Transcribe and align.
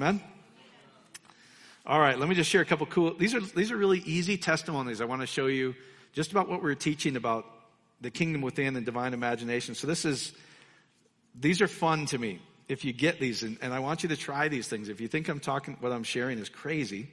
Amen? 0.00 0.20
All 1.84 1.98
right, 1.98 2.16
let 2.16 2.28
me 2.28 2.36
just 2.36 2.48
share 2.48 2.60
a 2.60 2.64
couple 2.64 2.86
cool. 2.86 3.14
These 3.14 3.34
are 3.34 3.40
these 3.40 3.72
are 3.72 3.76
really 3.76 3.98
easy 3.98 4.38
testimonies 4.38 5.00
I 5.00 5.06
want 5.06 5.22
to 5.22 5.26
show 5.26 5.46
you 5.46 5.74
just 6.12 6.30
about 6.30 6.48
what 6.48 6.62
we're 6.62 6.76
teaching 6.76 7.16
about 7.16 7.44
the 8.00 8.12
kingdom 8.12 8.40
within 8.40 8.76
and 8.76 8.86
divine 8.86 9.12
imagination. 9.12 9.74
So 9.74 9.88
this 9.88 10.04
is 10.04 10.32
these 11.34 11.60
are 11.60 11.66
fun 11.66 12.06
to 12.06 12.18
me. 12.18 12.40
If 12.68 12.84
you 12.84 12.92
get 12.92 13.18
these, 13.18 13.42
and, 13.42 13.58
and 13.60 13.74
I 13.74 13.80
want 13.80 14.04
you 14.04 14.10
to 14.10 14.16
try 14.16 14.46
these 14.46 14.68
things. 14.68 14.88
If 14.88 15.00
you 15.00 15.08
think 15.08 15.28
I'm 15.28 15.40
talking, 15.40 15.76
what 15.80 15.90
I'm 15.90 16.04
sharing 16.04 16.38
is 16.38 16.48
crazy, 16.48 17.08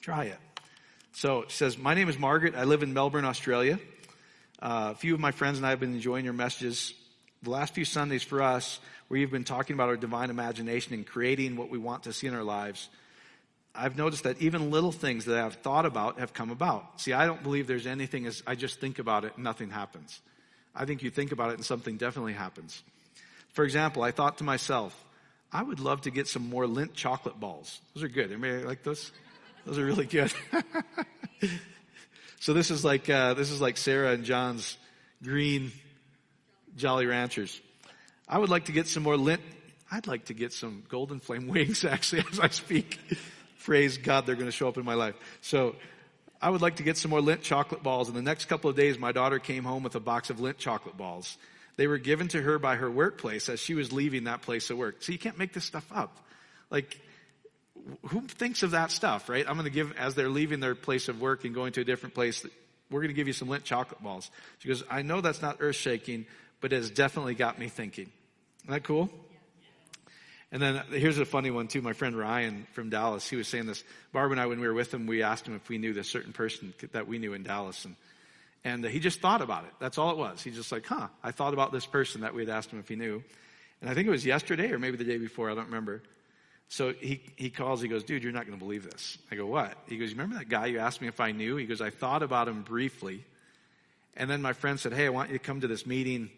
try 0.00 0.26
it. 0.26 0.38
So 1.10 1.42
it 1.42 1.50
says, 1.50 1.76
My 1.76 1.94
name 1.94 2.08
is 2.08 2.16
Margaret. 2.16 2.54
I 2.54 2.62
live 2.62 2.84
in 2.84 2.92
Melbourne, 2.92 3.24
Australia. 3.24 3.80
Uh, 4.60 4.90
a 4.92 4.94
few 4.94 5.14
of 5.14 5.20
my 5.20 5.32
friends 5.32 5.58
and 5.58 5.66
I 5.66 5.70
have 5.70 5.80
been 5.80 5.94
enjoying 5.94 6.24
your 6.24 6.34
messages 6.34 6.94
the 7.42 7.50
last 7.50 7.74
few 7.74 7.84
Sundays 7.84 8.22
for 8.22 8.42
us 8.42 8.78
where 9.08 9.18
you've 9.18 9.30
been 9.30 9.44
talking 9.44 9.74
about 9.74 9.88
our 9.88 9.96
divine 9.96 10.30
imagination 10.30 10.94
and 10.94 11.06
creating 11.06 11.56
what 11.56 11.70
we 11.70 11.78
want 11.78 12.04
to 12.04 12.12
see 12.12 12.26
in 12.26 12.34
our 12.34 12.44
lives, 12.44 12.88
I've 13.74 13.96
noticed 13.96 14.24
that 14.24 14.40
even 14.40 14.70
little 14.70 14.92
things 14.92 15.24
that 15.24 15.38
I've 15.38 15.54
thought 15.54 15.86
about 15.86 16.20
have 16.20 16.32
come 16.32 16.50
about. 16.50 17.00
See, 17.00 17.12
I 17.12 17.26
don't 17.26 17.42
believe 17.42 17.66
there's 17.66 17.86
anything 17.86 18.26
as 18.26 18.42
I 18.46 18.54
just 18.54 18.80
think 18.80 18.98
about 18.98 19.24
it 19.24 19.32
and 19.34 19.44
nothing 19.44 19.70
happens. 19.70 20.20
I 20.74 20.84
think 20.84 21.02
you 21.02 21.10
think 21.10 21.32
about 21.32 21.50
it 21.50 21.54
and 21.54 21.64
something 21.64 21.96
definitely 21.96 22.34
happens. 22.34 22.82
For 23.52 23.64
example, 23.64 24.02
I 24.02 24.10
thought 24.10 24.38
to 24.38 24.44
myself, 24.44 24.94
I 25.52 25.62
would 25.62 25.80
love 25.80 26.02
to 26.02 26.10
get 26.10 26.28
some 26.28 26.48
more 26.48 26.64
Lindt 26.64 26.94
chocolate 26.94 27.38
balls. 27.38 27.80
Those 27.94 28.04
are 28.04 28.08
good. 28.08 28.30
Anybody 28.32 28.64
like 28.64 28.82
those? 28.82 29.10
Those 29.66 29.78
are 29.78 29.84
really 29.84 30.06
good. 30.06 30.32
so 32.40 32.54
this 32.54 32.70
is 32.70 32.84
like 32.84 33.10
uh, 33.10 33.34
this 33.34 33.50
is 33.50 33.60
like 33.60 33.76
Sarah 33.76 34.12
and 34.12 34.24
John's 34.24 34.76
green 35.22 35.72
Jolly 36.76 37.06
Ranchers. 37.06 37.60
I 38.28 38.38
would 38.38 38.48
like 38.48 38.66
to 38.66 38.72
get 38.72 38.86
some 38.86 39.02
more 39.02 39.16
Lindt. 39.16 39.40
I'd 39.90 40.06
like 40.06 40.26
to 40.26 40.34
get 40.34 40.52
some 40.52 40.84
golden 40.88 41.20
flame 41.20 41.48
wings 41.48 41.84
actually 41.84 42.24
as 42.32 42.40
I 42.40 42.48
speak. 42.48 42.98
Praise 43.64 43.98
God, 43.98 44.26
they're 44.26 44.34
going 44.34 44.46
to 44.46 44.52
show 44.52 44.68
up 44.68 44.78
in 44.78 44.84
my 44.84 44.94
life. 44.94 45.14
So 45.40 45.76
I 46.40 46.50
would 46.50 46.62
like 46.62 46.76
to 46.76 46.82
get 46.82 46.96
some 46.96 47.10
more 47.10 47.20
Lindt 47.20 47.42
chocolate 47.42 47.82
balls. 47.82 48.08
In 48.08 48.14
the 48.14 48.22
next 48.22 48.46
couple 48.46 48.68
of 48.68 48.76
days, 48.76 48.98
my 48.98 49.12
daughter 49.12 49.38
came 49.38 49.64
home 49.64 49.82
with 49.82 49.94
a 49.94 50.00
box 50.00 50.30
of 50.30 50.38
Lindt 50.38 50.58
chocolate 50.58 50.96
balls. 50.96 51.36
They 51.76 51.86
were 51.86 51.98
given 51.98 52.28
to 52.28 52.42
her 52.42 52.58
by 52.58 52.76
her 52.76 52.90
workplace 52.90 53.48
as 53.48 53.60
she 53.60 53.74
was 53.74 53.92
leaving 53.92 54.24
that 54.24 54.42
place 54.42 54.68
of 54.70 54.76
work. 54.76 55.02
So 55.02 55.12
you 55.12 55.18
can't 55.18 55.38
make 55.38 55.52
this 55.52 55.64
stuff 55.64 55.86
up. 55.92 56.18
Like, 56.70 56.98
who 58.06 58.22
thinks 58.22 58.62
of 58.62 58.72
that 58.72 58.90
stuff, 58.90 59.28
right? 59.28 59.46
I'm 59.46 59.54
going 59.54 59.64
to 59.64 59.70
give, 59.70 59.96
as 59.96 60.14
they're 60.14 60.28
leaving 60.28 60.60
their 60.60 60.74
place 60.74 61.08
of 61.08 61.20
work 61.20 61.44
and 61.44 61.54
going 61.54 61.72
to 61.74 61.80
a 61.80 61.84
different 61.84 62.14
place, 62.14 62.44
we're 62.90 63.00
going 63.00 63.08
to 63.08 63.14
give 63.14 63.26
you 63.26 63.32
some 63.32 63.48
Lindt 63.48 63.64
chocolate 63.64 64.02
balls. 64.02 64.30
She 64.58 64.68
goes, 64.68 64.82
I 64.90 65.02
know 65.02 65.20
that's 65.20 65.42
not 65.42 65.58
earth 65.60 65.76
shaking, 65.76 66.26
but 66.62 66.72
it 66.72 66.76
has 66.76 66.90
definitely 66.90 67.34
got 67.34 67.58
me 67.58 67.68
thinking. 67.68 68.10
Isn't 68.62 68.72
that 68.72 68.84
cool? 68.84 69.10
And 70.52 70.62
then 70.62 70.82
here's 70.90 71.18
a 71.18 71.24
funny 71.24 71.50
one 71.50 71.66
too. 71.66 71.82
My 71.82 71.92
friend 71.92 72.16
Ryan 72.16 72.66
from 72.72 72.88
Dallas, 72.88 73.28
he 73.28 73.36
was 73.36 73.48
saying 73.48 73.66
this. 73.66 73.82
Barb 74.12 74.30
and 74.32 74.40
I, 74.40 74.46
when 74.46 74.60
we 74.60 74.66
were 74.66 74.74
with 74.74 74.92
him, 74.92 75.06
we 75.06 75.22
asked 75.22 75.46
him 75.46 75.56
if 75.56 75.68
we 75.68 75.78
knew 75.78 75.92
this 75.92 76.08
certain 76.08 76.32
person 76.32 76.72
that 76.92 77.08
we 77.08 77.18
knew 77.18 77.32
in 77.34 77.42
Dallas, 77.42 77.84
and 77.84 77.96
and 78.64 78.84
uh, 78.84 78.88
he 78.88 79.00
just 79.00 79.20
thought 79.20 79.42
about 79.42 79.64
it. 79.64 79.70
That's 79.80 79.98
all 79.98 80.12
it 80.12 80.18
was. 80.18 80.42
He's 80.42 80.54
just 80.54 80.70
like, 80.70 80.86
huh, 80.86 81.08
I 81.22 81.32
thought 81.32 81.52
about 81.52 81.72
this 81.72 81.84
person 81.84 82.20
that 82.20 82.32
we 82.32 82.42
had 82.42 82.50
asked 82.50 82.70
him 82.70 82.78
if 82.78 82.88
he 82.88 82.96
knew, 82.96 83.24
and 83.80 83.90
I 83.90 83.94
think 83.94 84.06
it 84.06 84.10
was 84.10 84.24
yesterday 84.24 84.70
or 84.70 84.78
maybe 84.78 84.96
the 84.96 85.04
day 85.04 85.18
before. 85.18 85.50
I 85.50 85.54
don't 85.54 85.66
remember. 85.66 86.02
So 86.68 86.92
he 86.92 87.22
he 87.36 87.48
calls. 87.48 87.80
He 87.80 87.88
goes, 87.88 88.04
dude, 88.04 88.22
you're 88.22 88.32
not 88.32 88.46
going 88.46 88.58
to 88.58 88.64
believe 88.64 88.84
this. 88.84 89.18
I 89.30 89.36
go, 89.36 89.46
what? 89.46 89.74
He 89.88 89.96
goes, 89.96 90.10
you 90.10 90.16
remember 90.16 90.36
that 90.36 90.50
guy 90.50 90.66
you 90.66 90.78
asked 90.78 91.00
me 91.00 91.08
if 91.08 91.18
I 91.18 91.32
knew? 91.32 91.56
He 91.56 91.64
goes, 91.64 91.80
I 91.80 91.90
thought 91.90 92.22
about 92.22 92.46
him 92.46 92.62
briefly, 92.62 93.24
and 94.18 94.28
then 94.28 94.42
my 94.42 94.52
friend 94.52 94.78
said, 94.78 94.92
hey, 94.92 95.06
I 95.06 95.08
want 95.08 95.30
you 95.30 95.38
to 95.38 95.44
come 95.44 95.62
to 95.62 95.66
this 95.66 95.86
meeting 95.86 96.30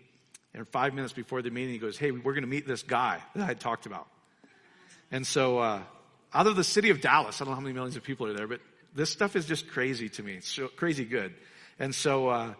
and 0.54 0.66
five 0.68 0.94
minutes 0.94 1.12
before 1.12 1.42
the 1.42 1.50
meeting, 1.50 1.72
he 1.72 1.78
goes, 1.78 1.98
Hey, 1.98 2.10
we're 2.12 2.32
going 2.32 2.42
to 2.42 2.48
meet 2.48 2.66
this 2.66 2.82
guy 2.82 3.20
that 3.34 3.42
I 3.42 3.46
had 3.46 3.60
talked 3.60 3.86
about. 3.86 4.06
And 5.10 5.26
so, 5.26 5.58
uh, 5.58 5.82
out 6.32 6.46
of 6.46 6.56
the 6.56 6.64
city 6.64 6.90
of 6.90 7.00
Dallas, 7.00 7.40
I 7.40 7.44
don't 7.44 7.52
know 7.52 7.56
how 7.56 7.60
many 7.60 7.74
millions 7.74 7.96
of 7.96 8.02
people 8.02 8.26
are 8.26 8.32
there, 8.32 8.48
but 8.48 8.60
this 8.94 9.10
stuff 9.10 9.36
is 9.36 9.46
just 9.46 9.68
crazy 9.68 10.08
to 10.10 10.22
me. 10.22 10.34
It's 10.34 10.48
so 10.48 10.68
crazy 10.68 11.04
good. 11.04 11.34
And 11.78 11.94
so, 11.94 12.28
uh, 12.28 12.54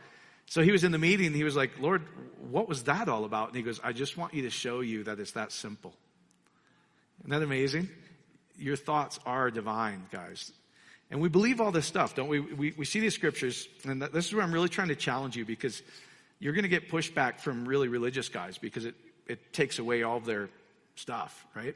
so 0.46 0.62
he 0.62 0.72
was 0.72 0.84
in 0.84 0.92
the 0.92 0.98
meeting. 0.98 1.32
He 1.32 1.44
was 1.44 1.56
like, 1.56 1.78
Lord, 1.80 2.02
what 2.50 2.68
was 2.68 2.84
that 2.84 3.08
all 3.08 3.24
about? 3.24 3.48
And 3.48 3.56
he 3.56 3.62
goes, 3.62 3.80
I 3.82 3.92
just 3.92 4.16
want 4.16 4.34
you 4.34 4.42
to 4.42 4.50
show 4.50 4.80
you 4.80 5.04
that 5.04 5.18
it's 5.18 5.32
that 5.32 5.52
simple. 5.52 5.94
Isn't 7.20 7.30
that 7.30 7.42
amazing? 7.42 7.88
Your 8.58 8.76
thoughts 8.76 9.18
are 9.24 9.50
divine, 9.50 10.06
guys. 10.12 10.52
And 11.10 11.20
we 11.20 11.28
believe 11.28 11.60
all 11.60 11.72
this 11.72 11.86
stuff, 11.86 12.14
don't 12.14 12.28
we? 12.28 12.40
We, 12.40 12.74
we 12.76 12.84
see 12.84 13.00
these 13.00 13.14
scriptures, 13.14 13.68
and 13.84 14.02
this 14.02 14.26
is 14.26 14.34
where 14.34 14.42
I'm 14.42 14.52
really 14.52 14.68
trying 14.68 14.88
to 14.88 14.96
challenge 14.96 15.36
you 15.36 15.44
because 15.44 15.82
you're 16.44 16.52
going 16.52 16.64
to 16.64 16.68
get 16.68 16.90
pushback 16.90 17.40
from 17.40 17.66
really 17.66 17.88
religious 17.88 18.28
guys 18.28 18.58
because 18.58 18.84
it, 18.84 18.94
it 19.26 19.54
takes 19.54 19.78
away 19.78 20.02
all 20.02 20.20
their 20.20 20.50
stuff, 20.94 21.46
right? 21.56 21.74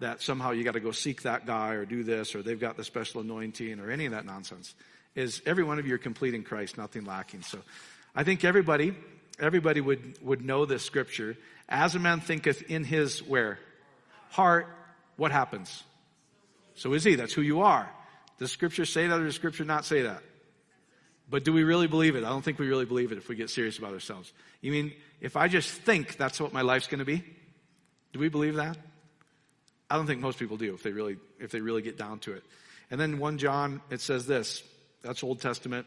That 0.00 0.20
somehow 0.20 0.50
you 0.50 0.62
got 0.62 0.74
to 0.74 0.80
go 0.80 0.90
seek 0.90 1.22
that 1.22 1.46
guy 1.46 1.70
or 1.70 1.86
do 1.86 2.04
this 2.04 2.34
or 2.34 2.42
they've 2.42 2.60
got 2.60 2.76
the 2.76 2.84
special 2.84 3.22
anointing 3.22 3.80
or 3.80 3.90
any 3.90 4.04
of 4.04 4.12
that 4.12 4.26
nonsense. 4.26 4.74
Is 5.14 5.40
every 5.46 5.64
one 5.64 5.78
of 5.78 5.86
you 5.86 5.94
are 5.94 5.98
complete 5.98 6.34
in 6.34 6.42
Christ, 6.42 6.76
nothing 6.76 7.06
lacking. 7.06 7.44
So 7.44 7.60
I 8.14 8.24
think 8.24 8.44
everybody, 8.44 8.94
everybody 9.40 9.80
would, 9.80 10.18
would 10.20 10.44
know 10.44 10.66
this 10.66 10.82
scripture. 10.82 11.34
As 11.66 11.94
a 11.94 11.98
man 11.98 12.20
thinketh 12.20 12.60
in 12.70 12.84
his 12.84 13.22
where? 13.22 13.58
Heart, 14.32 14.66
what 15.16 15.32
happens? 15.32 15.82
So 16.74 16.92
is 16.92 17.04
he. 17.04 17.14
That's 17.14 17.32
who 17.32 17.40
you 17.40 17.62
are. 17.62 17.88
Does 18.38 18.52
scripture 18.52 18.84
say 18.84 19.06
that 19.06 19.18
or 19.18 19.24
does 19.24 19.34
scripture 19.34 19.64
not 19.64 19.86
say 19.86 20.02
that? 20.02 20.22
But 21.28 21.44
do 21.44 21.52
we 21.52 21.64
really 21.64 21.86
believe 21.86 22.16
it? 22.16 22.24
I 22.24 22.28
don't 22.28 22.42
think 22.42 22.58
we 22.58 22.68
really 22.68 22.84
believe 22.84 23.12
it 23.12 23.18
if 23.18 23.28
we 23.28 23.36
get 23.36 23.50
serious 23.50 23.78
about 23.78 23.92
ourselves. 23.92 24.32
You 24.60 24.72
mean 24.72 24.92
if 25.20 25.36
I 25.36 25.48
just 25.48 25.70
think 25.70 26.16
that's 26.16 26.40
what 26.40 26.52
my 26.52 26.62
life's 26.62 26.86
going 26.86 26.98
to 26.98 27.04
be? 27.04 27.24
Do 28.12 28.18
we 28.18 28.28
believe 28.28 28.56
that? 28.56 28.76
I 29.90 29.96
don't 29.96 30.06
think 30.06 30.20
most 30.20 30.38
people 30.38 30.56
do 30.56 30.74
if 30.74 30.82
they 30.82 30.92
really 30.92 31.16
if 31.40 31.50
they 31.50 31.60
really 31.60 31.82
get 31.82 31.96
down 31.96 32.18
to 32.20 32.32
it. 32.32 32.44
And 32.90 33.00
then 33.00 33.18
1 33.18 33.38
John 33.38 33.80
it 33.90 34.00
says 34.00 34.26
this. 34.26 34.62
That's 35.02 35.22
Old 35.22 35.40
Testament. 35.40 35.86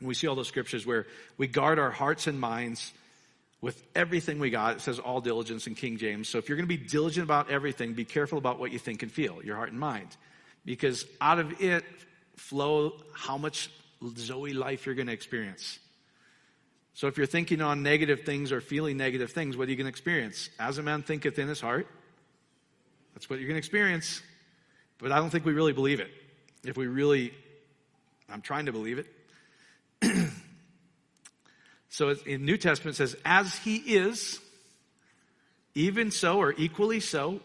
We 0.00 0.14
see 0.14 0.26
all 0.28 0.36
those 0.36 0.48
scriptures 0.48 0.86
where 0.86 1.06
we 1.36 1.46
guard 1.46 1.78
our 1.78 1.90
hearts 1.90 2.26
and 2.26 2.38
minds 2.38 2.92
with 3.60 3.82
everything 3.94 4.38
we 4.38 4.50
got. 4.50 4.76
It 4.76 4.80
says 4.80 4.98
all 4.98 5.20
diligence 5.20 5.66
in 5.66 5.74
King 5.74 5.98
James. 5.98 6.28
So 6.28 6.38
if 6.38 6.48
you're 6.48 6.56
going 6.56 6.68
to 6.68 6.76
be 6.76 6.84
diligent 6.84 7.24
about 7.24 7.50
everything, 7.50 7.94
be 7.94 8.04
careful 8.04 8.38
about 8.38 8.60
what 8.60 8.70
you 8.70 8.78
think 8.78 9.02
and 9.02 9.10
feel, 9.10 9.42
your 9.42 9.56
heart 9.56 9.70
and 9.70 9.80
mind. 9.80 10.16
Because 10.64 11.04
out 11.20 11.40
of 11.40 11.60
it 11.60 11.84
flow 12.36 12.92
how 13.12 13.38
much 13.38 13.70
Zoe 14.16 14.52
life 14.52 14.86
you're 14.86 14.94
going 14.94 15.08
to 15.08 15.12
experience. 15.12 15.78
So 16.94 17.06
if 17.06 17.16
you're 17.16 17.26
thinking 17.26 17.60
on 17.60 17.82
negative 17.82 18.22
things 18.22 18.50
or 18.50 18.60
feeling 18.60 18.96
negative 18.96 19.30
things, 19.30 19.56
what 19.56 19.68
are 19.68 19.70
you 19.70 19.76
going 19.76 19.86
to 19.86 19.90
experience? 19.90 20.50
As 20.58 20.78
a 20.78 20.82
man 20.82 21.02
thinketh 21.02 21.38
in 21.38 21.48
his 21.48 21.60
heart, 21.60 21.86
that's 23.14 23.30
what 23.30 23.38
you're 23.38 23.48
going 23.48 23.54
to 23.54 23.58
experience. 23.58 24.20
But 24.98 25.12
I 25.12 25.18
don't 25.18 25.30
think 25.30 25.44
we 25.44 25.52
really 25.52 25.72
believe 25.72 26.00
it. 26.00 26.10
If 26.64 26.76
we 26.76 26.86
really, 26.86 27.32
I'm 28.28 28.42
trying 28.42 28.66
to 28.66 28.72
believe 28.72 28.98
it. 28.98 29.06
so 31.88 32.10
in 32.26 32.44
New 32.44 32.56
Testament 32.56 32.96
says, 32.96 33.16
as 33.24 33.54
he 33.58 33.76
is, 33.76 34.40
even 35.74 36.10
so 36.10 36.38
or 36.38 36.52
equally 36.56 36.98
so, 36.98 37.40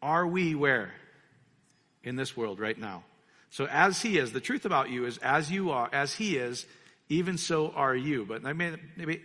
are 0.00 0.26
we 0.26 0.54
where? 0.54 0.92
In 2.04 2.14
this 2.14 2.36
world 2.36 2.60
right 2.60 2.78
now. 2.78 3.02
So 3.50 3.66
as 3.66 4.02
he 4.02 4.18
is, 4.18 4.32
the 4.32 4.40
truth 4.40 4.64
about 4.64 4.90
you 4.90 5.06
is 5.06 5.18
as 5.18 5.50
you 5.50 5.70
are, 5.70 5.88
as 5.92 6.14
he 6.14 6.36
is, 6.36 6.66
even 7.08 7.38
so 7.38 7.70
are 7.70 7.94
you. 7.94 8.24
But 8.26 8.42
that 8.42 8.56
may, 8.56 8.76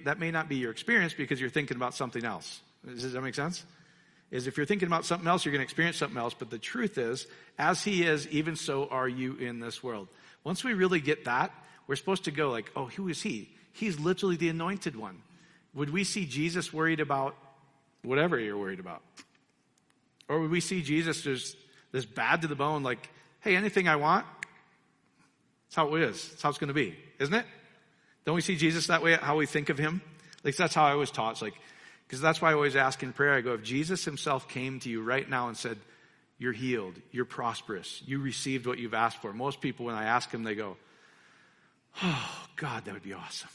that 0.06 0.20
may 0.20 0.32
not 0.32 0.48
be 0.48 0.58
your 0.58 0.72
experience 0.72 1.14
because 1.14 1.42
you're 1.42 1.50
thinking 1.50 1.78
about 1.78 1.96
something 1.96 2.24
else. 2.24 2.62
Does 2.86 3.14
that 3.14 3.22
make 3.22 3.36
sense? 3.36 3.64
Is 4.30 4.48
if 4.48 4.56
you're 4.56 4.66
thinking 4.66 4.88
about 4.88 5.04
something 5.06 5.28
else, 5.28 5.44
you're 5.44 5.52
going 5.52 5.60
to 5.60 5.66
experience 5.66 5.98
something 5.98 6.18
else. 6.18 6.34
But 6.34 6.50
the 6.50 6.58
truth 6.58 6.98
is, 6.98 7.28
as 7.58 7.84
he 7.84 8.04
is, 8.04 8.28
even 8.30 8.56
so 8.56 8.88
are 8.88 9.08
you 9.08 9.36
in 9.36 9.60
this 9.60 9.84
world. 9.84 10.08
Once 10.44 10.64
we 10.64 10.74
really 10.74 11.02
get 11.02 11.26
that, 11.26 11.52
we're 11.88 11.96
supposed 11.96 12.26
to 12.26 12.32
go 12.32 12.50
like, 12.50 12.72
oh, 12.76 12.86
who 12.86 13.10
is 13.10 13.22
he? 13.22 13.50
He's 13.74 14.00
literally 14.00 14.38
the 14.38 14.50
anointed 14.50 14.96
one. 14.96 15.22
Would 15.74 15.90
we 15.90 16.04
see 16.04 16.26
Jesus 16.26 16.72
worried 16.72 17.00
about 17.00 17.36
whatever 18.04 18.40
you're 18.40 18.58
worried 18.58 18.80
about? 18.80 19.02
Or 20.30 20.40
would 20.40 20.52
we 20.52 20.62
see 20.62 20.82
Jesus 20.82 21.22
just 21.22 21.58
this 21.92 22.06
bad 22.06 22.44
to 22.44 22.48
the 22.48 22.56
bone, 22.56 22.84
like, 22.84 23.10
hey, 23.42 23.56
anything 23.56 23.88
I 23.88 23.98
want, 23.98 24.26
that's 25.68 25.76
how 25.76 25.94
it 25.96 26.02
is. 26.04 26.30
That's 26.30 26.42
how 26.42 26.50
it's 26.50 26.58
going 26.58 26.70
to 26.70 26.74
be, 26.74 26.96
isn't 27.20 27.34
it? 27.34 27.46
Don't 28.26 28.36
we 28.36 28.42
see 28.42 28.56
Jesus 28.56 28.88
that 28.88 29.02
way, 29.02 29.14
how 29.16 29.38
we 29.38 29.46
think 29.46 29.70
of 29.70 29.78
him? 29.78 30.02
At 30.40 30.46
least 30.46 30.58
that's 30.58 30.76
how 30.76 30.86
I 30.86 30.96
was 30.96 31.12
taught. 31.12 31.34
It's 31.34 31.42
like, 31.42 31.56
because 32.08 32.22
that's 32.22 32.42
why 32.42 32.52
I 32.52 32.54
always 32.54 32.76
ask 32.76 33.02
in 33.04 33.14
prayer, 33.14 33.34
I 33.34 33.42
go, 33.42 33.54
if 33.54 33.64
Jesus 33.64 34.06
himself 34.06 34.48
came 34.48 34.80
to 34.82 34.90
you 34.90 35.02
right 35.02 35.28
now 35.28 35.48
and 35.48 35.58
said, 35.58 35.78
you're 36.38 36.52
healed, 36.52 36.96
you're 37.12 37.26
prosperous, 37.26 38.02
you 38.06 38.20
received 38.20 38.66
what 38.66 38.80
you've 38.80 38.94
asked 38.94 39.22
for. 39.22 39.32
Most 39.32 39.62
people, 39.62 39.86
when 39.86 39.96
I 39.96 40.06
ask 40.06 40.30
them, 40.32 40.44
they 40.44 40.56
go, 40.56 40.78
oh, 42.04 42.46
God, 42.56 42.86
that 42.86 42.94
would 42.94 43.04
be 43.04 43.14
awesome. 43.14 43.50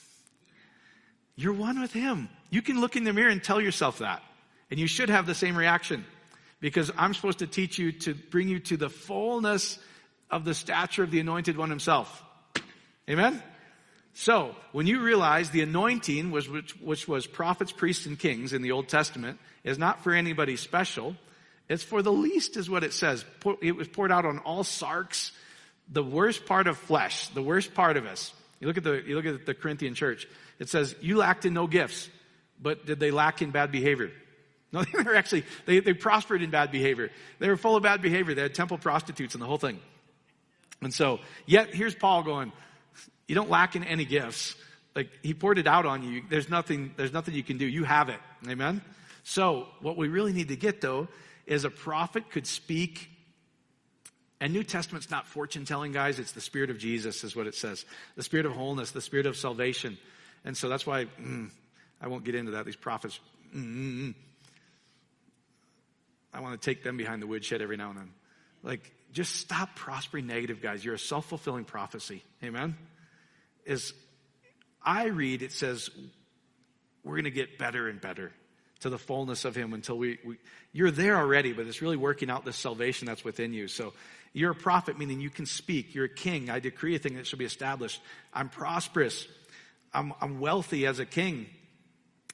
You're 1.35 1.53
one 1.53 1.81
with 1.81 1.93
him. 1.93 2.29
You 2.49 2.63
can 2.63 2.81
look 2.81 2.97
in 2.97 3.05
the 3.05 3.13
mirror 3.13 3.29
and 3.29 3.43
tell 3.43 3.61
yourself 3.61 3.99
that. 3.99 4.23
And 4.71 4.81
you 4.81 4.87
should 4.87 5.11
have 5.11 5.27
the 5.27 5.35
same 5.35 5.57
reaction 5.57 6.05
because 6.61 6.91
I'm 6.97 7.15
supposed 7.15 7.41
to 7.41 7.47
teach 7.47 7.79
you 7.79 7.93
to 7.93 8.15
bring 8.15 8.49
you 8.49 8.61
to 8.61 8.77
the 8.77 8.89
fullness 8.89 9.79
of 10.31 10.45
the 10.45 10.55
stature 10.55 11.03
of 11.03 11.11
the 11.11 11.21
anointed 11.21 11.57
one 11.57 11.71
himself. 11.71 12.23
Amen? 13.09 13.43
So, 14.15 14.57
when 14.73 14.87
you 14.87 15.03
realize 15.03 15.51
the 15.51 15.61
anointing 15.61 16.31
was, 16.31 16.49
which, 16.49 16.73
which 16.81 17.07
was 17.07 17.27
prophets, 17.27 17.71
priests, 17.71 18.07
and 18.07 18.19
kings 18.19 18.55
in 18.55 18.63
the 18.63 18.73
Old 18.73 18.89
Testament 18.89 19.39
is 19.63 19.79
not 19.79 20.03
for 20.03 20.15
anybody 20.15 20.57
special, 20.57 21.15
It's 21.69 21.83
for 21.83 22.03
the 22.03 22.13
least 22.13 22.57
is 22.57 22.71
what 22.71 22.85
it 22.85 22.93
says. 22.93 23.25
It 23.61 23.77
was 23.77 23.89
poured 23.89 24.13
out 24.13 24.25
on 24.25 24.39
all 24.39 24.63
sarx, 24.63 25.33
the 25.89 26.03
worst 26.03 26.47
part 26.47 26.67
of 26.67 26.79
flesh, 26.79 27.29
the 27.29 27.43
worst 27.43 27.75
part 27.75 27.97
of 27.97 28.07
us. 28.07 28.33
You 28.61 28.69
look 28.69 28.77
at 28.77 28.85
the, 28.85 29.03
you 29.07 29.17
look 29.17 29.27
at 29.27 29.47
the 29.47 29.55
Corinthian 29.55 29.95
church. 29.95 30.27
It 30.59 30.69
says, 30.69 30.95
you 31.01 31.17
lacked 31.17 31.45
in 31.45 31.55
no 31.55 31.67
gifts, 31.67 32.09
but 32.61 32.87
did 32.87 33.01
they 33.01 33.11
lack 33.11 33.43
in 33.43 33.51
bad 33.51 33.73
behavior? 33.73 34.11
No, 34.73 34.83
they 34.93 35.03
were 35.03 35.15
actually, 35.15 35.45
they, 35.65 35.81
they 35.81 35.93
prospered 35.93 36.43
in 36.43 36.51
bad 36.51 36.71
behavior. 36.73 37.11
They 37.39 37.49
were 37.49 37.57
full 37.57 37.77
of 37.77 37.83
bad 37.83 38.03
behavior. 38.03 38.35
They 38.35 38.43
had 38.43 38.55
temple 38.55 38.79
prostitutes 38.79 39.35
and 39.35 39.43
the 39.43 39.47
whole 39.47 39.59
thing. 39.59 39.81
And 40.83 40.93
so, 40.93 41.21
yet 41.47 41.75
here's 41.75 41.95
Paul 41.95 42.23
going, 42.23 42.53
you 43.27 43.35
don't 43.35 43.51
lack 43.51 43.77
in 43.77 43.85
any 43.85 44.05
gifts. 44.05 44.55
Like 44.95 45.11
he 45.23 45.35
poured 45.35 45.59
it 45.59 45.67
out 45.67 45.87
on 45.87 46.03
you. 46.03 46.23
There's 46.29 46.49
nothing, 46.49 46.93
there's 46.97 47.13
nothing 47.13 47.35
you 47.35 47.43
can 47.43 47.59
do. 47.59 47.67
You 47.67 47.85
have 47.85 48.09
it. 48.09 48.21
Amen. 48.49 48.83
So 49.25 49.67
what 49.81 49.97
we 49.97 50.09
really 50.09 50.33
need 50.33 50.49
to 50.49 50.57
get 50.57 50.81
though 50.81 51.09
is 51.47 51.65
a 51.65 51.71
prophet 51.71 52.31
could 52.31 52.47
speak 52.47 53.11
and 54.41 54.53
New 54.53 54.65
Testament's 54.65 55.11
not 55.11 55.27
fortune 55.27 55.65
telling, 55.65 55.93
guys. 55.93 56.19
It's 56.19 56.33
the 56.33 56.41
Spirit 56.41 56.71
of 56.71 56.79
Jesus, 56.79 57.25
is 57.25 57.35
what 57.35 57.47
it 57.47 57.55
says. 57.55 57.87
The 58.17 58.23
Spirit 58.23 58.47
of 58.47 58.53
wholeness, 58.53 58.91
the 58.91 59.01
Spirit 59.01 59.27
of 59.27 59.37
salvation. 59.37 59.97
And 60.45 60.57
so 60.57 60.69
that's 60.69 60.87
why 60.87 61.07
mm, 61.21 61.51
I 62.01 62.09
won't 62.09 62.25
get 62.25 62.35
into 62.35 62.53
that. 62.53 62.67
These 62.67 62.77
prophets, 62.77 63.19
mm, 63.55 63.65
mm, 63.65 63.99
mm. 64.09 64.15
I 66.37 66.41
want 66.41 66.61
to 66.61 66.71
take 66.71 66.83
them 66.83 66.97
behind 66.97 67.23
the 67.23 67.27
woodshed 67.27 67.63
every 67.63 67.77
now 67.77 67.91
and 67.91 67.99
then. 67.99 68.11
Like, 68.63 68.93
just 69.13 69.37
stop 69.37 69.75
prospering 69.75 70.27
negative, 70.27 70.61
guys. 70.61 70.85
You're 70.85 70.95
a 70.95 70.99
self 70.99 71.27
fulfilling 71.27 71.65
prophecy. 71.65 72.23
Amen? 72.45 72.77
Is 73.65 73.95
I 74.85 75.07
read, 75.07 75.43
it 75.43 75.53
says, 75.53 75.91
we're 77.03 77.15
going 77.15 77.25
to 77.25 77.31
get 77.31 77.59
better 77.59 77.89
and 77.89 78.01
better 78.01 78.33
to 78.81 78.91
the 78.91 78.99
fullness 78.99 79.45
of 79.45 79.57
Him 79.57 79.73
until 79.73 79.97
we, 79.97 80.19
we, 80.25 80.37
you're 80.73 80.91
there 80.91 81.17
already, 81.17 81.55
but 81.55 81.67
it's 81.67 81.81
really 81.81 81.97
working 81.97 82.29
out 82.29 82.45
this 82.45 82.57
salvation 82.57 83.07
that's 83.07 83.25
within 83.25 83.55
you. 83.55 83.67
So 83.67 83.95
you're 84.35 84.51
a 84.51 84.55
prophet, 84.55 84.99
meaning 84.99 85.21
you 85.21 85.31
can 85.31 85.47
speak. 85.47 85.95
You're 85.95 86.05
a 86.05 86.15
king. 86.15 86.51
I 86.51 86.61
decree 86.61 86.95
a 86.95 86.99
thing 86.99 87.15
that 87.17 87.27
shall 87.27 87.39
be 87.39 87.47
established. 87.47 88.01
I'm 88.35 88.51
prosperous. 88.51 89.27
I'm, 89.95 90.13
I'm 90.21 90.39
wealthy 90.41 90.85
as 90.85 90.99
a 90.99 91.07
king. 91.07 91.47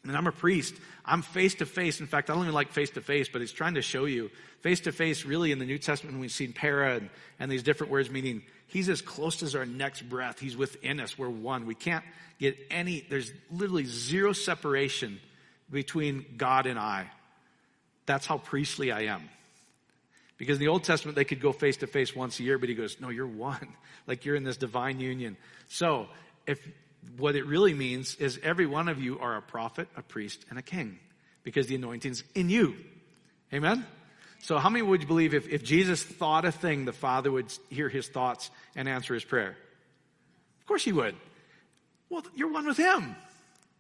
And 0.05 0.17
I'm 0.17 0.27
a 0.27 0.33
priest. 0.33 0.75
I'm 1.05 1.23
face 1.23 1.55
to 1.57 1.67
face. 1.67 2.01
In 2.01 2.07
fact, 2.07 2.29
I 2.29 2.35
don't 2.35 2.43
even 2.43 2.55
like 2.55 2.73
face 2.73 2.91
to 2.91 3.01
face, 3.01 3.29
but 3.29 3.41
it's 3.41 3.53
trying 3.53 3.75
to 3.75 3.83
show 3.83 4.05
you 4.05 4.31
face 4.61 4.81
to 4.81 4.93
face 4.93 5.25
really 5.25 5.53
in 5.53 5.59
the 5.59 5.65
New 5.65 5.79
Testament 5.79 6.19
we've 6.19 6.33
seen 6.33 6.53
para 6.53 6.97
and, 6.97 7.11
and 7.39 7.51
these 7.51 7.63
different 7.63 7.93
words 7.93 8.11
meaning 8.11 8.43
he's 8.69 8.89
as 8.89 9.01
close 9.01 9.43
as 9.43 9.55
our 9.55 9.67
next 9.67 10.03
breath. 10.03 10.39
He's 10.39 10.57
within 10.57 10.99
us. 11.01 11.17
We're 11.17 11.29
one. 11.29 11.67
We 11.67 11.75
can't 11.75 12.05
get 12.39 12.57
any, 12.71 13.05
there's 13.09 13.33
literally 13.51 13.85
zero 13.85 14.33
separation 14.33 15.21
between 15.71 16.25
God 16.37 16.67
and 16.67 16.79
I. 16.79 17.11
That's 18.07 18.27
how 18.27 18.39
priestly 18.39 18.91
I 18.91 19.03
am. 19.03 19.29
Because 20.37 20.57
in 20.57 20.61
the 20.61 20.69
Old 20.69 20.83
Testament, 20.83 21.15
they 21.15 21.25
could 21.25 21.41
go 21.41 21.53
face 21.53 21.77
to 21.79 21.87
face 21.87 22.17
once 22.17 22.41
a 22.41 22.43
year, 22.43 22.59
but 22.59 22.69
he 22.69 22.75
goes, 22.75 23.01
no, 23.01 23.11
you're 23.11 23.27
one. 23.27 23.69
Like 24.05 24.25
you're 24.25 24.35
in 24.35 24.43
this 24.43 24.57
divine 24.57 24.99
union. 24.99 25.37
So 25.69 26.09
if 26.45 26.59
what 27.17 27.37
it 27.37 27.47
really 27.47 27.75
means 27.75 28.15
is 28.17 28.39
every 28.43 28.67
one 28.67 28.89
of 28.89 29.01
you 29.01 29.19
are 29.19 29.37
a 29.37 29.43
prophet, 29.43 29.89
a 29.97 30.03
priest, 30.03 30.45
and 30.51 30.59
a 30.59 30.63
king 30.63 30.99
because 31.43 31.67
the 31.67 31.75
anointing's 31.75 32.23
in 32.35 32.49
you. 32.49 32.77
Amen? 33.53 33.85
So 34.41 34.59
how 34.59 34.71
many 34.71 34.83
would 34.83 35.03
you 35.03 35.07
believe 35.07 35.35
if, 35.35 35.49
if 35.49 35.63
Jesus 35.63 36.03
thought 36.03 36.45
a 36.45 36.53
thing, 36.53 36.85
the 36.85 36.93
Father 36.93 37.31
would 37.31 37.53
hear 37.71 37.89
his 37.89 38.09
thoughts 38.09 38.51
and 38.75 38.89
answer 38.89 39.15
his 39.15 39.25
prayer? 39.25 39.57
Of 40.61 40.67
course 40.67 40.85
he 40.85 40.93
would. 40.93 41.15
Well, 42.09 42.25
you're 42.35 42.53
one 42.53 42.67
with 42.67 42.77
him. 42.77 43.03
Isn't 43.03 43.17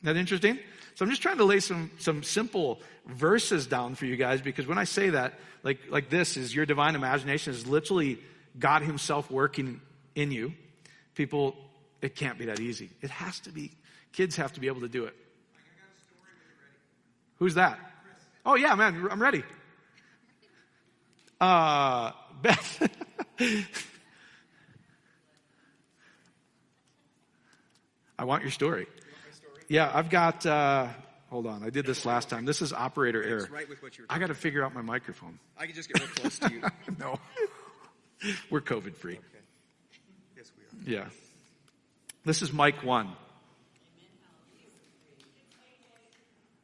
that 0.02 0.16
interesting? 0.16 0.58
So 0.94 1.04
I'm 1.04 1.10
just 1.10 1.22
trying 1.22 1.38
to 1.38 1.44
lay 1.44 1.60
some, 1.60 1.90
some 1.98 2.22
simple 2.22 2.80
verses 3.06 3.66
down 3.66 3.94
for 3.94 4.06
you 4.06 4.16
guys 4.16 4.40
because 4.40 4.66
when 4.66 4.78
I 4.78 4.84
say 4.84 5.10
that, 5.10 5.34
like, 5.62 5.78
like 5.90 6.10
this 6.10 6.36
is 6.36 6.54
your 6.54 6.66
divine 6.66 6.94
imagination 6.94 7.52
is 7.52 7.66
literally 7.66 8.18
God 8.58 8.82
himself 8.82 9.30
working 9.30 9.80
in 10.14 10.30
you. 10.30 10.54
People 11.14 11.56
it 12.02 12.16
can't 12.16 12.36
be 12.36 12.46
that 12.46 12.60
easy. 12.60 12.90
It 13.00 13.10
has 13.10 13.40
to 13.40 13.50
be, 13.50 13.70
kids 14.12 14.36
have 14.36 14.52
to 14.54 14.60
be 14.60 14.66
able 14.66 14.80
to 14.80 14.88
do 14.88 15.04
it. 15.04 15.14
Who's 17.38 17.54
that? 17.54 17.78
Oh 18.44 18.56
yeah, 18.56 18.74
man, 18.74 19.08
I'm 19.10 19.22
ready. 19.22 19.44
Uh, 21.40 22.12
Beth. 22.42 22.88
I 28.18 28.24
want 28.24 28.42
your 28.42 28.52
story. 28.52 28.86
Yeah, 29.68 29.90
I've 29.92 30.10
got, 30.10 30.44
uh, 30.44 30.88
hold 31.30 31.46
on. 31.46 31.64
I 31.64 31.70
did 31.70 31.86
this 31.86 32.04
last 32.04 32.28
time. 32.28 32.44
This 32.44 32.62
is 32.62 32.72
operator 32.72 33.22
error. 33.22 33.48
Right 33.50 33.68
with 33.68 33.82
what 33.82 33.96
you 33.96 34.04
I 34.08 34.18
got 34.18 34.26
to 34.26 34.34
figure 34.34 34.64
out 34.64 34.74
my 34.74 34.82
microphone. 34.82 35.38
I 35.56 35.66
can 35.66 35.74
just 35.74 35.88
get 35.88 36.00
real 36.00 36.10
close 36.10 36.38
to 36.40 36.52
you. 36.52 36.62
no. 36.98 37.18
We're 38.50 38.60
COVID 38.60 38.94
free. 38.96 39.14
Okay. 39.14 39.24
Yes, 40.36 40.52
we 40.56 40.94
are. 40.94 40.98
Yeah. 40.98 41.08
This 42.24 42.40
is 42.40 42.52
Mike 42.52 42.84
1. 42.84 43.08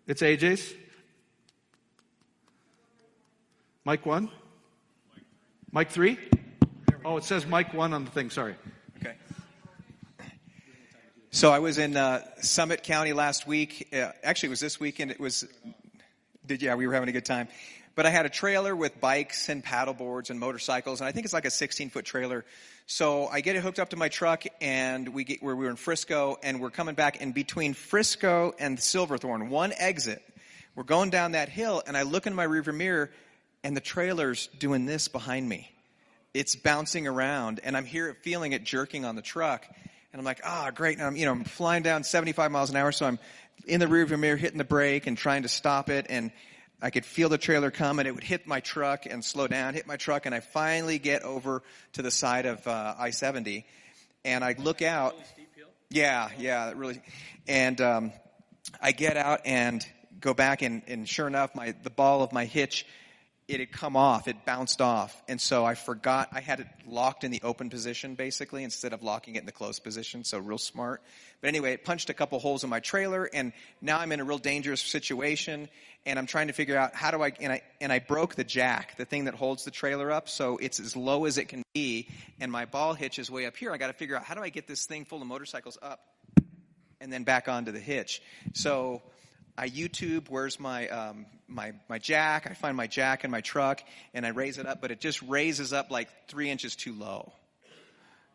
It's 0.07 0.23
AJ's? 0.23 0.73
Mike 3.85 4.07
1? 4.07 4.31
Mike 5.73 5.91
3? 5.91 6.17
Oh, 7.05 7.17
it 7.17 7.25
says 7.25 7.45
Mike 7.45 7.75
1 7.75 7.93
on 7.93 8.05
the 8.05 8.11
thing, 8.13 8.31
sorry. 8.31 8.55
Okay. 8.99 9.17
So 11.33 11.51
I 11.51 11.59
was 11.59 11.79
in 11.79 11.97
uh, 11.97 12.23
Summit 12.41 12.85
County 12.85 13.13
last 13.13 13.49
week. 13.49 13.89
Uh, 13.93 14.13
actually, 14.23 14.47
it 14.47 14.51
was 14.51 14.61
this 14.61 14.79
weekend. 14.79 15.11
It 15.11 15.19
was, 15.19 15.45
did 16.47 16.63
yeah, 16.63 16.77
we 16.77 16.87
were 16.87 16.95
having 16.95 17.09
a 17.09 17.13
good 17.13 17.27
time. 17.27 17.49
But 17.99 18.07
I 18.07 18.11
had 18.11 18.27
a 18.27 18.29
trailer 18.29 18.77
with 18.77 19.01
bikes 19.01 19.49
and 19.49 19.61
paddle 19.61 19.93
boards 19.93 20.31
and 20.31 20.39
motorcycles, 20.39 21.01
and 21.01 21.09
I 21.09 21.11
think 21.11 21.25
it's 21.25 21.35
like 21.35 21.47
a 21.47 21.51
16 21.51 21.91
foot 21.91 22.05
trailer. 22.05 22.45
So 22.87 23.27
I 23.27 23.41
get 23.41 23.57
it 23.57 23.63
hooked 23.65 23.81
up 23.81 23.89
to 23.89 23.97
my 23.97 24.09
truck, 24.09 24.45
and 24.61 25.09
we 25.09 25.25
get 25.25 25.43
where 25.43 25.57
we 25.57 25.65
were 25.65 25.71
in 25.73 25.75
Frisco, 25.75 26.37
and 26.45 26.61
we're 26.61 26.71
coming 26.71 26.95
back 26.95 27.21
in 27.21 27.33
between 27.33 27.75
Frisco 27.75 28.55
and 28.61 28.79
Silverthorne, 28.79 29.51
one 29.51 29.73
exit. 29.77 30.23
We're 30.77 30.85
going 30.85 31.11
down 31.11 31.33
that 31.33 31.49
hill, 31.49 31.83
and 31.89 31.97
I 31.97 32.03
look 32.03 32.29
in 32.29 32.35
my 32.35 32.47
rearview 32.47 32.77
mirror, 32.77 33.11
and 33.65 33.77
the 33.77 33.81
trailer's 33.81 34.47
doing 34.61 34.87
this 34.87 35.09
behind 35.09 35.49
me. 35.49 35.69
It's 36.35 36.55
bouncing 36.55 37.09
around, 37.09 37.59
and 37.65 37.77
I'm 37.77 37.85
here 37.85 38.17
feeling 38.23 38.53
it 38.53 38.63
jerking 38.63 39.07
on 39.07 39.17
the 39.17 39.23
truck. 39.23 39.67
And 40.13 40.21
I'm 40.21 40.25
like, 40.25 40.43
ah, 40.45 40.67
oh, 40.69 40.71
great. 40.71 40.99
And 40.99 41.07
I'm, 41.09 41.17
you 41.17 41.25
know, 41.25 41.33
I'm 41.33 41.43
flying 41.43 41.83
down 41.83 42.05
75 42.05 42.53
miles 42.53 42.71
an 42.71 42.77
hour, 42.77 42.93
so 42.93 43.07
I'm 43.07 43.19
in 43.67 43.81
the 43.81 43.87
rearview 43.87 44.21
mirror 44.21 44.37
hitting 44.37 44.59
the 44.59 44.63
brake 44.63 45.09
and 45.09 45.19
trying 45.19 45.43
to 45.43 45.49
stop 45.49 45.91
it. 45.91 46.07
And 46.09 46.31
I 46.81 46.91
could 46.91 47.05
feel 47.05 47.29
the 47.29 47.39
trailer 47.39 47.71
come 47.71 47.99
and 47.99 48.07
it 48.07 48.15
would 48.15 48.25
hit 48.25 48.47
my 48.47 48.61
truck 48.61 49.07
and 49.07 49.25
slow 49.25 49.49
down, 49.49 49.75
hit 49.75 49.87
my 49.87 49.97
truck, 49.97 50.27
and 50.27 50.35
I 50.35 50.41
finally 50.41 50.99
get 50.99 51.23
over 51.23 51.63
to 51.95 52.03
the 52.03 52.11
side 52.11 52.47
of 52.47 52.67
uh, 52.67 52.95
I-70, 52.99 53.65
and 54.25 54.45
I 54.45 54.55
look 54.59 54.81
out. 54.83 55.17
Yeah, 55.91 56.29
yeah, 56.39 56.73
really. 56.77 57.01
And 57.49 57.81
um, 57.81 58.13
I 58.81 58.93
get 58.93 59.17
out 59.17 59.41
and 59.45 59.85
go 60.21 60.35
back, 60.35 60.63
and, 60.63 60.83
and 60.87 61.09
sure 61.09 61.27
enough, 61.27 61.55
my 61.55 61.75
the 61.83 61.91
ball 61.91 62.23
of 62.23 62.33
my 62.33 62.45
hitch 62.45 62.87
it 63.49 63.61
had 63.61 63.73
come 63.73 63.97
off, 63.97 64.29
it 64.29 64.45
bounced 64.45 64.83
off. 64.83 65.23
And 65.27 65.41
so 65.41 65.65
I 65.65 65.75
forgot, 65.75 66.29
I 66.33 66.41
had 66.41 66.61
it 66.61 66.67
locked 66.87 67.25
in 67.25 67.31
the 67.31 67.41
open 67.43 67.71
position 67.71 68.15
basically 68.15 68.63
instead 68.63 68.93
of 68.93 69.03
locking 69.03 69.37
it 69.37 69.39
in 69.39 69.47
the 69.47 69.53
closed 69.53 69.83
position, 69.83 70.23
so 70.23 70.39
real 70.39 70.59
smart. 70.59 71.03
But 71.41 71.49
anyway, 71.49 71.73
it 71.73 71.83
punched 71.83 72.11
a 72.11 72.15
couple 72.15 72.39
holes 72.41 72.63
in 72.63 72.69
my 72.69 72.81
trailer 72.81 73.25
and 73.25 73.55
now 73.81 73.99
I'm 73.99 74.13
in 74.13 74.21
a 74.21 74.25
real 74.25 74.39
dangerous 74.39 74.83
situation 74.83 75.71
and 76.05 76.19
I'm 76.19 76.27
trying 76.27 76.49
to 76.49 76.53
figure 76.53 76.77
out 76.77 76.95
how 76.95 77.11
do 77.11 77.23
I, 77.23 77.33
and 77.41 77.51
I, 77.51 77.63
and 77.81 77.91
I 77.91 78.01
broke 78.01 78.35
the 78.35 78.45
jack, 78.45 78.99
the 78.99 79.07
thing 79.07 79.25
that 79.25 79.35
holds 79.35 79.65
the 79.65 79.71
trailer 79.71 80.13
up, 80.13 80.29
so 80.29 80.59
it's 80.59 80.79
as 80.79 80.95
low 80.95 81.25
as 81.25 81.39
it 81.39 81.49
can 81.49 81.63
be 81.75 82.07
and 82.41 82.53
my 82.53 82.67
ball 82.67 82.93
hitch 82.93 83.19
is 83.19 83.31
way 83.31 83.47
up 83.47 83.57
here. 83.57 83.73
I 83.73 83.79
gotta 83.79 83.95
figure 83.95 84.15
out 84.15 84.25
how 84.25 84.35
do 84.35 84.43
I 84.43 84.51
get 84.51 84.69
this 84.69 84.85
thing 84.85 85.07
full 85.07 85.23
of 85.23 85.27
motorcycles 85.27 85.79
up 85.81 86.01
and 87.01 87.11
then 87.11 87.25
back 87.25 87.49
onto 87.49 87.73
the 87.73 87.81
hitch. 87.81 88.21
So, 88.53 89.01
I 89.59 89.69
YouTube 89.69 90.31
where's 90.31 90.61
my 90.61 90.89
um, 90.89 91.27
my 91.49 91.73
my 91.89 91.99
jack. 91.99 92.47
I 92.49 92.55
find 92.55 92.77
my 92.77 92.87
jack 92.87 93.25
in 93.25 93.31
my 93.33 93.41
truck 93.41 93.83
and 94.15 94.25
I 94.25 94.29
raise 94.29 94.57
it 94.59 94.67
up, 94.67 94.81
but 94.81 94.93
it 94.93 95.01
just 95.01 95.21
raises 95.23 95.73
up 95.73 95.91
like 95.91 96.09
three 96.29 96.49
inches 96.49 96.77
too 96.77 96.95
low. 96.95 97.33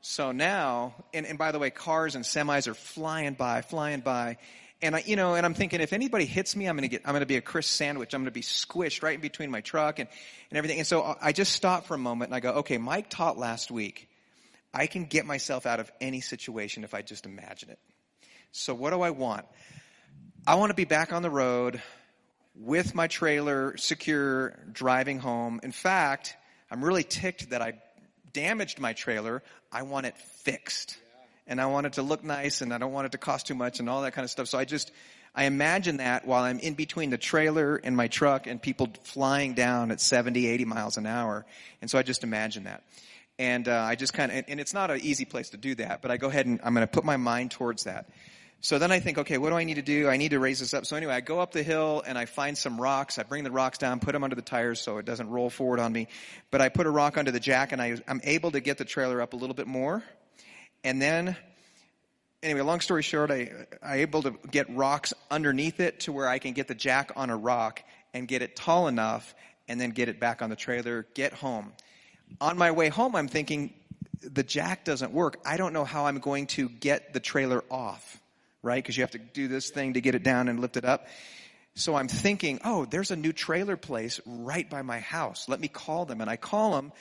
So 0.01 0.33
now, 0.33 0.95
and, 1.13 1.25
and 1.25 1.37
by 1.37 1.53
the 1.53 1.59
way, 1.59 1.69
cars 1.69 2.15
and 2.15 2.25
semis 2.25 2.67
are 2.67 2.73
flying 2.73 3.35
by, 3.35 3.61
flying 3.61 4.01
by, 4.01 4.35
and 4.81 4.97
I, 4.97 5.03
you 5.05 5.15
know, 5.15 5.35
and 5.35 5.45
I'm 5.45 5.53
thinking 5.53 5.79
if 5.79 5.93
anybody 5.93 6.25
hits 6.25 6.57
me, 6.57 6.67
I'm 6.67 6.75
gonna 6.75 6.89
get, 6.89 7.03
I'm 7.05 7.13
gonna 7.13 7.25
be 7.25 7.37
a 7.37 7.41
crisp 7.41 7.69
sandwich. 7.69 8.13
I'm 8.13 8.19
gonna 8.19 8.31
be 8.31 8.41
squished 8.41 9.01
right 9.01 9.15
in 9.15 9.21
between 9.21 9.49
my 9.49 9.61
truck 9.61 9.99
and 9.99 10.09
and 10.51 10.57
everything. 10.57 10.79
And 10.79 10.87
so 10.87 11.15
I 11.21 11.31
just 11.31 11.53
stop 11.53 11.85
for 11.85 11.93
a 11.93 11.97
moment 11.97 12.29
and 12.29 12.35
I 12.35 12.41
go, 12.41 12.51
okay, 12.59 12.77
Mike 12.77 13.09
taught 13.09 13.37
last 13.37 13.71
week. 13.71 14.09
I 14.73 14.87
can 14.87 15.05
get 15.05 15.25
myself 15.25 15.65
out 15.65 15.79
of 15.79 15.89
any 16.01 16.19
situation 16.19 16.83
if 16.83 16.93
I 16.93 17.01
just 17.01 17.25
imagine 17.25 17.69
it. 17.69 17.79
So 18.51 18.75
what 18.75 18.91
do 18.91 19.01
I 19.01 19.11
want? 19.11 19.45
I 20.45 20.55
want 20.55 20.71
to 20.71 20.75
be 20.75 20.83
back 20.83 21.13
on 21.13 21.21
the 21.21 21.29
road 21.29 21.81
with 22.53 22.93
my 22.93 23.07
trailer 23.07 23.77
secure, 23.77 24.59
driving 24.73 25.19
home. 25.19 25.62
In 25.63 25.71
fact, 25.71 26.35
I'm 26.69 26.83
really 26.83 27.05
ticked 27.05 27.51
that 27.51 27.62
I 27.62 27.75
damaged 28.33 28.77
my 28.77 28.91
trailer. 28.91 29.41
I 29.71 29.83
want 29.83 30.05
it 30.05 30.17
fixed. 30.17 30.97
And 31.47 31.62
I 31.62 31.67
want 31.67 31.88
it 31.88 31.93
to 31.93 32.01
look 32.01 32.25
nice 32.25 32.59
and 32.59 32.73
I 32.73 32.77
don't 32.77 32.91
want 32.91 33.05
it 33.05 33.13
to 33.13 33.17
cost 33.17 33.47
too 33.47 33.55
much 33.55 33.79
and 33.79 33.89
all 33.89 34.01
that 34.01 34.12
kind 34.12 34.25
of 34.25 34.31
stuff. 34.31 34.50
So 34.50 34.57
I 34.57 34.65
just, 34.65 34.91
I 35.33 35.45
imagine 35.45 35.97
that 35.97 36.27
while 36.27 36.43
I'm 36.43 36.59
in 36.59 36.73
between 36.73 37.09
the 37.09 37.17
trailer 37.17 37.77
and 37.77 37.95
my 37.95 38.09
truck 38.09 38.45
and 38.45 38.62
people 38.62 38.89
flying 39.03 39.53
down 39.53 39.91
at 39.91 40.01
70, 40.01 40.45
80 40.45 40.65
miles 40.65 40.97
an 40.97 41.05
hour. 41.05 41.45
And 41.81 41.89
so 41.89 41.97
I 41.97 42.03
just 42.03 42.25
imagine 42.25 42.65
that. 42.65 42.83
And 43.39 43.69
uh, 43.69 43.79
I 43.79 43.95
just 43.95 44.13
kind 44.13 44.29
of, 44.29 44.43
and 44.50 44.59
it's 44.59 44.73
not 44.73 44.91
an 44.91 45.00
easy 45.01 45.23
place 45.23 45.51
to 45.51 45.57
do 45.57 45.75
that, 45.75 46.01
but 46.01 46.12
I 46.12 46.17
go 46.17 46.27
ahead 46.27 46.47
and 46.47 46.59
I'm 46.65 46.73
going 46.73 46.85
to 46.85 46.91
put 46.91 47.05
my 47.05 47.15
mind 47.15 47.51
towards 47.51 47.85
that. 47.85 48.09
So 48.63 48.79
then 48.79 48.93
I 48.93 49.01
think, 49.01 49.17
okay, 49.17 49.38
what 49.38 49.50
do 49.50 49.58
I 49.58 49.65
need 49.65 49.74
to 49.74 49.82
do? 49.82 50.08
I 50.08 50.15
need 50.15 50.29
to 50.29 50.39
raise 50.39 50.62
this 50.62 50.74
up. 50.74 50.86
So 50.86 50.96
anyway, 50.96 51.13
I 51.13 51.20
go 51.20 51.41
up 51.41 51.51
the 51.51 51.63
hill 51.63 52.01
and 52.08 52.17
I 52.17 52.24
find 52.24 52.58
some 52.58 52.79
rocks. 52.79 53.20
I 53.20 53.24
bring 53.24 53.43
the 53.43 53.51
rocks 53.51 53.77
down, 53.77 54.00
put 54.00 54.13
them 54.13 54.24
under 54.24 54.38
the 54.38 54.41
tires 54.41 54.79
so 54.79 55.00
it 55.00 55.05
doesn't 55.05 55.29
roll 55.29 55.50
forward 55.50 55.82
on 55.82 55.91
me. 55.91 56.08
But 56.50 56.62
I 56.62 56.70
put 56.70 56.88
a 56.88 56.89
rock 56.89 57.17
under 57.17 57.29
the 57.29 57.41
jack 57.41 57.74
and 57.74 57.82
I, 57.82 57.98
I'm 58.08 58.22
able 58.24 58.51
to 58.51 58.62
get 58.62 58.77
the 58.77 58.86
trailer 58.86 59.22
up 59.22 59.34
a 59.34 59.36
little 59.36 59.53
bit 59.53 59.67
more. 59.67 60.01
And 60.82 61.01
then, 61.01 61.36
anyway, 62.41 62.62
long 62.62 62.79
story 62.79 63.01
short, 63.03 63.32
I, 63.32 63.51
I 63.82 63.98
able 63.98 64.24
to 64.24 64.39
get 64.50 64.74
rocks 64.74 65.13
underneath 65.29 65.82
it 65.82 66.00
to 66.01 66.13
where 66.13 66.29
I 66.29 66.39
can 66.39 66.53
get 66.53 66.70
the 66.70 66.75
jack 66.75 67.12
on 67.17 67.29
a 67.29 67.36
rock 67.36 67.84
and 68.13 68.29
get 68.29 68.41
it 68.41 68.55
tall 68.55 68.88
enough 68.88 69.36
and 69.67 69.79
then 69.79 69.89
get 69.89 70.08
it 70.08 70.22
back 70.22 70.41
on 70.41 70.50
the 70.50 70.55
trailer, 70.55 71.05
get 71.15 71.34
home. 71.34 71.74
On 72.39 72.58
my 72.58 72.72
way 72.72 72.88
home, 72.88 73.13
I'm 73.17 73.27
thinking, 73.27 73.74
the 74.22 74.43
jack 74.43 74.86
doesn't 74.86 75.12
work. 75.12 75.38
I 75.46 75.58
don't 75.58 75.74
know 75.74 75.84
how 75.84 76.05
I'm 76.05 76.20
going 76.20 76.48
to 76.48 76.70
get 76.70 77.12
the 77.13 77.20
trailer 77.20 77.62
off 77.70 78.22
right? 78.63 78.82
Because 78.82 78.98
you 78.98 79.03
have 79.03 79.12
to 79.12 79.20
do 79.20 79.48
this 79.48 79.70
thing 79.70 79.93
to 79.93 80.01
get 80.01 80.15
it 80.15 80.24
down 80.24 80.48
and 80.48 80.60
lift 80.60 80.77
it 80.77 80.86
up. 80.86 81.05
So 81.75 81.96
I'm 81.96 82.08
thinking, 82.08 82.60
oh, 82.63 82.86
there's 82.86 83.12
a 83.12 83.15
new 83.15 83.34
trailer 83.34 83.77
place 83.77 84.20
right 84.25 84.67
by 84.67 84.82
my 84.82 85.00
house. 85.00 85.50
Let 85.50 85.60
me 85.60 85.67
call 85.67 86.05
them. 86.05 86.22
And 86.22 86.29
I 86.29 86.38
call 86.38 86.75
them 86.75 86.91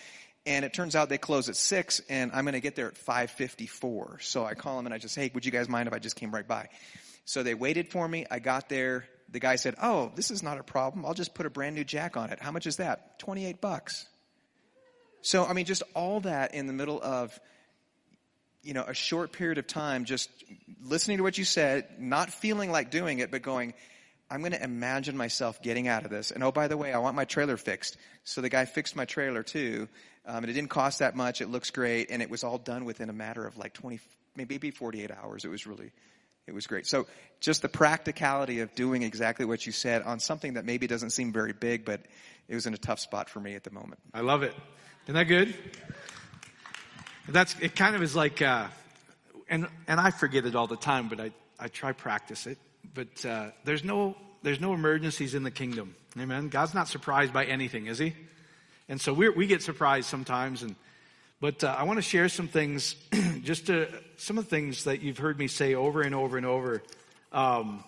and 0.44 0.64
it 0.64 0.72
turns 0.72 0.96
out 0.96 1.08
they 1.08 1.18
close 1.18 1.48
at 1.48 1.56
six 1.56 2.00
and 2.08 2.32
I'm 2.32 2.44
going 2.44 2.54
to 2.54 2.60
get 2.60 2.74
there 2.74 2.88
at 2.88 2.96
554. 2.96 4.18
So 4.20 4.44
I 4.44 4.54
call 4.54 4.76
them 4.76 4.86
and 4.86 4.94
I 4.94 4.98
just, 4.98 5.14
hey, 5.14 5.30
would 5.34 5.44
you 5.44 5.52
guys 5.52 5.68
mind 5.68 5.86
if 5.86 5.94
I 5.94 5.98
just 5.98 6.16
came 6.16 6.32
right 6.32 6.46
by? 6.46 6.68
So 7.24 7.42
they 7.42 7.54
waited 7.54 7.90
for 7.90 8.06
me. 8.06 8.26
I 8.30 8.38
got 8.40 8.68
there. 8.68 9.04
The 9.30 9.38
guy 9.38 9.56
said, 9.56 9.76
oh, 9.80 10.10
this 10.16 10.30
is 10.30 10.42
not 10.42 10.58
a 10.58 10.62
problem. 10.62 11.06
I'll 11.06 11.14
just 11.14 11.34
put 11.34 11.46
a 11.46 11.50
brand 11.50 11.76
new 11.76 11.84
jack 11.84 12.16
on 12.16 12.30
it. 12.30 12.40
How 12.40 12.50
much 12.50 12.66
is 12.66 12.76
that? 12.76 13.18
28 13.20 13.60
bucks. 13.60 14.06
So, 15.20 15.44
I 15.44 15.52
mean, 15.52 15.64
just 15.64 15.84
all 15.94 16.20
that 16.20 16.54
in 16.54 16.66
the 16.66 16.72
middle 16.72 17.00
of 17.00 17.38
you 18.62 18.74
know, 18.74 18.84
a 18.84 18.94
short 18.94 19.32
period 19.32 19.58
of 19.58 19.66
time 19.66 20.04
just 20.04 20.30
listening 20.84 21.16
to 21.18 21.22
what 21.22 21.36
you 21.36 21.44
said, 21.44 21.86
not 21.98 22.30
feeling 22.30 22.70
like 22.70 22.90
doing 22.90 23.18
it, 23.18 23.30
but 23.30 23.42
going, 23.42 23.74
I'm 24.30 24.40
going 24.40 24.52
to 24.52 24.62
imagine 24.62 25.16
myself 25.16 25.60
getting 25.62 25.88
out 25.88 26.04
of 26.04 26.10
this. 26.10 26.30
And 26.30 26.42
oh, 26.42 26.52
by 26.52 26.68
the 26.68 26.76
way, 26.76 26.92
I 26.92 26.98
want 26.98 27.16
my 27.16 27.24
trailer 27.24 27.56
fixed. 27.56 27.96
So 28.24 28.40
the 28.40 28.48
guy 28.48 28.64
fixed 28.64 28.96
my 28.96 29.04
trailer 29.04 29.42
too. 29.42 29.88
Um, 30.24 30.38
and 30.38 30.48
it 30.48 30.52
didn't 30.52 30.70
cost 30.70 31.00
that 31.00 31.16
much. 31.16 31.40
It 31.40 31.48
looks 31.48 31.70
great. 31.70 32.10
And 32.10 32.22
it 32.22 32.30
was 32.30 32.44
all 32.44 32.58
done 32.58 32.84
within 32.84 33.10
a 33.10 33.12
matter 33.12 33.46
of 33.46 33.58
like 33.58 33.74
20, 33.74 34.00
maybe 34.36 34.70
48 34.70 35.10
hours. 35.10 35.44
It 35.44 35.48
was 35.48 35.66
really, 35.66 35.90
it 36.46 36.54
was 36.54 36.66
great. 36.66 36.86
So 36.86 37.06
just 37.40 37.62
the 37.62 37.68
practicality 37.68 38.60
of 38.60 38.74
doing 38.74 39.02
exactly 39.02 39.44
what 39.44 39.66
you 39.66 39.72
said 39.72 40.02
on 40.02 40.20
something 40.20 40.54
that 40.54 40.64
maybe 40.64 40.86
doesn't 40.86 41.10
seem 41.10 41.32
very 41.32 41.52
big, 41.52 41.84
but 41.84 42.00
it 42.48 42.54
was 42.54 42.66
in 42.66 42.74
a 42.74 42.78
tough 42.78 43.00
spot 43.00 43.28
for 43.28 43.40
me 43.40 43.54
at 43.54 43.64
the 43.64 43.70
moment. 43.70 44.00
I 44.14 44.20
love 44.20 44.42
it. 44.42 44.54
Isn't 45.04 45.14
that 45.16 45.24
good? 45.24 45.54
That's, 47.28 47.56
it 47.60 47.76
kind 47.76 47.94
of 47.94 48.02
is 48.02 48.16
like, 48.16 48.42
uh, 48.42 48.66
and, 49.48 49.68
and 49.86 50.00
I 50.00 50.10
forget 50.10 50.44
it 50.44 50.54
all 50.54 50.66
the 50.66 50.76
time, 50.76 51.08
but 51.08 51.20
I, 51.20 51.30
I 51.58 51.68
try 51.68 51.92
practice 51.92 52.46
it. 52.46 52.58
But, 52.94 53.24
uh, 53.24 53.50
there's 53.64 53.84
no, 53.84 54.16
there's 54.42 54.60
no 54.60 54.74
emergencies 54.74 55.34
in 55.34 55.42
the 55.42 55.50
kingdom. 55.50 55.94
Amen. 56.18 56.48
God's 56.48 56.74
not 56.74 56.88
surprised 56.88 57.32
by 57.32 57.44
anything, 57.44 57.86
is 57.86 57.98
he? 57.98 58.14
And 58.88 59.00
so 59.00 59.14
we 59.14 59.28
we 59.30 59.46
get 59.46 59.62
surprised 59.62 60.08
sometimes 60.08 60.62
and, 60.62 60.74
but 61.42 61.64
uh, 61.64 61.74
I 61.76 61.82
want 61.82 61.96
to 61.96 62.02
share 62.02 62.28
some 62.28 62.46
things, 62.46 62.94
just 63.42 63.66
to, 63.66 63.88
some 64.16 64.38
of 64.38 64.44
the 64.44 64.50
things 64.50 64.84
that 64.84 65.02
you've 65.02 65.18
heard 65.18 65.36
me 65.36 65.48
say 65.48 65.74
over 65.74 66.00
and 66.00 66.14
over 66.14 66.36
and 66.36 66.46
over. 66.46 66.84
Um, 67.32 67.82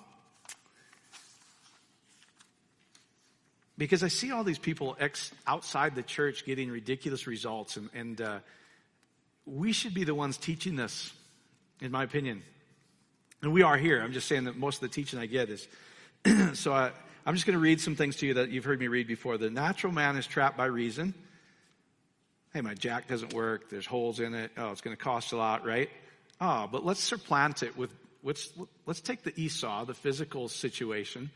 because 3.79 4.03
I 4.03 4.09
see 4.09 4.33
all 4.33 4.43
these 4.43 4.59
people 4.59 4.97
ex- 4.99 5.31
outside 5.47 5.95
the 5.95 6.03
church 6.03 6.45
getting 6.45 6.69
ridiculous 6.69 7.29
results, 7.29 7.77
and, 7.77 7.91
and 7.95 8.21
uh, 8.21 8.39
we 9.47 9.73
should 9.73 9.95
be 9.95 10.05
the 10.05 10.15
ones 10.15 10.37
teaching 10.37 10.77
this, 10.77 11.13
in 11.81 11.91
my 11.91 12.05
opinion. 12.05 12.43
And 13.43 13.53
we 13.53 13.63
are 13.63 13.77
here. 13.77 14.01
I'm 14.01 14.13
just 14.13 14.27
saying 14.27 14.45
that 14.45 14.57
most 14.57 14.77
of 14.77 14.89
the 14.89 14.95
teaching 14.95 15.19
I 15.19 15.27
get 15.27 15.51
is. 15.51 15.69
so 16.59 16.73
I, 16.73 16.91
I'm 17.27 17.35
just 17.35 17.47
going 17.47 17.55
to 17.55 17.63
read 17.63 17.81
some 17.81 17.95
things 17.95 18.17
to 18.17 18.27
you 18.27 18.35
that 18.35 18.51
you've 18.51 18.65
heard 18.65 18.81
me 18.81 18.89
read 18.89 19.07
before. 19.07 19.37
The 19.37 19.51
natural 19.51 19.93
man 19.93 20.17
is 20.17 20.27
trapped 20.27 20.57
by 20.57 20.67
reason. 20.67 21.15
Hey, 22.55 22.63
my 22.63 22.75
jack 22.75 23.09
doesn't 23.09 23.35
work. 23.35 23.69
There's 23.69 23.87
holes 23.87 24.21
in 24.21 24.33
it. 24.33 24.53
Oh, 24.57 24.71
it's 24.71 24.81
going 24.81 24.97
to 24.97 25.03
cost 25.03 25.33
a 25.33 25.37
lot, 25.37 25.67
right? 25.67 25.91
Oh, 26.41 26.69
but 26.71 26.85
let's 26.85 27.01
supplant 27.03 27.63
it 27.63 27.77
with, 27.77 27.93
let's, 28.23 28.51
let's 28.87 29.01
take 29.01 29.25
the 29.25 29.39
Esau, 29.39 29.85
the 29.85 29.95
physical 29.95 30.49
situation, 30.49 31.31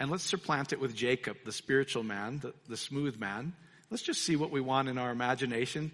and 0.00 0.10
let's 0.10 0.24
supplant 0.24 0.72
it 0.72 0.80
with 0.80 0.94
Jacob, 0.94 1.36
the 1.44 1.52
spiritual 1.52 2.02
man, 2.02 2.40
the, 2.40 2.52
the 2.68 2.76
smooth 2.76 3.18
man. 3.18 3.52
Let's 3.90 4.02
just 4.02 4.22
see 4.22 4.34
what 4.34 4.50
we 4.50 4.60
want 4.60 4.88
in 4.88 4.98
our 4.98 5.10
imagination 5.10 5.92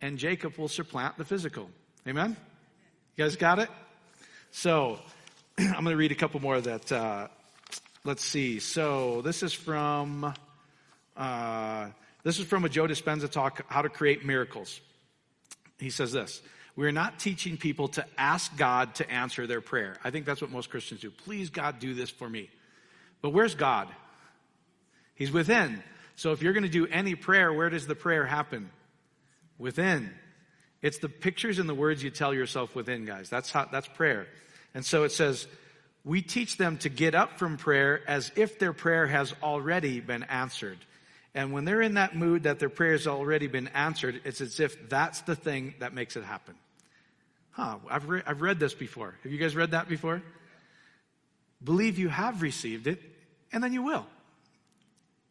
and 0.00 0.18
Jacob 0.18 0.56
will 0.58 0.68
supplant 0.68 1.16
the 1.16 1.24
physical. 1.24 1.70
Amen? 2.06 2.36
You 3.16 3.24
guys 3.24 3.36
got 3.36 3.58
it? 3.58 3.68
So, 4.50 4.98
I'm 5.58 5.72
going 5.72 5.86
to 5.86 5.96
read 5.96 6.12
a 6.12 6.16
couple 6.16 6.40
more 6.40 6.60
that, 6.60 6.92
uh, 6.92 7.28
let's 8.04 8.24
see. 8.24 8.58
So, 8.60 9.22
this 9.22 9.42
is 9.42 9.52
from, 9.52 10.34
uh, 11.16 11.88
this 12.22 12.38
is 12.38 12.44
from 12.46 12.64
a 12.64 12.68
Joe 12.68 12.86
Dispenza 12.86 13.30
talk, 13.30 13.64
How 13.68 13.82
to 13.82 13.88
Create 13.88 14.24
Miracles. 14.24 14.80
He 15.78 15.90
says 15.90 16.12
this. 16.12 16.42
We're 16.76 16.92
not 16.92 17.18
teaching 17.18 17.56
people 17.56 17.88
to 17.88 18.04
ask 18.18 18.54
God 18.56 18.96
to 18.96 19.10
answer 19.10 19.46
their 19.46 19.62
prayer. 19.62 19.96
I 20.04 20.10
think 20.10 20.26
that's 20.26 20.42
what 20.42 20.50
most 20.50 20.68
Christians 20.68 21.00
do. 21.00 21.10
Please, 21.10 21.48
God, 21.48 21.78
do 21.78 21.94
this 21.94 22.10
for 22.10 22.28
me. 22.28 22.50
But 23.22 23.30
where's 23.30 23.54
God? 23.54 23.88
He's 25.14 25.32
within. 25.32 25.82
So 26.16 26.32
if 26.32 26.42
you're 26.42 26.52
going 26.52 26.64
to 26.64 26.68
do 26.68 26.86
any 26.86 27.14
prayer, 27.14 27.52
where 27.52 27.70
does 27.70 27.86
the 27.86 27.94
prayer 27.94 28.26
happen? 28.26 28.70
Within. 29.58 30.10
It's 30.82 30.98
the 30.98 31.08
pictures 31.08 31.58
and 31.58 31.68
the 31.68 31.74
words 31.74 32.02
you 32.02 32.10
tell 32.10 32.34
yourself 32.34 32.74
within, 32.74 33.04
guys. 33.04 33.30
That's 33.30 33.50
how, 33.50 33.66
that's 33.70 33.88
prayer. 33.88 34.26
And 34.74 34.84
so 34.84 35.04
it 35.04 35.12
says, 35.12 35.46
we 36.04 36.22
teach 36.22 36.56
them 36.56 36.78
to 36.78 36.88
get 36.88 37.14
up 37.14 37.38
from 37.38 37.56
prayer 37.56 38.00
as 38.06 38.30
if 38.36 38.58
their 38.58 38.72
prayer 38.72 39.06
has 39.06 39.34
already 39.42 40.00
been 40.00 40.22
answered. 40.24 40.78
And 41.34 41.52
when 41.52 41.64
they're 41.64 41.82
in 41.82 41.94
that 41.94 42.14
mood 42.14 42.44
that 42.44 42.58
their 42.58 42.68
prayer 42.68 42.92
has 42.92 43.06
already 43.06 43.46
been 43.46 43.68
answered, 43.68 44.20
it's 44.24 44.40
as 44.40 44.60
if 44.60 44.88
that's 44.88 45.22
the 45.22 45.34
thing 45.34 45.74
that 45.80 45.92
makes 45.92 46.16
it 46.16 46.24
happen. 46.24 46.54
Huh, 47.50 47.78
I've, 47.90 48.08
re- 48.08 48.22
I've 48.26 48.42
read 48.42 48.60
this 48.60 48.74
before. 48.74 49.14
Have 49.22 49.32
you 49.32 49.38
guys 49.38 49.56
read 49.56 49.72
that 49.72 49.88
before? 49.88 50.22
Believe 51.64 51.98
you 51.98 52.08
have 52.08 52.42
received 52.42 52.86
it, 52.86 53.02
and 53.52 53.64
then 53.64 53.72
you 53.72 53.82
will. 53.82 54.06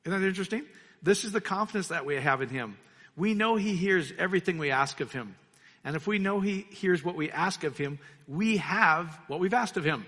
Isn't 0.03 0.19
that 0.19 0.27
interesting? 0.27 0.63
This 1.01 1.23
is 1.23 1.31
the 1.31 1.41
confidence 1.41 1.89
that 1.89 2.05
we 2.05 2.15
have 2.15 2.41
in 2.41 2.49
Him. 2.49 2.77
We 3.15 3.33
know 3.33 3.55
He 3.55 3.75
hears 3.75 4.11
everything 4.17 4.57
we 4.57 4.71
ask 4.71 4.99
of 4.99 5.11
Him. 5.11 5.35
And 5.83 5.95
if 5.95 6.07
we 6.07 6.19
know 6.19 6.39
He 6.39 6.61
hears 6.69 7.03
what 7.03 7.15
we 7.15 7.31
ask 7.31 7.63
of 7.63 7.77
Him, 7.77 7.99
we 8.27 8.57
have 8.57 9.17
what 9.27 9.39
we've 9.39 9.53
asked 9.53 9.77
of 9.77 9.85
Him. 9.85 10.05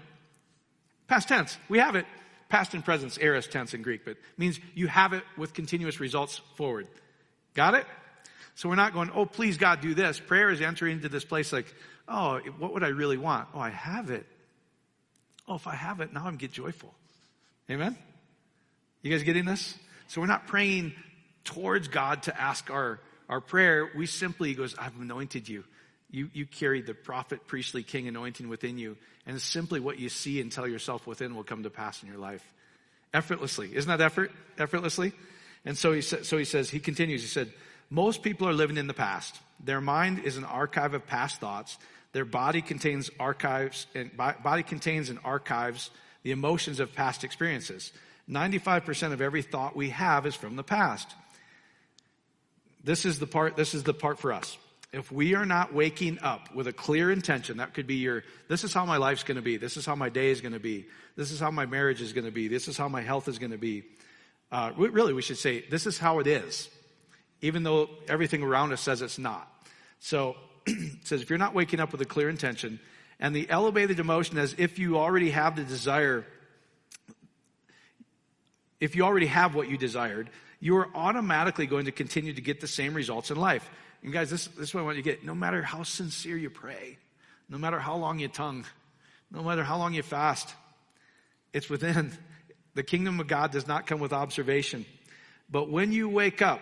Past 1.07 1.27
tense, 1.27 1.57
we 1.69 1.79
have 1.79 1.95
it. 1.95 2.05
Past 2.49 2.73
and 2.73 2.83
present, 2.83 3.17
aorist 3.21 3.51
tense 3.51 3.73
in 3.73 3.81
Greek, 3.81 4.05
but 4.05 4.15
means 4.37 4.59
you 4.73 4.87
have 4.87 5.11
it 5.11 5.23
with 5.35 5.53
continuous 5.53 5.99
results 5.99 6.39
forward. 6.55 6.87
Got 7.53 7.73
it? 7.73 7.85
So 8.55 8.69
we're 8.69 8.75
not 8.75 8.93
going, 8.93 9.11
oh, 9.13 9.25
please 9.25 9.57
God, 9.57 9.81
do 9.81 9.93
this. 9.93 10.19
Prayer 10.19 10.49
is 10.49 10.61
entering 10.61 10.93
into 10.93 11.09
this 11.09 11.25
place 11.25 11.51
like, 11.51 11.73
oh, 12.07 12.39
what 12.57 12.73
would 12.73 12.83
I 12.83 12.87
really 12.87 13.17
want? 13.17 13.49
Oh, 13.53 13.59
I 13.59 13.69
have 13.69 14.09
it. 14.09 14.25
Oh, 15.47 15.55
if 15.55 15.67
I 15.67 15.75
have 15.75 15.99
it, 15.99 16.13
now 16.13 16.25
I'm 16.25 16.37
get 16.37 16.51
joyful. 16.51 16.93
Amen? 17.69 17.97
You 19.01 19.11
guys 19.11 19.23
getting 19.23 19.45
this? 19.45 19.75
So 20.07 20.21
we're 20.21 20.27
not 20.27 20.47
praying 20.47 20.93
towards 21.47 21.87
God 21.87 22.23
to 22.23 22.39
ask 22.39 22.69
our, 22.69 22.99
our 23.29 23.41
prayer, 23.41 23.89
we 23.95 24.05
simply 24.05 24.53
goes, 24.53 24.75
I've 24.77 24.99
anointed 24.99 25.47
you. 25.49 25.63
You, 26.11 26.29
you 26.33 26.45
carry 26.45 26.81
the 26.81 26.93
prophet, 26.93 27.47
priestly, 27.47 27.83
king 27.83 28.07
anointing 28.07 28.47
within 28.47 28.77
you. 28.77 28.97
And 29.25 29.41
simply 29.41 29.79
what 29.79 29.97
you 29.97 30.09
see 30.09 30.39
and 30.39 30.51
tell 30.51 30.67
yourself 30.67 31.07
within 31.07 31.35
will 31.35 31.43
come 31.43 31.63
to 31.63 31.69
pass 31.69 32.03
in 32.03 32.09
your 32.09 32.17
life. 32.17 32.43
Effortlessly. 33.13 33.75
Isn't 33.75 33.89
that 33.89 34.01
effort? 34.01 34.31
Effortlessly? 34.57 35.13
And 35.65 35.77
so 35.77 35.93
he, 35.93 36.01
sa- 36.01 36.23
so 36.23 36.37
he 36.37 36.45
says, 36.45 36.69
he 36.69 36.79
continues, 36.79 37.21
he 37.21 37.27
said, 37.27 37.51
most 37.89 38.21
people 38.21 38.47
are 38.47 38.53
living 38.53 38.77
in 38.77 38.87
the 38.87 38.93
past. 38.93 39.39
Their 39.63 39.81
mind 39.81 40.19
is 40.19 40.37
an 40.37 40.43
archive 40.43 40.93
of 40.93 41.07
past 41.07 41.39
thoughts. 41.39 41.77
Their 42.11 42.25
body 42.25 42.61
contains 42.61 43.09
archives, 43.19 43.87
and 43.95 44.11
body 44.17 44.63
contains 44.63 45.09
and 45.09 45.19
archives 45.23 45.89
the 46.23 46.31
emotions 46.31 46.79
of 46.79 46.93
past 46.93 47.23
experiences. 47.23 47.91
95% 48.29 49.13
of 49.13 49.21
every 49.21 49.41
thought 49.41 49.75
we 49.75 49.89
have 49.89 50.25
is 50.25 50.35
from 50.35 50.57
the 50.57 50.63
past. 50.63 51.07
This 52.87 53.03
is 53.03 53.19
the 53.19 53.27
part, 53.27 53.57
this 53.57 53.73
is 53.73 53.83
the 53.83 53.93
part 53.93 54.17
for 54.17 54.31
us. 54.31 54.57
If 54.93 55.11
we 55.11 55.35
are 55.35 55.45
not 55.45 55.73
waking 55.73 56.19
up 56.19 56.55
with 56.55 56.67
a 56.67 56.71
clear 56.71 57.11
intention, 57.11 57.57
that 57.57 57.73
could 57.73 57.85
be 57.85 57.95
your, 57.95 58.23
this 58.47 58.63
is 58.63 58.73
how 58.73 58.85
my 58.85 58.95
life's 58.95 59.23
gonna 59.23 59.41
be. 59.41 59.57
This 59.57 59.75
is 59.75 59.85
how 59.85 59.95
my 59.95 60.07
day 60.07 60.29
is 60.29 60.39
gonna 60.39 60.57
be. 60.57 60.85
This 61.17 61.31
is 61.31 61.37
how 61.37 61.51
my 61.51 61.65
marriage 61.65 62.01
is 62.01 62.13
gonna 62.13 62.31
be. 62.31 62.47
This 62.47 62.69
is 62.69 62.77
how 62.77 62.87
my 62.87 63.01
health 63.01 63.27
is 63.27 63.39
gonna 63.39 63.57
be. 63.57 63.83
Uh, 64.53 64.71
really, 64.77 65.11
we 65.11 65.21
should 65.21 65.37
say, 65.37 65.65
this 65.69 65.85
is 65.85 65.97
how 65.97 66.19
it 66.19 66.27
is. 66.27 66.69
Even 67.41 67.63
though 67.63 67.89
everything 68.07 68.41
around 68.41 68.71
us 68.71 68.79
says 68.79 69.01
it's 69.01 69.19
not. 69.19 69.51
So, 69.99 70.37
it 70.65 71.05
says, 71.05 71.21
if 71.21 71.29
you're 71.29 71.37
not 71.37 71.53
waking 71.53 71.81
up 71.81 71.91
with 71.91 71.99
a 71.99 72.05
clear 72.05 72.29
intention, 72.29 72.79
and 73.19 73.35
the 73.35 73.49
elevated 73.49 73.99
emotion 73.99 74.37
as 74.37 74.55
if 74.57 74.79
you 74.79 74.97
already 74.97 75.31
have 75.31 75.57
the 75.57 75.65
desire 75.65 76.25
if 78.79 78.95
you 78.95 79.03
already 79.03 79.25
have 79.25 79.55
what 79.55 79.69
you 79.69 79.77
desired, 79.77 80.29
you 80.59 80.77
are 80.77 80.89
automatically 80.95 81.67
going 81.67 81.85
to 81.85 81.91
continue 81.91 82.33
to 82.33 82.41
get 82.41 82.61
the 82.61 82.67
same 82.67 82.93
results 82.93 83.31
in 83.31 83.37
life. 83.37 83.69
And 84.03 84.11
guys, 84.11 84.29
this, 84.29 84.47
this 84.47 84.69
is 84.69 84.73
what 84.73 84.81
I 84.81 84.83
want 84.83 84.97
you 84.97 85.03
to 85.03 85.09
get. 85.09 85.23
No 85.23 85.35
matter 85.35 85.61
how 85.61 85.83
sincere 85.83 86.37
you 86.37 86.49
pray, 86.49 86.97
no 87.49 87.57
matter 87.57 87.79
how 87.79 87.95
long 87.95 88.19
you 88.19 88.27
tongue, 88.27 88.65
no 89.31 89.43
matter 89.43 89.63
how 89.63 89.77
long 89.77 89.93
you 89.93 90.03
fast, 90.03 90.53
it's 91.53 91.69
within. 91.69 92.11
The 92.75 92.83
kingdom 92.83 93.19
of 93.19 93.27
God 93.27 93.51
does 93.51 93.67
not 93.67 93.87
come 93.87 93.99
with 93.99 94.13
observation. 94.13 94.85
But 95.49 95.69
when 95.69 95.91
you 95.91 96.09
wake 96.09 96.41
up 96.41 96.61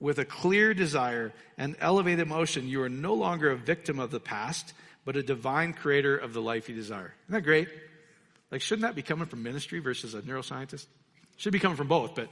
with 0.00 0.18
a 0.18 0.24
clear 0.24 0.74
desire 0.74 1.32
and 1.56 1.76
elevated 1.80 2.20
emotion, 2.20 2.68
you 2.68 2.82
are 2.82 2.88
no 2.88 3.14
longer 3.14 3.50
a 3.50 3.56
victim 3.56 3.98
of 3.98 4.10
the 4.10 4.20
past, 4.20 4.72
but 5.04 5.16
a 5.16 5.22
divine 5.22 5.72
creator 5.72 6.16
of 6.16 6.32
the 6.32 6.40
life 6.40 6.68
you 6.68 6.74
desire. 6.74 7.14
Isn't 7.26 7.34
that 7.34 7.42
great? 7.42 7.68
Like, 8.50 8.60
shouldn't 8.60 8.82
that 8.82 8.94
be 8.94 9.02
coming 9.02 9.26
from 9.26 9.42
ministry 9.42 9.80
versus 9.80 10.14
a 10.14 10.22
neuroscientist? 10.22 10.86
Should 11.36 11.52
be 11.52 11.58
coming 11.58 11.76
from 11.76 11.88
both, 11.88 12.14
but 12.14 12.28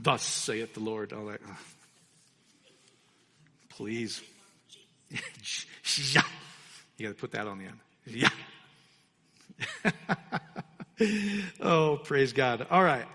thus 0.00 0.22
saith 0.22 0.74
the 0.74 0.80
Lord. 0.80 1.12
All 1.12 1.26
that. 1.26 1.40
Please. 3.70 4.22
yeah. 5.10 6.22
You 6.96 7.06
got 7.06 7.14
to 7.14 7.20
put 7.20 7.32
that 7.32 7.46
on 7.46 7.58
the 7.58 7.64
end. 7.64 7.78
Yeah. 8.06 8.28
oh, 11.60 11.96
praise 12.02 12.32
God. 12.32 12.66
All 12.70 12.82
right. 12.82 13.06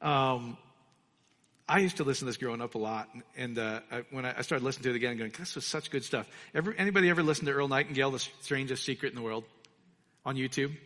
Um, 0.00 0.56
I 1.68 1.78
used 1.78 1.96
to 1.96 2.04
listen 2.04 2.26
to 2.26 2.30
this 2.30 2.36
growing 2.36 2.60
up 2.60 2.74
a 2.74 2.78
lot, 2.78 3.08
and 3.36 3.58
uh, 3.58 3.80
I, 3.90 4.04
when 4.10 4.26
I, 4.26 4.38
I, 4.38 4.42
started 4.42 4.64
listening 4.64 4.84
to 4.84 4.90
it 4.90 4.96
again, 4.96 5.16
going, 5.16 5.32
"This 5.38 5.54
was 5.54 5.64
such 5.64 5.90
good 5.90 6.04
stuff." 6.04 6.28
Anybody 6.54 7.08
ever 7.08 7.22
listen 7.22 7.46
to 7.46 7.52
Earl 7.52 7.68
Nightingale, 7.68 8.10
"The 8.10 8.18
Strangest 8.18 8.84
Secret 8.84 9.10
in 9.10 9.14
the 9.16 9.22
World," 9.22 9.44
on 10.26 10.36
YouTube? 10.36 10.76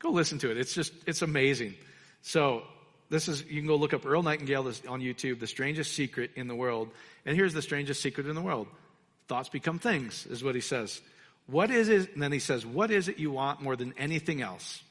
Go 0.00 0.10
listen 0.10 0.38
to 0.40 0.50
it. 0.50 0.58
It's 0.58 0.74
just 0.74 0.92
it's 1.06 1.22
amazing. 1.22 1.74
So 2.20 2.64
this 3.10 3.28
is 3.28 3.44
you 3.44 3.60
can 3.60 3.66
go 3.66 3.76
look 3.76 3.94
up 3.94 4.04
Earl 4.04 4.22
Nightingale 4.22 4.66
on 4.88 5.00
YouTube, 5.00 5.40
"The 5.40 5.46
Strangest 5.46 5.94
Secret 5.94 6.32
in 6.36 6.48
the 6.48 6.54
World," 6.54 6.90
and 7.24 7.36
here's 7.36 7.54
the 7.54 7.62
strangest 7.62 8.02
secret 8.02 8.26
in 8.26 8.34
the 8.34 8.42
world: 8.42 8.68
thoughts 9.28 9.48
become 9.48 9.78
things, 9.78 10.26
is 10.26 10.42
what 10.42 10.54
he 10.54 10.60
says. 10.60 11.00
What 11.46 11.70
is 11.70 11.88
it? 11.88 12.12
And 12.12 12.22
then 12.22 12.32
he 12.32 12.38
says, 12.38 12.66
"What 12.66 12.90
is 12.90 13.08
it 13.08 13.18
you 13.18 13.30
want 13.30 13.62
more 13.62 13.76
than 13.76 13.94
anything 13.96 14.42
else?" 14.42 14.82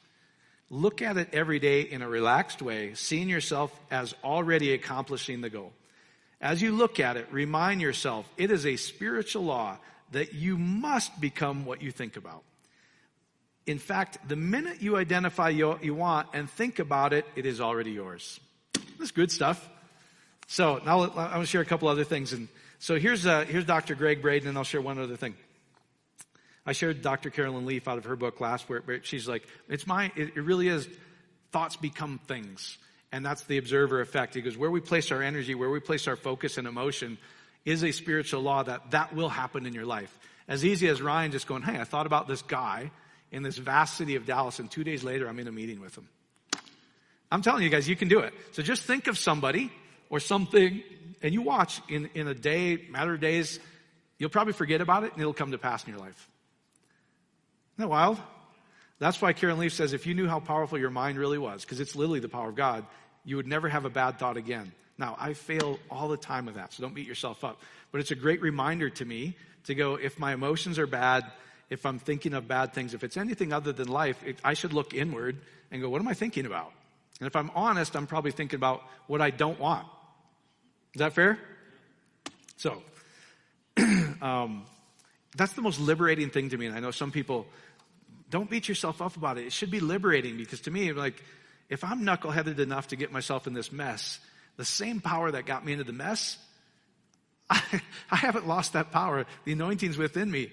Look 0.70 1.00
at 1.00 1.16
it 1.16 1.30
every 1.32 1.58
day 1.58 1.82
in 1.82 2.02
a 2.02 2.08
relaxed 2.08 2.60
way, 2.60 2.92
seeing 2.94 3.28
yourself 3.28 3.72
as 3.90 4.14
already 4.22 4.74
accomplishing 4.74 5.40
the 5.40 5.48
goal. 5.48 5.72
As 6.40 6.60
you 6.60 6.72
look 6.72 7.00
at 7.00 7.16
it, 7.16 7.26
remind 7.30 7.80
yourself 7.80 8.28
it 8.36 8.50
is 8.50 8.66
a 8.66 8.76
spiritual 8.76 9.44
law 9.44 9.78
that 10.12 10.34
you 10.34 10.58
must 10.58 11.20
become 11.20 11.64
what 11.64 11.80
you 11.80 11.90
think 11.90 12.16
about. 12.16 12.42
In 13.68 13.78
fact, 13.78 14.26
the 14.26 14.34
minute 14.34 14.80
you 14.80 14.96
identify 14.96 15.52
what 15.52 15.84
you 15.84 15.94
want 15.94 16.28
and 16.32 16.48
think 16.48 16.78
about 16.78 17.12
it, 17.12 17.26
it 17.36 17.44
is 17.44 17.60
already 17.60 17.90
yours. 17.90 18.40
That's 18.98 19.10
good 19.10 19.30
stuff. 19.30 19.68
So 20.46 20.80
now 20.86 21.02
I'm 21.02 21.10
going 21.12 21.40
to 21.40 21.46
share 21.46 21.60
a 21.60 21.66
couple 21.66 21.88
other 21.88 22.02
things. 22.02 22.32
And 22.32 22.48
so 22.78 22.98
here's, 22.98 23.26
uh, 23.26 23.44
here's 23.44 23.66
Dr. 23.66 23.94
Gregg 23.94 24.22
Braden, 24.22 24.48
and 24.48 24.56
I'll 24.56 24.64
share 24.64 24.80
one 24.80 24.98
other 24.98 25.16
thing. 25.16 25.34
I 26.64 26.72
shared 26.72 27.02
Dr. 27.02 27.28
Caroline 27.28 27.66
Leaf 27.66 27.86
out 27.88 27.98
of 27.98 28.06
her 28.06 28.16
book 28.16 28.40
last, 28.40 28.70
where, 28.70 28.80
where 28.80 29.02
she's 29.02 29.28
like, 29.28 29.46
it's 29.68 29.86
my, 29.86 30.10
it, 30.16 30.32
it 30.34 30.40
really 30.40 30.68
is, 30.68 30.88
thoughts 31.52 31.76
become 31.76 32.20
things. 32.26 32.78
And 33.12 33.24
that's 33.24 33.42
the 33.42 33.58
observer 33.58 34.00
effect. 34.00 34.34
He 34.34 34.40
goes, 34.40 34.56
where 34.56 34.70
we 34.70 34.80
place 34.80 35.12
our 35.12 35.22
energy, 35.22 35.54
where 35.54 35.68
we 35.68 35.80
place 35.80 36.08
our 36.08 36.16
focus 36.16 36.56
and 36.56 36.66
emotion 36.66 37.18
is 37.66 37.84
a 37.84 37.92
spiritual 37.92 38.40
law 38.40 38.62
that 38.62 38.92
that 38.92 39.14
will 39.14 39.28
happen 39.28 39.66
in 39.66 39.74
your 39.74 39.84
life. 39.84 40.18
As 40.48 40.64
easy 40.64 40.88
as 40.88 41.02
Ryan 41.02 41.32
just 41.32 41.46
going, 41.46 41.60
hey, 41.60 41.78
I 41.78 41.84
thought 41.84 42.06
about 42.06 42.28
this 42.28 42.40
guy 42.40 42.90
in 43.30 43.42
this 43.42 43.58
vast 43.58 43.96
city 43.96 44.16
of 44.16 44.26
Dallas, 44.26 44.58
and 44.58 44.70
two 44.70 44.84
days 44.84 45.04
later 45.04 45.28
I'm 45.28 45.38
in 45.38 45.48
a 45.48 45.52
meeting 45.52 45.80
with 45.80 45.94
them. 45.94 46.08
I'm 47.30 47.42
telling 47.42 47.62
you 47.62 47.68
guys, 47.68 47.88
you 47.88 47.96
can 47.96 48.08
do 48.08 48.20
it. 48.20 48.32
So 48.52 48.62
just 48.62 48.84
think 48.84 49.06
of 49.06 49.18
somebody 49.18 49.70
or 50.08 50.20
something, 50.20 50.82
and 51.22 51.34
you 51.34 51.42
watch 51.42 51.80
in, 51.88 52.08
in 52.14 52.26
a 52.26 52.34
day, 52.34 52.86
matter 52.90 53.14
of 53.14 53.20
days, 53.20 53.60
you'll 54.18 54.30
probably 54.30 54.54
forget 54.54 54.80
about 54.80 55.04
it 55.04 55.12
and 55.12 55.20
it'll 55.20 55.34
come 55.34 55.50
to 55.50 55.58
pass 55.58 55.84
in 55.84 55.90
your 55.90 56.00
life. 56.00 56.28
Isn't 57.76 57.88
that 57.88 57.88
wild? 57.88 58.18
That's 58.98 59.20
why 59.20 59.32
Karen 59.32 59.58
Leaf 59.58 59.72
says 59.72 59.92
if 59.92 60.06
you 60.06 60.14
knew 60.14 60.26
how 60.26 60.40
powerful 60.40 60.78
your 60.78 60.90
mind 60.90 61.18
really 61.18 61.38
was, 61.38 61.62
because 61.62 61.80
it's 61.80 61.94
literally 61.94 62.20
the 62.20 62.28
power 62.28 62.48
of 62.48 62.56
God, 62.56 62.84
you 63.24 63.36
would 63.36 63.46
never 63.46 63.68
have 63.68 63.84
a 63.84 63.90
bad 63.90 64.18
thought 64.18 64.36
again. 64.36 64.72
Now, 64.96 65.16
I 65.18 65.34
fail 65.34 65.78
all 65.90 66.08
the 66.08 66.16
time 66.16 66.46
with 66.46 66.56
that, 66.56 66.72
so 66.72 66.82
don't 66.82 66.94
beat 66.94 67.06
yourself 67.06 67.44
up. 67.44 67.60
But 67.92 68.00
it's 68.00 68.10
a 68.10 68.16
great 68.16 68.40
reminder 68.40 68.90
to 68.90 69.04
me 69.04 69.36
to 69.64 69.74
go, 69.74 69.94
if 69.94 70.18
my 70.18 70.32
emotions 70.32 70.78
are 70.78 70.88
bad, 70.88 71.24
if 71.70 71.84
I'm 71.84 71.98
thinking 71.98 72.34
of 72.34 72.48
bad 72.48 72.72
things, 72.72 72.94
if 72.94 73.04
it's 73.04 73.16
anything 73.16 73.52
other 73.52 73.72
than 73.72 73.88
life, 73.88 74.22
it, 74.24 74.38
I 74.42 74.54
should 74.54 74.72
look 74.72 74.94
inward 74.94 75.36
and 75.70 75.82
go, 75.82 75.88
what 75.90 76.00
am 76.00 76.08
I 76.08 76.14
thinking 76.14 76.46
about? 76.46 76.72
And 77.20 77.26
if 77.26 77.36
I'm 77.36 77.50
honest, 77.54 77.96
I'm 77.96 78.06
probably 78.06 78.30
thinking 78.30 78.56
about 78.56 78.82
what 79.06 79.20
I 79.20 79.30
don't 79.30 79.58
want. 79.58 79.86
Is 80.94 81.00
that 81.00 81.12
fair? 81.12 81.38
So, 82.56 82.82
um, 84.22 84.64
that's 85.36 85.52
the 85.52 85.62
most 85.62 85.78
liberating 85.80 86.30
thing 86.30 86.50
to 86.50 86.56
me. 86.56 86.66
And 86.66 86.76
I 86.76 86.80
know 86.80 86.90
some 86.90 87.10
people 87.10 87.46
don't 88.30 88.48
beat 88.48 88.68
yourself 88.68 89.02
up 89.02 89.16
about 89.16 89.38
it. 89.38 89.46
It 89.46 89.52
should 89.52 89.70
be 89.70 89.80
liberating 89.80 90.36
because 90.36 90.60
to 90.62 90.70
me, 90.70 90.92
like, 90.92 91.22
if 91.68 91.84
I'm 91.84 92.02
knuckleheaded 92.02 92.58
enough 92.58 92.88
to 92.88 92.96
get 92.96 93.12
myself 93.12 93.46
in 93.46 93.52
this 93.52 93.70
mess, 93.70 94.18
the 94.56 94.64
same 94.64 95.00
power 95.00 95.30
that 95.30 95.44
got 95.44 95.64
me 95.64 95.72
into 95.72 95.84
the 95.84 95.92
mess, 95.92 96.38
I, 97.50 97.62
I 98.10 98.16
haven't 98.16 98.46
lost 98.46 98.72
that 98.72 98.90
power. 98.90 99.26
The 99.44 99.52
anointing's 99.52 99.98
within 99.98 100.30
me. 100.30 100.50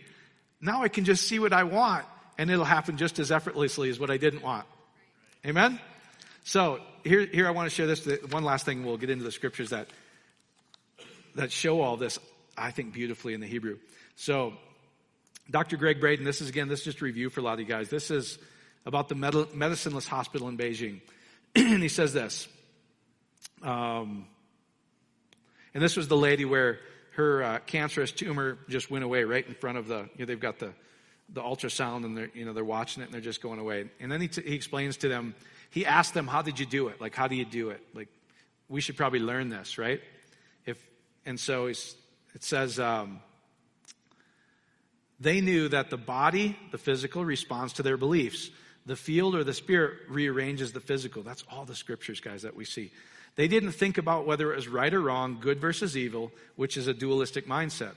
Now 0.65 0.81
I 0.81 0.87
can 0.87 1.05
just 1.05 1.27
see 1.27 1.37
what 1.37 1.53
I 1.53 1.63
want 1.63 2.05
and 2.39 2.49
it'll 2.49 2.65
happen 2.65 2.97
just 2.97 3.19
as 3.19 3.31
effortlessly 3.31 3.91
as 3.91 3.99
what 3.99 4.09
I 4.09 4.17
didn't 4.17 4.41
want. 4.41 4.65
Amen? 5.45 5.79
So 6.43 6.79
here, 7.03 7.23
here 7.27 7.47
I 7.47 7.51
want 7.51 7.69
to 7.69 7.75
share 7.75 7.85
this. 7.85 8.03
One 8.31 8.43
last 8.43 8.65
thing. 8.65 8.83
We'll 8.83 8.97
get 8.97 9.11
into 9.11 9.23
the 9.23 9.31
scriptures 9.31 9.69
that, 9.69 9.87
that 11.35 11.51
show 11.51 11.81
all 11.81 11.97
this, 11.97 12.17
I 12.57 12.71
think, 12.71 12.93
beautifully 12.93 13.35
in 13.35 13.41
the 13.41 13.47
Hebrew. 13.47 13.77
So 14.15 14.53
Dr. 15.51 15.77
Gregg 15.77 15.99
Braden, 15.99 16.25
this 16.25 16.41
is 16.41 16.49
again, 16.49 16.67
this 16.67 16.79
is 16.79 16.85
just 16.85 17.01
a 17.01 17.05
review 17.05 17.29
for 17.29 17.41
a 17.41 17.43
lot 17.43 17.53
of 17.53 17.59
you 17.59 17.67
guys. 17.67 17.89
This 17.91 18.09
is 18.09 18.39
about 18.87 19.07
the 19.07 19.15
medicineless 19.15 20.07
hospital 20.07 20.47
in 20.47 20.57
Beijing. 20.57 21.01
and 21.55 21.83
he 21.83 21.89
says 21.89 22.11
this. 22.11 22.47
Um, 23.61 24.25
and 25.75 25.83
this 25.83 25.95
was 25.95 26.07
the 26.07 26.17
lady 26.17 26.43
where 26.43 26.79
her 27.15 27.43
uh, 27.43 27.59
cancerous 27.59 28.11
tumor 28.11 28.57
just 28.67 28.91
went 28.91 29.03
away 29.03 29.23
right 29.23 29.45
in 29.47 29.53
front 29.53 29.77
of 29.77 29.87
the, 29.87 30.09
you 30.15 30.19
know, 30.19 30.25
they've 30.25 30.39
got 30.39 30.59
the, 30.59 30.73
the 31.29 31.41
ultrasound 31.41 32.03
and 32.03 32.17
they're, 32.17 32.29
you 32.33 32.45
know, 32.45 32.53
they're 32.53 32.63
watching 32.63 33.01
it 33.01 33.05
and 33.05 33.13
they're 33.13 33.21
just 33.21 33.41
going 33.41 33.59
away. 33.59 33.89
And 33.99 34.11
then 34.11 34.21
he, 34.21 34.27
t- 34.27 34.41
he 34.41 34.53
explains 34.53 34.97
to 34.97 35.07
them, 35.07 35.33
he 35.69 35.85
asked 35.85 36.13
them, 36.13 36.27
how 36.27 36.41
did 36.41 36.59
you 36.59 36.65
do 36.65 36.89
it? 36.89 36.99
Like, 36.99 37.15
how 37.15 37.27
do 37.27 37.35
you 37.35 37.45
do 37.45 37.69
it? 37.69 37.81
Like, 37.93 38.09
we 38.67 38.81
should 38.81 38.97
probably 38.97 39.19
learn 39.19 39.49
this, 39.49 39.77
right? 39.77 40.01
If, 40.65 40.77
and 41.25 41.39
so 41.39 41.67
it 41.67 41.95
says, 42.39 42.79
um, 42.79 43.21
they 45.19 45.39
knew 45.39 45.69
that 45.69 45.89
the 45.89 45.97
body, 45.97 46.57
the 46.71 46.77
physical, 46.77 47.23
responds 47.23 47.73
to 47.73 47.83
their 47.83 47.97
beliefs. 47.97 48.49
The 48.85 48.95
field 48.95 49.35
or 49.35 49.43
the 49.43 49.53
spirit 49.53 49.93
rearranges 50.09 50.73
the 50.73 50.79
physical. 50.79 51.23
That's 51.23 51.43
all 51.49 51.65
the 51.65 51.75
scriptures, 51.75 52.19
guys, 52.19 52.41
that 52.41 52.55
we 52.55 52.65
see. 52.65 52.91
They 53.35 53.47
didn't 53.47 53.73
think 53.73 53.97
about 53.97 54.25
whether 54.25 54.51
it 54.51 54.55
was 54.55 54.67
right 54.67 54.93
or 54.93 55.01
wrong, 55.01 55.39
good 55.41 55.59
versus 55.59 55.97
evil, 55.97 56.31
which 56.55 56.77
is 56.77 56.87
a 56.87 56.93
dualistic 56.93 57.47
mindset. 57.47 57.93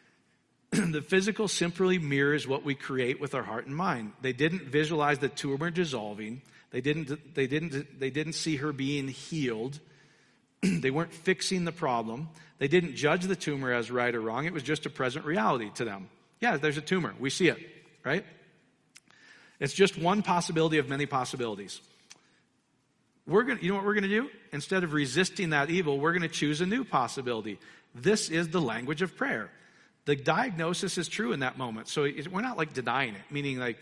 the 0.70 1.02
physical 1.02 1.48
simply 1.48 1.98
mirrors 1.98 2.46
what 2.46 2.64
we 2.64 2.74
create 2.74 3.20
with 3.20 3.34
our 3.34 3.42
heart 3.42 3.66
and 3.66 3.74
mind. 3.74 4.12
They 4.20 4.32
didn't 4.32 4.64
visualize 4.64 5.18
the 5.18 5.28
tumor 5.28 5.70
dissolving. 5.70 6.42
They 6.70 6.80
didn't, 6.80 7.34
they 7.34 7.46
didn't, 7.46 7.98
they 7.98 8.10
didn't 8.10 8.34
see 8.34 8.56
her 8.56 8.72
being 8.72 9.08
healed. 9.08 9.80
they 10.62 10.90
weren't 10.90 11.12
fixing 11.12 11.64
the 11.64 11.72
problem. 11.72 12.28
They 12.58 12.68
didn't 12.68 12.96
judge 12.96 13.24
the 13.24 13.36
tumor 13.36 13.72
as 13.72 13.90
right 13.90 14.14
or 14.14 14.20
wrong. 14.20 14.44
It 14.44 14.52
was 14.52 14.62
just 14.62 14.86
a 14.86 14.90
present 14.90 15.24
reality 15.24 15.70
to 15.76 15.84
them. 15.84 16.08
Yeah, 16.40 16.56
there's 16.56 16.76
a 16.76 16.82
tumor. 16.82 17.14
We 17.18 17.30
see 17.30 17.48
it, 17.48 17.58
right? 18.04 18.24
It's 19.58 19.74
just 19.74 19.98
one 19.98 20.22
possibility 20.22 20.78
of 20.78 20.88
many 20.88 21.06
possibilities. 21.06 21.80
We're 23.28 23.42
going 23.42 23.58
to, 23.58 23.64
you 23.64 23.70
know 23.70 23.76
what 23.76 23.84
we're 23.84 23.94
going 23.94 24.04
to 24.04 24.08
do? 24.08 24.30
Instead 24.52 24.84
of 24.84 24.94
resisting 24.94 25.50
that 25.50 25.68
evil, 25.68 26.00
we're 26.00 26.12
going 26.12 26.22
to 26.22 26.28
choose 26.28 26.62
a 26.62 26.66
new 26.66 26.82
possibility. 26.82 27.58
This 27.94 28.30
is 28.30 28.48
the 28.48 28.60
language 28.60 29.02
of 29.02 29.16
prayer. 29.16 29.50
The 30.06 30.16
diagnosis 30.16 30.96
is 30.96 31.08
true 31.08 31.32
in 31.32 31.40
that 31.40 31.58
moment. 31.58 31.88
So 31.88 32.08
we're 32.32 32.40
not 32.40 32.56
like 32.56 32.72
denying 32.72 33.14
it, 33.14 33.20
meaning 33.30 33.58
like, 33.58 33.76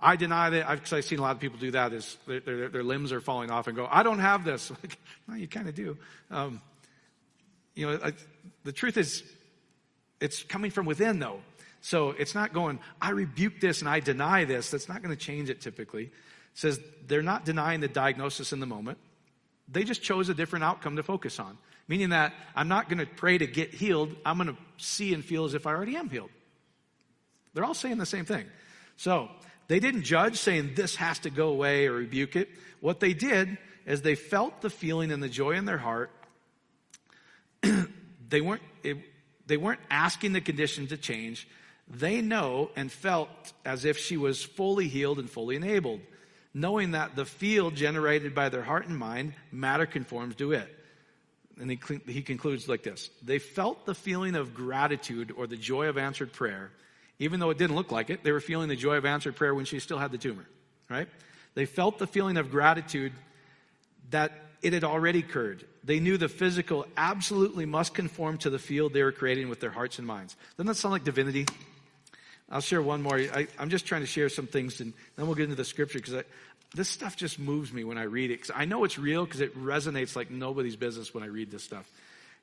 I 0.00 0.16
deny 0.16 0.50
that, 0.50 0.68
because 0.68 0.92
I've 0.92 1.04
seen 1.04 1.20
a 1.20 1.22
lot 1.22 1.30
of 1.30 1.38
people 1.38 1.60
do 1.60 1.70
that, 1.70 1.92
is 1.92 2.18
their, 2.26 2.40
their, 2.40 2.68
their, 2.68 2.82
limbs 2.82 3.12
are 3.12 3.20
falling 3.20 3.52
off 3.52 3.68
and 3.68 3.76
go, 3.76 3.86
I 3.88 4.02
don't 4.02 4.18
have 4.18 4.44
this. 4.44 4.72
Like, 4.82 4.98
well, 5.28 5.36
you 5.36 5.46
kind 5.46 5.68
of 5.68 5.76
do. 5.76 5.96
Um, 6.28 6.60
you 7.76 7.86
know, 7.86 8.00
I, 8.02 8.12
the 8.64 8.72
truth 8.72 8.96
is, 8.96 9.22
it's 10.20 10.42
coming 10.42 10.72
from 10.72 10.86
within 10.86 11.20
though. 11.20 11.40
So 11.82 12.10
it's 12.10 12.34
not 12.34 12.52
going, 12.52 12.80
I 13.00 13.10
rebuke 13.10 13.60
this 13.60 13.80
and 13.80 13.88
I 13.88 14.00
deny 14.00 14.44
this. 14.44 14.72
That's 14.72 14.88
not 14.88 15.02
going 15.02 15.16
to 15.16 15.20
change 15.20 15.50
it 15.50 15.60
typically. 15.60 16.10
Says 16.54 16.80
they're 17.06 17.22
not 17.22 17.44
denying 17.44 17.80
the 17.80 17.88
diagnosis 17.88 18.52
in 18.52 18.60
the 18.60 18.66
moment. 18.66 18.98
They 19.68 19.84
just 19.84 20.02
chose 20.02 20.28
a 20.28 20.34
different 20.34 20.64
outcome 20.64 20.96
to 20.96 21.02
focus 21.02 21.38
on. 21.38 21.56
Meaning 21.88 22.10
that 22.10 22.32
I'm 22.54 22.68
not 22.68 22.88
going 22.88 22.98
to 22.98 23.06
pray 23.06 23.38
to 23.38 23.46
get 23.46 23.72
healed. 23.74 24.14
I'm 24.24 24.36
going 24.36 24.48
to 24.48 24.56
see 24.76 25.14
and 25.14 25.24
feel 25.24 25.44
as 25.44 25.54
if 25.54 25.66
I 25.66 25.72
already 25.72 25.96
am 25.96 26.08
healed. 26.08 26.30
They're 27.54 27.64
all 27.64 27.74
saying 27.74 27.98
the 27.98 28.06
same 28.06 28.24
thing. 28.24 28.46
So 28.96 29.28
they 29.68 29.80
didn't 29.80 30.02
judge 30.02 30.36
saying 30.36 30.74
this 30.74 30.96
has 30.96 31.18
to 31.20 31.30
go 31.30 31.48
away 31.48 31.86
or 31.86 31.92
rebuke 31.92 32.36
it. 32.36 32.48
What 32.80 33.00
they 33.00 33.14
did 33.14 33.58
is 33.86 34.02
they 34.02 34.14
felt 34.14 34.60
the 34.60 34.70
feeling 34.70 35.10
and 35.10 35.22
the 35.22 35.28
joy 35.28 35.52
in 35.52 35.64
their 35.64 35.78
heart. 35.78 36.10
they 38.28 38.40
weren't, 38.40 38.62
it, 38.82 38.98
they 39.46 39.56
weren't 39.56 39.80
asking 39.90 40.32
the 40.32 40.40
condition 40.40 40.86
to 40.88 40.96
change. 40.96 41.48
They 41.88 42.20
know 42.22 42.70
and 42.76 42.90
felt 42.90 43.28
as 43.64 43.84
if 43.84 43.98
she 43.98 44.16
was 44.16 44.42
fully 44.42 44.88
healed 44.88 45.18
and 45.18 45.28
fully 45.28 45.56
enabled, 45.56 46.00
knowing 46.54 46.92
that 46.92 47.16
the 47.16 47.24
field 47.24 47.74
generated 47.74 48.34
by 48.34 48.48
their 48.48 48.62
heart 48.62 48.86
and 48.86 48.96
mind, 48.96 49.34
matter 49.50 49.86
conforms 49.86 50.34
to 50.36 50.52
it. 50.52 50.78
And 51.58 51.70
he, 51.70 51.78
he 52.06 52.22
concludes 52.22 52.68
like 52.68 52.82
this. 52.82 53.10
They 53.22 53.38
felt 53.38 53.86
the 53.86 53.94
feeling 53.94 54.34
of 54.34 54.54
gratitude 54.54 55.32
or 55.36 55.46
the 55.46 55.56
joy 55.56 55.86
of 55.86 55.98
answered 55.98 56.32
prayer, 56.32 56.70
even 57.18 57.40
though 57.40 57.50
it 57.50 57.58
didn't 57.58 57.76
look 57.76 57.92
like 57.92 58.10
it. 58.10 58.24
They 58.24 58.32
were 58.32 58.40
feeling 58.40 58.68
the 58.68 58.76
joy 58.76 58.96
of 58.96 59.04
answered 59.04 59.36
prayer 59.36 59.54
when 59.54 59.64
she 59.64 59.78
still 59.78 59.98
had 59.98 60.12
the 60.12 60.18
tumor, 60.18 60.46
right? 60.88 61.08
They 61.54 61.66
felt 61.66 61.98
the 61.98 62.06
feeling 62.06 62.36
of 62.36 62.50
gratitude 62.50 63.12
that 64.10 64.32
it 64.62 64.72
had 64.72 64.84
already 64.84 65.18
occurred. 65.18 65.64
They 65.84 66.00
knew 66.00 66.16
the 66.16 66.28
physical 66.28 66.86
absolutely 66.96 67.66
must 67.66 67.94
conform 67.94 68.38
to 68.38 68.50
the 68.50 68.58
field 68.58 68.92
they 68.92 69.02
were 69.02 69.12
creating 69.12 69.48
with 69.48 69.60
their 69.60 69.70
hearts 69.70 69.98
and 69.98 70.06
minds. 70.06 70.36
Doesn't 70.56 70.68
that 70.68 70.76
sound 70.76 70.92
like 70.92 71.04
divinity? 71.04 71.46
I'll 72.52 72.60
share 72.60 72.82
one 72.82 73.02
more. 73.02 73.16
I, 73.16 73.48
am 73.58 73.70
just 73.70 73.86
trying 73.86 74.02
to 74.02 74.06
share 74.06 74.28
some 74.28 74.46
things 74.46 74.80
and 74.80 74.92
then 75.16 75.26
we'll 75.26 75.34
get 75.34 75.44
into 75.44 75.56
the 75.56 75.64
scripture 75.64 75.98
because 75.98 76.22
this 76.74 76.88
stuff 76.88 77.16
just 77.16 77.38
moves 77.38 77.72
me 77.72 77.82
when 77.82 77.96
I 77.96 78.02
read 78.02 78.30
it. 78.30 78.40
Because 78.40 78.52
I 78.54 78.66
know 78.66 78.84
it's 78.84 78.98
real 78.98 79.24
because 79.24 79.40
it 79.40 79.56
resonates 79.58 80.14
like 80.14 80.30
nobody's 80.30 80.76
business 80.76 81.14
when 81.14 81.24
I 81.24 81.28
read 81.28 81.50
this 81.50 81.64
stuff. 81.64 81.90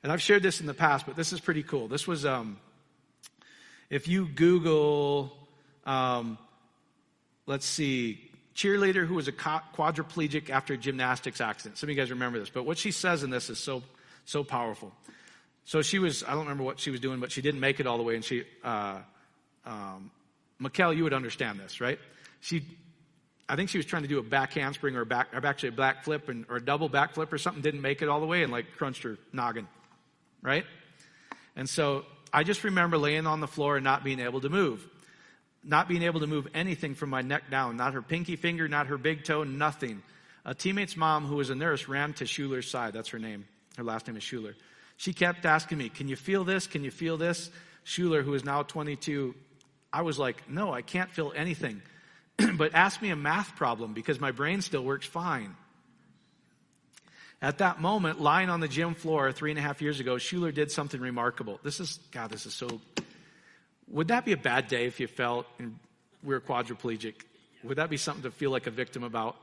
And 0.02 0.10
I've 0.10 0.20
shared 0.20 0.42
this 0.42 0.60
in 0.60 0.66
the 0.66 0.74
past, 0.74 1.06
but 1.06 1.14
this 1.14 1.32
is 1.32 1.40
pretty 1.40 1.62
cool. 1.62 1.86
This 1.86 2.08
was, 2.08 2.26
um, 2.26 2.58
if 3.88 4.08
you 4.08 4.26
Google, 4.26 5.32
um, 5.86 6.38
let's 7.46 7.66
see, 7.66 8.30
cheerleader 8.56 9.06
who 9.06 9.14
was 9.14 9.28
a 9.28 9.32
quadriplegic 9.32 10.50
after 10.50 10.74
a 10.74 10.76
gymnastics 10.76 11.40
accident. 11.40 11.78
Some 11.78 11.88
of 11.88 11.94
you 11.94 12.00
guys 12.00 12.10
remember 12.10 12.40
this, 12.40 12.50
but 12.50 12.64
what 12.64 12.78
she 12.78 12.90
says 12.90 13.22
in 13.22 13.30
this 13.30 13.48
is 13.48 13.58
so, 13.58 13.82
so 14.24 14.42
powerful. 14.42 14.92
So 15.66 15.82
she 15.82 16.00
was, 16.00 16.24
I 16.24 16.30
don't 16.30 16.40
remember 16.40 16.64
what 16.64 16.80
she 16.80 16.90
was 16.90 16.98
doing, 16.98 17.20
but 17.20 17.30
she 17.30 17.42
didn't 17.42 17.60
make 17.60 17.78
it 17.78 17.86
all 17.86 17.96
the 17.96 18.02
way. 18.02 18.16
And 18.16 18.24
she, 18.24 18.44
uh, 18.64 18.98
um, 19.70 20.10
Mikkel, 20.60 20.94
you 20.94 21.04
would 21.04 21.14
understand 21.14 21.58
this, 21.58 21.80
right? 21.80 21.98
She, 22.40 22.62
I 23.48 23.56
think 23.56 23.70
she 23.70 23.78
was 23.78 23.86
trying 23.86 24.02
to 24.02 24.08
do 24.08 24.18
a 24.18 24.22
back 24.22 24.52
handspring 24.52 24.96
or, 24.96 25.06
back, 25.06 25.28
or 25.32 25.44
actually 25.46 25.70
a 25.70 25.72
back 25.72 26.04
flip 26.04 26.28
and, 26.28 26.44
or 26.50 26.56
a 26.56 26.64
double 26.64 26.90
back 26.90 27.14
flip 27.14 27.32
or 27.32 27.38
something, 27.38 27.62
didn't 27.62 27.80
make 27.80 28.02
it 28.02 28.08
all 28.08 28.20
the 28.20 28.26
way 28.26 28.42
and 28.42 28.52
like 28.52 28.66
crunched 28.76 29.04
her 29.04 29.16
noggin, 29.32 29.66
right? 30.42 30.66
And 31.56 31.68
so 31.68 32.04
I 32.32 32.42
just 32.42 32.64
remember 32.64 32.98
laying 32.98 33.26
on 33.26 33.40
the 33.40 33.48
floor 33.48 33.76
and 33.76 33.84
not 33.84 34.04
being 34.04 34.20
able 34.20 34.42
to 34.42 34.50
move 34.50 34.86
not 35.62 35.88
being 35.88 36.02
able 36.02 36.20
to 36.20 36.26
move 36.26 36.48
anything 36.54 36.94
from 36.94 37.10
my 37.10 37.22
neck 37.22 37.50
down, 37.50 37.76
not 37.76 37.94
her 37.94 38.02
pinky 38.02 38.36
finger, 38.36 38.68
not 38.68 38.86
her 38.86 38.96
big 38.96 39.24
toe, 39.24 39.44
nothing. 39.44 40.02
A 40.44 40.54
teammate's 40.54 40.96
mom, 40.96 41.26
who 41.26 41.36
was 41.36 41.50
a 41.50 41.54
nurse, 41.54 41.86
ran 41.86 42.14
to 42.14 42.26
Schuler's 42.26 42.70
side. 42.70 42.94
That's 42.94 43.10
her 43.10 43.18
name. 43.18 43.46
Her 43.76 43.84
last 43.84 44.06
name 44.06 44.16
is 44.16 44.22
Schuler. 44.22 44.56
She 44.96 45.12
kept 45.12 45.44
asking 45.44 45.78
me, 45.78 45.88
Can 45.88 46.08
you 46.08 46.16
feel 46.16 46.44
this? 46.44 46.66
Can 46.66 46.82
you 46.82 46.90
feel 46.90 47.16
this? 47.16 47.50
Schuler, 47.84 48.22
who 48.22 48.34
is 48.34 48.44
now 48.44 48.62
22, 48.62 49.34
I 49.92 50.02
was 50.02 50.18
like, 50.18 50.48
No, 50.48 50.72
I 50.72 50.82
can't 50.82 51.10
feel 51.10 51.32
anything. 51.34 51.82
but 52.56 52.74
ask 52.74 53.00
me 53.02 53.10
a 53.10 53.16
math 53.16 53.56
problem 53.56 53.92
because 53.92 54.20
my 54.20 54.32
brain 54.32 54.62
still 54.62 54.82
works 54.82 55.06
fine. 55.06 55.56
At 57.42 57.58
that 57.58 57.80
moment, 57.80 58.20
lying 58.20 58.50
on 58.50 58.60
the 58.60 58.68
gym 58.68 58.94
floor 58.94 59.32
three 59.32 59.50
and 59.50 59.58
a 59.58 59.62
half 59.62 59.80
years 59.80 59.98
ago, 59.98 60.18
Schuler 60.18 60.52
did 60.52 60.70
something 60.70 61.00
remarkable. 61.00 61.58
This 61.62 61.80
is, 61.80 61.98
God, 62.12 62.30
this 62.30 62.44
is 62.44 62.52
so 62.52 62.80
would 63.90 64.08
that 64.08 64.24
be 64.24 64.32
a 64.32 64.36
bad 64.36 64.68
day 64.68 64.86
if 64.86 65.00
you 65.00 65.08
felt 65.08 65.46
and 65.58 65.78
we 66.22 66.34
were 66.34 66.40
quadriplegic? 66.40 67.14
Would 67.64 67.76
that 67.76 67.90
be 67.90 67.96
something 67.96 68.22
to 68.22 68.30
feel 68.30 68.50
like 68.50 68.66
a 68.66 68.70
victim 68.70 69.02
about? 69.02 69.36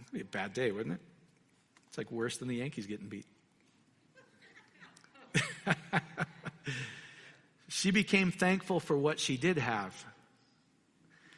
It'd 0.00 0.12
be 0.12 0.20
a 0.20 0.24
bad 0.24 0.52
day, 0.52 0.70
wouldn't 0.70 0.94
it? 0.96 1.00
It's 1.88 1.98
like 1.98 2.10
worse 2.10 2.36
than 2.36 2.48
the 2.48 2.56
Yankees 2.56 2.86
getting 2.86 3.08
beat. 3.08 3.26
she 7.68 7.90
became 7.90 8.30
thankful 8.30 8.80
for 8.80 8.96
what 8.96 9.20
she 9.20 9.36
did 9.36 9.58
have. 9.58 9.94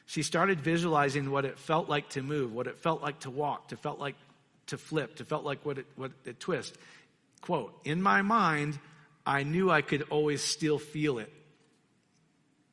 She 0.06 0.22
started 0.22 0.60
visualizing 0.60 1.30
what 1.30 1.44
it 1.44 1.58
felt 1.58 1.88
like 1.88 2.08
to 2.10 2.22
move, 2.22 2.52
what 2.52 2.66
it 2.66 2.78
felt 2.78 3.02
like 3.02 3.20
to 3.20 3.30
walk, 3.30 3.68
to 3.68 3.76
felt 3.76 3.98
like 3.98 4.16
to 4.68 4.78
flip, 4.78 5.16
to 5.16 5.24
felt 5.24 5.44
like 5.44 5.64
what 5.64 5.78
it, 5.78 5.86
what 5.96 6.12
it 6.24 6.40
twist. 6.40 6.76
Quote, 7.42 7.72
in 7.84 8.00
my 8.00 8.22
mind, 8.22 8.78
I 9.26 9.42
knew 9.42 9.70
I 9.70 9.82
could 9.82 10.02
always 10.10 10.42
still 10.42 10.78
feel 10.78 11.18
it. 11.18 11.32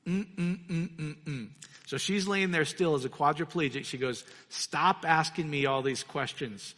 Mm-mm-mm-mm-mm. 0.06 1.50
So 1.86 1.98
she's 1.98 2.28
laying 2.28 2.52
there 2.52 2.65
still 2.65 2.96
as 2.96 3.06
a 3.06 3.10
quadriplegic. 3.10 3.86
She 3.86 3.98
goes, 3.98 4.24
Stop 4.50 5.04
asking 5.08 5.50
me 5.50 5.65
all 5.65 5.82
these 5.82 6.04
questions 6.04 6.76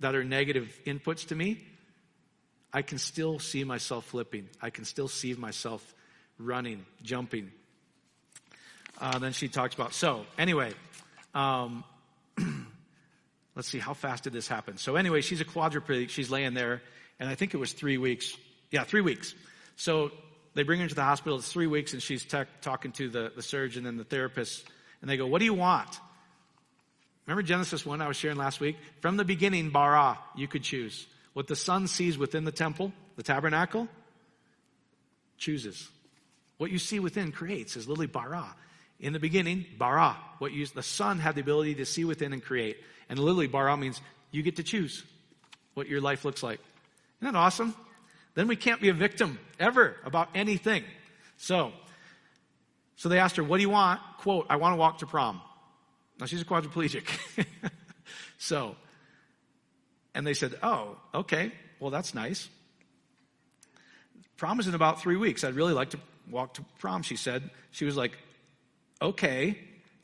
that 0.00 0.14
are 0.14 0.24
negative 0.24 0.78
inputs 0.86 1.28
to 1.28 1.34
me. 1.34 1.64
I 2.72 2.82
can 2.82 2.98
still 2.98 3.38
see 3.38 3.64
myself 3.64 4.06
flipping. 4.06 4.48
I 4.60 4.70
can 4.70 4.84
still 4.84 5.08
see 5.08 5.34
myself 5.34 5.94
running, 6.38 6.84
jumping. 7.02 7.50
Uh, 9.00 9.18
then 9.18 9.32
she 9.32 9.48
talks 9.48 9.74
about, 9.74 9.92
so 9.92 10.24
anyway, 10.38 10.72
um, 11.34 11.84
let's 13.56 13.68
see, 13.68 13.78
how 13.78 13.94
fast 13.94 14.24
did 14.24 14.32
this 14.32 14.48
happen? 14.48 14.76
So 14.76 14.96
anyway, 14.96 15.20
she's 15.20 15.40
a 15.40 15.44
quadriplegic. 15.44 16.10
She's 16.10 16.30
laying 16.30 16.54
there, 16.54 16.82
and 17.18 17.28
I 17.28 17.34
think 17.34 17.54
it 17.54 17.58
was 17.58 17.72
three 17.72 17.98
weeks. 17.98 18.36
Yeah, 18.70 18.84
three 18.84 19.00
weeks. 19.00 19.34
So 19.76 20.12
they 20.54 20.62
bring 20.62 20.80
her 20.80 20.88
to 20.88 20.94
the 20.94 21.02
hospital. 21.02 21.38
It's 21.38 21.50
three 21.50 21.66
weeks, 21.66 21.92
and 21.92 22.02
she's 22.02 22.24
t- 22.24 22.42
talking 22.60 22.92
to 22.92 23.08
the, 23.08 23.32
the 23.34 23.42
surgeon 23.42 23.86
and 23.86 23.98
the 23.98 24.04
therapist. 24.04 24.64
And 25.00 25.10
they 25.10 25.16
go, 25.16 25.26
What 25.26 25.38
do 25.38 25.44
you 25.44 25.54
want? 25.54 25.88
Remember 27.26 27.42
Genesis 27.42 27.86
1 27.86 28.00
I 28.00 28.08
was 28.08 28.16
sharing 28.16 28.36
last 28.36 28.60
week? 28.60 28.76
From 29.00 29.16
the 29.16 29.24
beginning, 29.24 29.70
bara, 29.70 30.18
you 30.36 30.48
could 30.48 30.62
choose. 30.62 31.06
What 31.34 31.46
the 31.46 31.56
son 31.56 31.86
sees 31.86 32.18
within 32.18 32.44
the 32.44 32.52
temple, 32.52 32.92
the 33.16 33.22
tabernacle, 33.22 33.88
chooses. 35.38 35.88
What 36.62 36.70
you 36.70 36.78
see 36.78 37.00
within 37.00 37.32
creates 37.32 37.76
is 37.76 37.88
literally 37.88 38.06
bara. 38.06 38.54
In 39.00 39.12
the 39.12 39.18
beginning, 39.18 39.66
bara. 39.78 40.16
What 40.38 40.52
you, 40.52 40.64
the 40.64 40.80
son 40.80 41.18
had 41.18 41.34
the 41.34 41.40
ability 41.40 41.74
to 41.74 41.84
see 41.84 42.04
within 42.04 42.32
and 42.32 42.40
create. 42.40 42.76
And 43.08 43.18
literally, 43.18 43.48
bara 43.48 43.76
means 43.76 44.00
you 44.30 44.44
get 44.44 44.54
to 44.54 44.62
choose 44.62 45.02
what 45.74 45.88
your 45.88 46.00
life 46.00 46.24
looks 46.24 46.40
like. 46.40 46.60
Isn't 47.20 47.32
that 47.32 47.36
awesome? 47.36 47.74
Then 48.36 48.46
we 48.46 48.54
can't 48.54 48.80
be 48.80 48.90
a 48.90 48.94
victim 48.94 49.40
ever 49.58 49.96
about 50.04 50.28
anything. 50.36 50.84
So, 51.36 51.72
so 52.94 53.08
they 53.08 53.18
asked 53.18 53.34
her, 53.38 53.42
what 53.42 53.56
do 53.56 53.62
you 53.62 53.70
want? 53.70 54.00
Quote, 54.18 54.46
I 54.48 54.54
want 54.54 54.74
to 54.74 54.76
walk 54.76 54.98
to 54.98 55.06
prom. 55.06 55.40
Now 56.20 56.26
she's 56.26 56.42
a 56.42 56.44
quadriplegic. 56.44 57.08
so, 58.38 58.76
and 60.14 60.24
they 60.24 60.34
said, 60.34 60.54
oh, 60.62 60.96
okay, 61.12 61.50
well 61.80 61.90
that's 61.90 62.14
nice. 62.14 62.48
Prom 64.42 64.58
is 64.58 64.66
in 64.66 64.74
about 64.74 65.00
three 65.00 65.14
weeks. 65.14 65.44
I'd 65.44 65.54
really 65.54 65.72
like 65.72 65.90
to 65.90 66.00
walk 66.28 66.54
to 66.54 66.64
prom, 66.80 67.02
she 67.02 67.14
said. 67.14 67.48
She 67.70 67.84
was 67.84 67.96
like, 67.96 68.18
okay. 69.00 69.56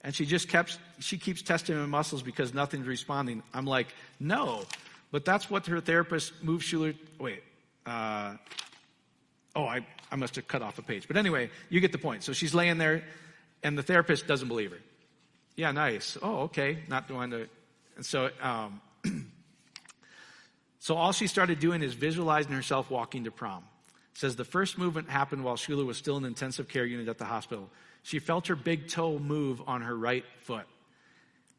And 0.03 0.15
she 0.15 0.27
just 0.27 0.49
kept, 0.49 0.79
she 1.01 1.19
keeps 1.19 1.43
testing 1.43 1.77
my 1.77 1.87
muscles 1.87 2.23
because 2.23 2.55
nothing's 2.55 2.87
responding. 2.87 3.43
I'm 3.53 3.67
like, 3.67 3.89
no. 4.21 4.63
But 5.11 5.25
that's 5.25 5.51
what 5.51 5.67
her 5.67 5.81
therapist 5.81 6.41
moved 6.41 6.63
Schuler, 6.63 6.95
wait, 7.19 7.43
uh, 7.85 8.37
oh, 9.57 9.65
I, 9.65 9.85
I 10.13 10.15
must 10.15 10.37
have 10.37 10.47
cut 10.47 10.63
off 10.63 10.79
a 10.79 10.83
page. 10.83 11.09
But 11.09 11.17
anyway, 11.17 11.51
you 11.69 11.81
get 11.81 11.91
the 11.91 11.99
point. 11.99 12.23
So 12.23 12.33
she's 12.33 12.55
laying 12.55 12.79
there, 12.79 13.03
and 13.65 13.77
the 13.77 13.83
therapist 13.83 14.29
doesn't 14.29 14.47
believe 14.47 14.71
her. 14.71 14.79
Yeah, 15.57 15.73
nice. 15.73 16.17
Oh, 16.23 16.43
okay. 16.43 16.79
Not 16.87 17.09
doing 17.09 17.33
to. 17.33 17.49
And 17.97 18.07
so, 18.07 18.31
um, 18.41 18.81
so 20.79 20.95
all 20.95 21.11
she 21.11 21.27
started 21.27 21.59
doing 21.59 21.83
is 21.83 21.95
visualizing 21.95 22.53
herself 22.53 22.89
walking 22.89 23.25
to 23.25 23.33
prom. 23.33 23.65
Says 24.19 24.35
the 24.35 24.45
first 24.45 24.79
movement 24.79 25.09
happened 25.09 25.45
while 25.45 25.57
Schuler 25.57 25.85
was 25.85 25.97
still 25.97 26.17
in 26.17 26.25
the 26.25 26.29
intensive 26.29 26.69
care 26.69 26.85
unit 26.85 27.09
at 27.09 27.19
the 27.19 27.25
hospital. 27.25 27.71
She 28.03 28.19
felt 28.19 28.49
her 28.49 28.57
big 28.57 28.89
toe 28.89 29.19
move 29.19 29.63
on 29.67 29.83
her 29.83 29.97
right 29.97 30.25
foot. 30.41 30.67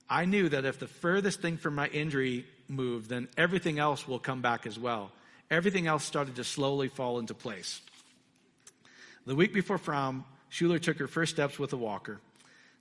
I 0.10 0.26
knew 0.26 0.50
that 0.50 0.65
if 0.65 0.78
the 0.78 0.88
furthest 0.88 1.41
thing 1.41 1.56
from 1.56 1.76
my 1.76 1.88
injury 1.88 2.45
moved, 2.67 3.10
then 3.10 3.30
everything 3.38 3.80
else 3.80 4.08
will 4.08 4.19
come 4.19 4.41
back 4.41 4.65
as 4.65 4.78
well 4.78 5.12
everything 5.50 5.88
else 5.88 6.04
started 6.04 6.36
to 6.36 6.43
slowly 6.43 6.88
fall 6.88 7.19
into 7.19 7.34
place. 7.34 7.82
The 9.26 9.36
week 9.36 9.54
before 9.54 9.78
prom, 9.78 10.26
Schuler 10.50 10.80
took 10.80 10.98
her 10.98 11.08
first 11.08 11.34
steps 11.34 11.60
with 11.60 11.74
a 11.74 11.78
walker. 11.78 12.19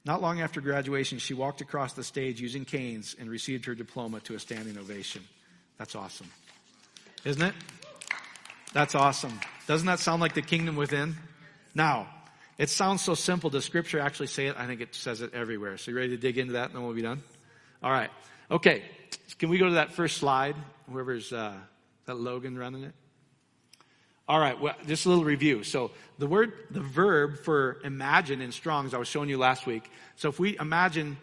Not 0.04 0.22
long 0.22 0.40
after 0.40 0.60
graduation, 0.60 1.18
she 1.18 1.34
walked 1.34 1.60
across 1.60 1.92
the 1.92 2.04
stage 2.04 2.40
using 2.40 2.64
canes 2.64 3.16
and 3.18 3.28
received 3.28 3.64
her 3.66 3.74
diploma 3.74 4.20
to 4.20 4.34
a 4.34 4.38
standing 4.38 4.78
ovation. 4.78 5.22
That's 5.76 5.94
awesome. 5.94 6.30
Isn't 7.24 7.42
it? 7.42 7.54
That's 8.72 8.94
awesome. 8.94 9.40
Doesn't 9.66 9.86
that 9.86 9.98
sound 9.98 10.20
like 10.20 10.34
the 10.34 10.42
kingdom 10.42 10.76
within? 10.76 11.16
Now, 11.74 12.08
it 12.58 12.70
sounds 12.70 13.02
so 13.02 13.14
simple. 13.14 13.50
Does 13.50 13.64
scripture 13.64 14.00
actually 14.00 14.26
say 14.26 14.46
it? 14.46 14.56
I 14.58 14.66
think 14.66 14.80
it 14.80 14.94
says 14.94 15.20
it 15.20 15.34
everywhere. 15.34 15.78
So 15.78 15.90
you 15.90 15.96
ready 15.96 16.10
to 16.10 16.16
dig 16.16 16.38
into 16.38 16.54
that 16.54 16.66
and 16.66 16.74
then 16.74 16.82
we'll 16.82 16.94
be 16.94 17.02
done? 17.02 17.22
All 17.82 17.90
right. 17.90 18.10
Okay. 18.50 18.82
Can 19.38 19.48
we 19.48 19.58
go 19.58 19.66
to 19.66 19.74
that 19.74 19.92
first 19.92 20.18
slide? 20.18 20.56
Whoever's, 20.90 21.32
uh, 21.32 21.54
that 22.06 22.14
Logan 22.16 22.58
running 22.58 22.84
it? 22.84 22.94
All 24.28 24.38
right, 24.38 24.60
well, 24.60 24.74
just 24.86 25.06
a 25.06 25.08
little 25.08 25.24
review. 25.24 25.62
So 25.62 25.90
the 26.18 26.26
word, 26.26 26.52
the 26.70 26.80
verb 26.80 27.38
for 27.44 27.80
imagine 27.82 28.42
in 28.42 28.52
Strong's, 28.52 28.92
I 28.92 28.98
was 28.98 29.08
showing 29.08 29.30
you 29.30 29.38
last 29.38 29.64
week. 29.64 29.90
So 30.16 30.28
if 30.28 30.38
we 30.38 30.58
imagine, 30.58 31.16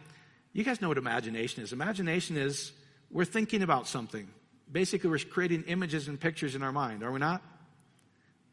you 0.53 0.63
guys 0.63 0.81
know 0.81 0.87
what 0.87 0.97
imagination 0.97 1.61
is. 1.61 1.71
Imagination 1.71 2.35
is 2.35 2.71
we're 3.11 3.25
thinking 3.25 3.61
about 3.61 3.87
something. 3.87 4.27
Basically, 4.71 5.09
we're 5.09 5.19
creating 5.19 5.63
images 5.67 6.07
and 6.07 6.19
pictures 6.19 6.55
in 6.55 6.63
our 6.63 6.71
mind, 6.71 7.03
are 7.03 7.11
we 7.11 7.19
not? 7.19 7.41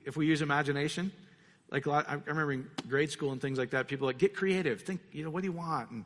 If 0.05 0.17
we 0.17 0.27
use 0.27 0.43
imagination, 0.43 1.13
like 1.71 1.87
lot, 1.87 2.09
I 2.09 2.15
remember 2.27 2.53
in 2.53 2.69
grade 2.89 3.11
school 3.11 3.33
and 3.33 3.41
things 3.41 3.59
like 3.59 3.71
that, 3.71 3.89
people 3.89 4.07
like 4.07 4.19
get 4.19 4.37
creative. 4.37 4.83
Think, 4.83 5.01
you 5.11 5.25
know, 5.25 5.31
what 5.31 5.43
do 5.43 5.47
you 5.47 5.53
want? 5.53 5.91
And, 5.91 6.05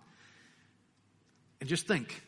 and 1.61 1.69
just 1.69 1.87
think. 1.88 2.23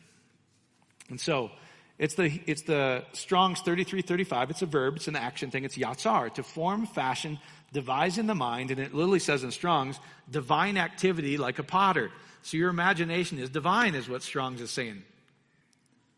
And 1.09 1.19
so 1.19 1.49
it's 1.97 2.15
the, 2.15 2.41
it's 2.45 2.63
the 2.63 3.03
Strong's 3.13 3.61
3335. 3.61 4.51
It's 4.51 4.61
a 4.61 4.65
verb. 4.65 4.97
It's 4.97 5.07
an 5.07 5.15
action 5.15 5.51
thing. 5.51 5.63
It's 5.63 5.77
yatsar, 5.77 6.33
to 6.33 6.43
form, 6.43 6.85
fashion, 6.85 7.39
devise 7.71 8.17
in 8.17 8.27
the 8.27 8.35
mind. 8.35 8.71
And 8.71 8.79
it 8.79 8.93
literally 8.93 9.19
says 9.19 9.43
in 9.43 9.51
Strong's, 9.51 9.99
divine 10.29 10.77
activity 10.77 11.37
like 11.37 11.59
a 11.59 11.63
potter. 11.63 12.11
So 12.41 12.57
your 12.57 12.69
imagination 12.69 13.39
is 13.39 13.49
divine 13.49 13.95
is 13.95 14.09
what 14.09 14.23
Strong's 14.23 14.61
is 14.61 14.71
saying. 14.71 15.03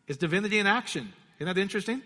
It's 0.06 0.18
divinity 0.18 0.58
in 0.58 0.66
action. 0.66 1.12
Isn't 1.42 1.56
that 1.56 1.60
interesting? 1.60 2.00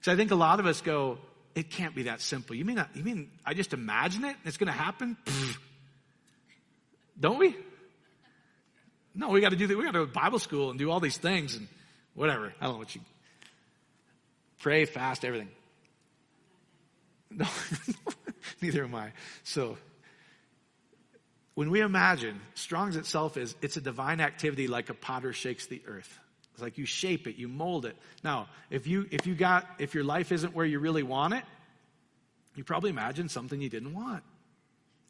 Because 0.00 0.12
I 0.12 0.16
think 0.16 0.32
a 0.32 0.34
lot 0.34 0.58
of 0.58 0.66
us 0.66 0.80
go, 0.80 1.18
it 1.54 1.70
can't 1.70 1.94
be 1.94 2.04
that 2.04 2.20
simple. 2.20 2.56
You 2.56 2.64
mean, 2.64 2.76
uh, 2.76 2.88
you 2.92 3.04
mean 3.04 3.30
I 3.46 3.54
just 3.54 3.72
imagine 3.72 4.24
it 4.24 4.34
it's 4.44 4.56
going 4.56 4.66
to 4.66 4.72
happen? 4.72 5.16
Don't 7.20 7.38
we? 7.38 7.54
No, 9.14 9.28
we 9.28 9.40
got 9.40 9.50
to 9.50 9.56
do 9.56 9.68
that. 9.68 9.78
We 9.78 9.84
got 9.84 9.92
to 9.92 10.00
go 10.00 10.06
to 10.06 10.12
Bible 10.12 10.40
school 10.40 10.70
and 10.70 10.78
do 10.78 10.90
all 10.90 10.98
these 10.98 11.18
things 11.18 11.54
and 11.54 11.68
whatever. 12.14 12.52
I 12.60 12.64
don't 12.64 12.72
know 12.74 12.78
what 12.78 12.92
you 12.96 13.00
pray, 14.58 14.86
fast, 14.86 15.24
everything. 15.24 15.48
No, 17.34 17.46
neither 18.60 18.84
am 18.84 18.94
I. 18.94 19.12
So, 19.44 19.78
when 21.54 21.70
we 21.70 21.80
imagine, 21.80 22.40
Strong's 22.54 22.96
itself 22.96 23.36
is, 23.38 23.54
it's 23.62 23.78
a 23.78 23.80
divine 23.80 24.20
activity 24.20 24.66
like 24.66 24.90
a 24.90 24.94
potter 24.94 25.32
shakes 25.32 25.66
the 25.66 25.80
earth. 25.86 26.18
It's 26.52 26.62
like 26.62 26.78
you 26.78 26.84
shape 26.84 27.26
it, 27.26 27.36
you 27.36 27.48
mold 27.48 27.86
it. 27.86 27.96
Now, 28.22 28.48
if 28.70 28.86
you, 28.86 29.06
if 29.10 29.26
you 29.26 29.34
got, 29.34 29.66
if 29.78 29.94
your 29.94 30.04
life 30.04 30.32
isn't 30.32 30.54
where 30.54 30.66
you 30.66 30.78
really 30.78 31.02
want 31.02 31.34
it, 31.34 31.44
you 32.54 32.64
probably 32.64 32.90
imagine 32.90 33.28
something 33.28 33.60
you 33.60 33.70
didn't 33.70 33.94
want. 33.94 34.22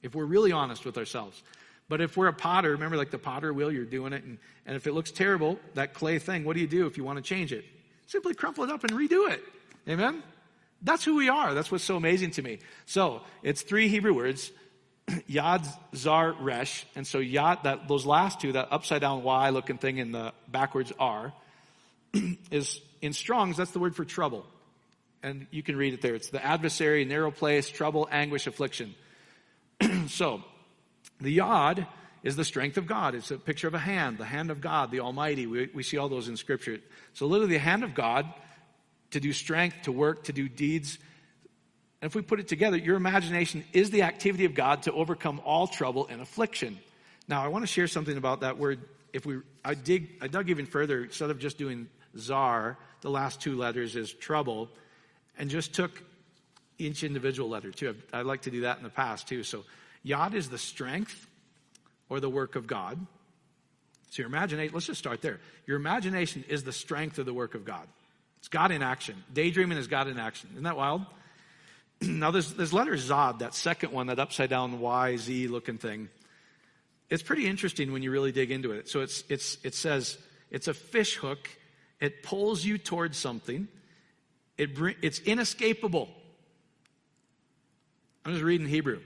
If 0.03 0.15
we're 0.15 0.25
really 0.25 0.53
honest 0.53 0.85
with 0.85 0.97
ourselves. 0.99 1.43
But 1.89 2.01
if 2.01 2.17
we're 2.17 2.29
a 2.29 2.33
potter, 2.33 2.71
remember 2.71 2.97
like 2.97 3.11
the 3.11 3.19
potter 3.19 3.53
wheel, 3.53 3.71
you're 3.73 3.85
doing 3.85 4.13
it, 4.13 4.25
and, 4.25 4.39
and 4.67 4.77
if 4.77 4.87
it 4.87 4.93
looks 4.93 5.11
terrible, 5.11 5.59
that 5.75 5.95
clay 5.95 6.19
thing, 6.19 6.45
what 6.45 6.55
do 6.55 6.61
you 6.61 6.69
do 6.69 6.87
if 6.87 6.97
you 6.97 7.05
want 7.05 7.17
to 7.17 7.23
change 7.23 7.53
it? 7.53 7.65
Simply 8.07 8.35
crumple 8.35 8.65
it 8.65 8.71
up 8.71 8.85
and 8.85 8.93
redo 8.93 9.31
it. 9.31 9.43
Amen? 9.89 10.23
That's 10.83 11.05
who 11.05 11.17
we 11.17 11.29
are. 11.29 11.55
That's 11.55 11.71
what's 11.71 11.85
so 11.85 11.97
amazing 11.97 12.33
to 12.33 12.43
me. 12.43 12.61
So, 12.87 13.23
it's 13.43 13.63
three 13.63 13.89
Hebrew 13.89 14.15
words, 14.15 14.51
Yad, 15.29 15.67
Zar, 15.95 16.33
Resh. 16.33 16.87
And 16.97 17.07
so 17.07 17.19
Yad, 17.19 17.65
that, 17.65 17.89
those 17.89 18.07
last 18.07 18.41
two, 18.41 18.53
that 18.53 18.69
upside 18.71 19.01
down 19.01 19.23
Y 19.23 19.51
looking 19.51 19.79
thing 19.79 19.99
in 19.99 20.13
the 20.13 20.33
backwards 20.49 20.93
R, 20.99 21.33
is 22.51 22.81
in 23.01 23.13
Strong's, 23.13 23.57
that's 23.57 23.73
the 23.73 23.79
word 23.79 23.97
for 23.97 24.05
trouble. 24.05 24.47
And 25.23 25.47
you 25.51 25.63
can 25.63 25.77
read 25.77 25.95
it 25.95 26.03
there. 26.03 26.15
It's 26.15 26.31
the 26.31 26.45
adversary, 26.45 27.05
narrow 27.05 27.31
place, 27.31 27.69
trouble, 27.69 28.09
anguish, 28.11 28.47
affliction. 28.47 28.95
so, 30.09 30.43
the 31.21 31.31
yod 31.31 31.87
is 32.23 32.37
the 32.37 32.45
strength 32.45 32.77
of 32.77 32.87
God. 32.87 33.15
It's 33.15 33.31
a 33.31 33.37
picture 33.37 33.69
of 33.69 33.75
a 33.75 33.79
hand, 33.79 34.19
the 34.19 34.25
hand 34.25 34.51
of 34.51 34.61
God, 34.61 34.91
the 34.91 35.01
Almighty. 35.01 35.47
We, 35.47 35.71
we 35.73 35.83
see 35.83 35.97
all 35.97 36.09
those 36.09 36.29
in 36.29 36.37
Scripture. 36.37 36.79
So 37.15 37.27
literally 37.27 37.55
the 37.55 37.61
hand 37.61 37.85
of 37.85 37.95
God 37.95 38.33
to 39.11 39.21
do 39.21 39.33
strength, 39.33 39.77
to 39.83 39.93
work, 39.93 40.25
to 40.25 40.33
do 40.33 40.49
deeds. 40.49 40.99
And 42.03 42.11
if 42.11 42.17
we 42.17 42.23
put 42.23 42.41
it 42.41 42.49
together, 42.49 42.77
your 42.77 42.97
imagination 42.97 43.65
is 43.73 43.91
the 43.91 44.03
activity 44.03 44.45
of 44.45 44.55
God 44.55 44.83
to 44.83 44.93
overcome 44.93 45.41
all 45.45 45.69
trouble 45.69 46.09
and 46.11 46.21
affliction. 46.21 46.81
Now, 47.29 47.45
I 47.45 47.49
want 47.49 47.63
to 47.63 47.69
share 47.69 47.87
something 47.87 48.17
about 48.17 48.41
that 48.41 48.59
word. 48.59 48.81
If 49.13 49.25
we, 49.25 49.39
I 49.65 49.75
dig, 49.75 50.11
I 50.21 50.27
dug 50.27 50.51
even 50.51 50.67
further. 50.67 51.05
Instead 51.05 51.31
of 51.31 51.39
just 51.39 51.59
doing 51.59 51.89
zar, 52.19 52.77
the 53.03 53.11
last 53.11 53.41
two 53.41 53.57
letters 53.57 53.95
is 53.95 54.13
trouble, 54.13 54.69
and 55.39 55.49
just 55.49 55.75
took 55.75 56.03
each 56.77 57.05
individual 57.05 57.49
letter 57.49 57.71
too. 57.71 57.95
I'd 58.13 58.27
like 58.27 58.43
to 58.43 58.51
do 58.51 58.63
that 58.63 58.79
in 58.79 58.83
the 58.83 58.91
past 58.91 59.29
too. 59.29 59.45
So 59.45 59.65
Yod 60.03 60.35
is 60.35 60.49
the 60.49 60.59
strength 60.59 61.29
or 62.09 62.19
the 62.19 62.29
work 62.29 62.57
of 62.57 62.67
God. 62.67 62.99
So 64.11 64.23
your 64.23 64.27
imagination, 64.27 64.75
let's 64.75 64.87
just 64.87 64.99
start 64.99 65.23
there. 65.23 65.39
Your 65.67 65.77
imagination 65.77 66.45
is 66.49 66.65
the 66.65 66.73
strength 66.73 67.21
of 67.21 67.27
the 67.27 67.33
work 67.33 67.55
of 67.55 67.65
God. 67.65 67.87
It's 68.41 68.49
God 68.49 68.73
in 68.73 68.83
action. 68.83 69.23
Daydreaming 69.33 69.79
is 69.79 69.87
God 69.87 70.09
in 70.09 70.19
action. 70.19 70.51
Isn't 70.55 70.65
that 70.65 70.77
wild? 70.77 71.07
now 72.09 72.31
there's, 72.31 72.53
there's 72.55 72.73
letter 72.73 72.95
Zod, 72.95 73.41
that 73.41 73.55
second 73.55 73.93
one, 73.93 74.09
that 74.09 74.19
upside 74.19 74.51
down 74.51 74.81
Y, 74.81 75.17
Z 75.17 75.49
looking 75.49 75.79
thing. 75.79 76.09
It's 77.11 77.23
pretty 77.23 77.47
interesting 77.47 77.93
when 77.93 78.03
you 78.03 78.11
really 78.11 78.33
dig 78.33 78.51
into 78.51 78.73
it. 78.73 78.89
So 78.89 79.01
it's, 79.01 79.25
it's, 79.29 79.59
it 79.63 79.75
says, 79.75 80.19
it's 80.51 80.69
a 80.69 80.75
fish 80.75 81.17
hook. 81.17 81.49
It 82.01 82.23
pulls 82.23 82.65
you 82.65 82.79
towards 82.79 83.17
something. 83.17 83.69
It 84.59 84.71
it's 85.03 85.19
inescapable. 85.21 86.09
I'm 88.25 88.33
just 88.33 88.45
reading 88.45 88.67
Hebrew. 88.67 89.01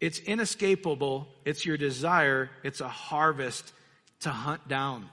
It's 0.00 0.18
inescapable. 0.18 1.28
It's 1.44 1.64
your 1.64 1.76
desire. 1.76 2.50
It's 2.62 2.80
a 2.80 2.88
harvest 2.88 3.72
to 4.20 4.30
hunt 4.30 4.66
down. 4.68 5.08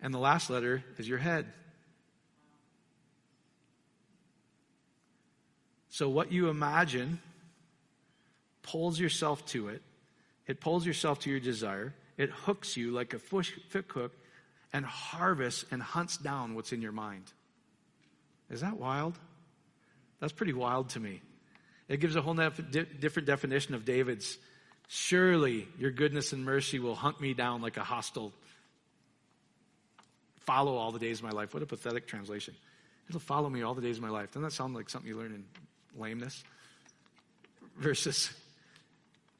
And 0.00 0.12
the 0.12 0.18
last 0.18 0.50
letter 0.50 0.84
is 0.98 1.08
your 1.08 1.18
head. 1.18 1.46
So 5.94 6.08
what 6.08 6.32
you 6.32 6.48
imagine 6.48 7.20
pulls 8.64 8.98
yourself 8.98 9.46
to 9.46 9.68
it. 9.68 9.80
It 10.44 10.60
pulls 10.60 10.84
yourself 10.84 11.20
to 11.20 11.30
your 11.30 11.38
desire. 11.38 11.94
It 12.16 12.30
hooks 12.30 12.76
you 12.76 12.90
like 12.90 13.14
a 13.14 13.20
fish 13.20 13.52
hook 13.72 14.10
and 14.72 14.84
harvests 14.84 15.64
and 15.70 15.80
hunts 15.80 16.16
down 16.16 16.56
what's 16.56 16.72
in 16.72 16.82
your 16.82 16.90
mind. 16.90 17.32
Is 18.50 18.62
that 18.62 18.76
wild? 18.76 19.16
That's 20.18 20.32
pretty 20.32 20.52
wild 20.52 20.88
to 20.90 21.00
me. 21.00 21.22
It 21.88 22.00
gives 22.00 22.16
a 22.16 22.22
whole 22.22 22.34
different 22.34 23.26
definition 23.26 23.76
of 23.76 23.84
David's. 23.84 24.36
Surely 24.88 25.68
your 25.78 25.92
goodness 25.92 26.32
and 26.32 26.44
mercy 26.44 26.80
will 26.80 26.96
hunt 26.96 27.20
me 27.20 27.34
down 27.34 27.62
like 27.62 27.76
a 27.76 27.84
hostile. 27.84 28.32
Follow 30.40 30.74
all 30.74 30.90
the 30.90 30.98
days 30.98 31.20
of 31.20 31.24
my 31.24 31.30
life. 31.30 31.54
What 31.54 31.62
a 31.62 31.66
pathetic 31.66 32.08
translation. 32.08 32.56
It'll 33.08 33.20
follow 33.20 33.48
me 33.48 33.62
all 33.62 33.74
the 33.74 33.82
days 33.82 33.98
of 33.98 34.02
my 34.02 34.10
life. 34.10 34.30
Doesn't 34.30 34.42
that 34.42 34.52
sound 34.52 34.74
like 34.74 34.90
something 34.90 35.08
you 35.08 35.16
learn 35.16 35.32
in 35.32 35.44
lameness? 35.98 36.42
Versus 37.78 38.30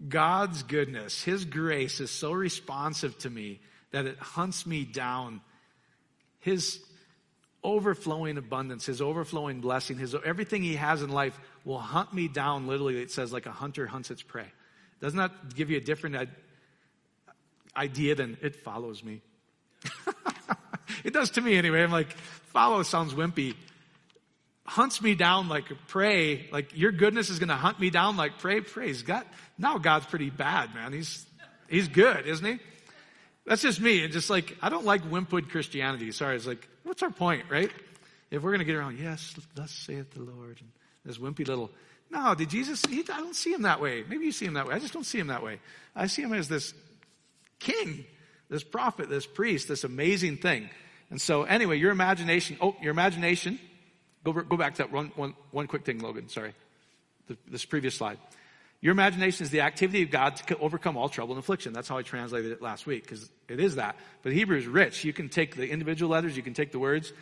God's 0.09 0.62
goodness, 0.62 1.23
His 1.23 1.45
grace 1.45 2.01
is 2.01 2.11
so 2.11 2.33
responsive 2.33 3.17
to 3.19 3.31
me 3.31 3.61
that 3.93 4.07
it 4.07 4.19
hunts 4.19 4.67
me 4.67 4.85
down. 4.85 5.40
His 6.40 6.81
overflowing 7.62 8.37
abundance, 8.37 8.87
His 8.87 9.01
overflowing 9.01 9.61
blessing, 9.61 9.99
His 9.99 10.14
everything 10.25 10.62
He 10.62 10.75
has 10.75 11.03
in 11.03 11.11
life 11.11 11.38
will 11.64 11.79
hunt 11.79 12.12
me 12.12 12.29
down. 12.29 12.67
Literally, 12.67 13.01
it 13.01 13.11
says 13.11 13.33
like 13.33 13.47
a 13.47 13.53
hunter 13.53 13.87
hunts 13.87 14.11
its 14.11 14.23
prey. 14.23 14.47
Doesn't 15.01 15.19
that 15.19 15.55
give 15.55 15.71
you 15.71 15.77
a 15.77 15.81
different 15.81 16.29
idea 17.77 18.14
than 18.14 18.37
it 18.43 18.57
follows 18.57 19.03
me? 19.03 19.21
it 21.05 21.12
does 21.12 21.31
to 21.31 21.40
me 21.40 21.57
anyway. 21.57 21.83
I'm 21.83 21.90
like, 21.93 22.11
follow 22.12 22.83
sounds 22.83 23.14
wimpy. 23.14 23.55
Hunts 24.66 25.03
me 25.03 25.14
down 25.14 25.48
like 25.48 25.64
prey. 25.88 26.48
Like 26.50 26.77
your 26.77 26.92
goodness 26.92 27.29
is 27.31 27.38
going 27.38 27.50
to 27.50 27.55
hunt 27.55 27.79
me 27.79 27.90
down 27.90 28.16
like 28.16 28.38
prey. 28.38 28.61
Praise 28.61 29.03
God. 29.03 29.24
Now 29.59 29.79
God's 29.79 30.07
pretty 30.07 30.31
bad, 30.31 30.74
man. 30.74 30.92
He's, 30.92 31.24
he's 31.68 31.88
good, 31.88 32.27
isn't 32.27 32.44
he? 32.44 32.59
That's 33.46 33.61
just 33.61 33.81
me. 33.81 34.03
And 34.05 34.12
just 34.12 34.31
like, 34.31 34.57
I 34.62 34.70
don't 34.70 34.87
like 34.87 35.03
wimpwood 35.11 35.50
Christianity. 35.50 36.11
Sorry. 36.12 36.37
It's 36.37 36.46
like, 36.46 36.66
what's 36.83 37.03
our 37.03 37.11
point, 37.11 37.44
right? 37.50 37.70
If 38.31 38.42
we're 38.42 38.50
going 38.50 38.61
to 38.61 38.64
get 38.64 38.77
around, 38.77 38.98
yes, 38.98 39.35
thus 39.55 39.70
saith 39.70 40.12
the 40.12 40.22
Lord. 40.22 40.59
And 40.61 40.70
this 41.05 41.18
wimpy 41.18 41.46
little, 41.46 41.70
no, 42.11 42.35
did 42.35 42.48
Jesus, 42.48 42.83
he, 42.87 43.00
I 43.00 43.20
don't 43.20 43.37
see 43.37 43.53
him 43.53 43.62
that 43.62 43.81
way. 43.81 44.03
Maybe 44.09 44.24
you 44.24 44.33
see 44.33 44.46
him 44.46 44.55
that 44.55 44.66
way. 44.66 44.74
I 44.74 44.79
just 44.79 44.94
don't 44.94 45.05
see 45.05 45.18
him 45.18 45.27
that 45.27 45.42
way. 45.42 45.61
I 45.94 46.07
see 46.07 46.22
him 46.22 46.33
as 46.33 46.48
this 46.48 46.72
king, 47.59 48.07
this 48.48 48.64
prophet, 48.64 49.11
this 49.11 49.27
priest, 49.27 49.68
this 49.68 49.85
amazing 49.85 50.38
thing. 50.38 50.70
And 51.11 51.20
so 51.20 51.42
anyway, 51.42 51.79
your 51.79 51.90
imagination, 51.90 52.57
oh, 52.61 52.77
your 52.81 52.92
imagination, 52.92 53.59
go, 54.25 54.33
go 54.33 54.57
back 54.57 54.75
to 54.75 54.79
that 54.79 54.93
one, 54.93 55.13
one, 55.17 55.35
one 55.51 55.67
quick 55.67 55.85
thing, 55.85 56.01
Logan, 56.01 56.29
sorry. 56.29 56.55
The, 57.29 57.37
this 57.49 57.65
previous 57.65 57.95
slide. 57.95 58.19
Your 58.81 58.93
imagination 58.93 59.45
is 59.45 59.51
the 59.51 59.63
activity 59.63 60.03
of 60.03 60.11
God 60.11 60.37
to 60.37 60.59
overcome 60.59 60.97
all 60.97 61.09
trouble 61.09 61.35
and 61.35 61.43
affliction. 61.43 61.73
That's 61.73 61.89
how 61.89 61.97
I 61.97 62.03
translated 62.03 62.53
it 62.53 62.61
last 62.61 62.87
week, 62.87 63.05
because 63.05 63.31
it 63.49 63.59
is 63.59 63.77
that. 63.77 63.97
But 64.23 64.33
Hebrew 64.33 64.59
is 64.59 64.67
rich. 64.67 65.05
You 65.05 65.15
can 65.15 65.31
take 65.31 65.57
the 65.57 65.71
individual 65.71 66.11
letters, 66.11 66.37
you 66.37 66.43
can 66.43 66.53
take 66.53 66.71
the 66.71 66.79
words. 66.79 67.13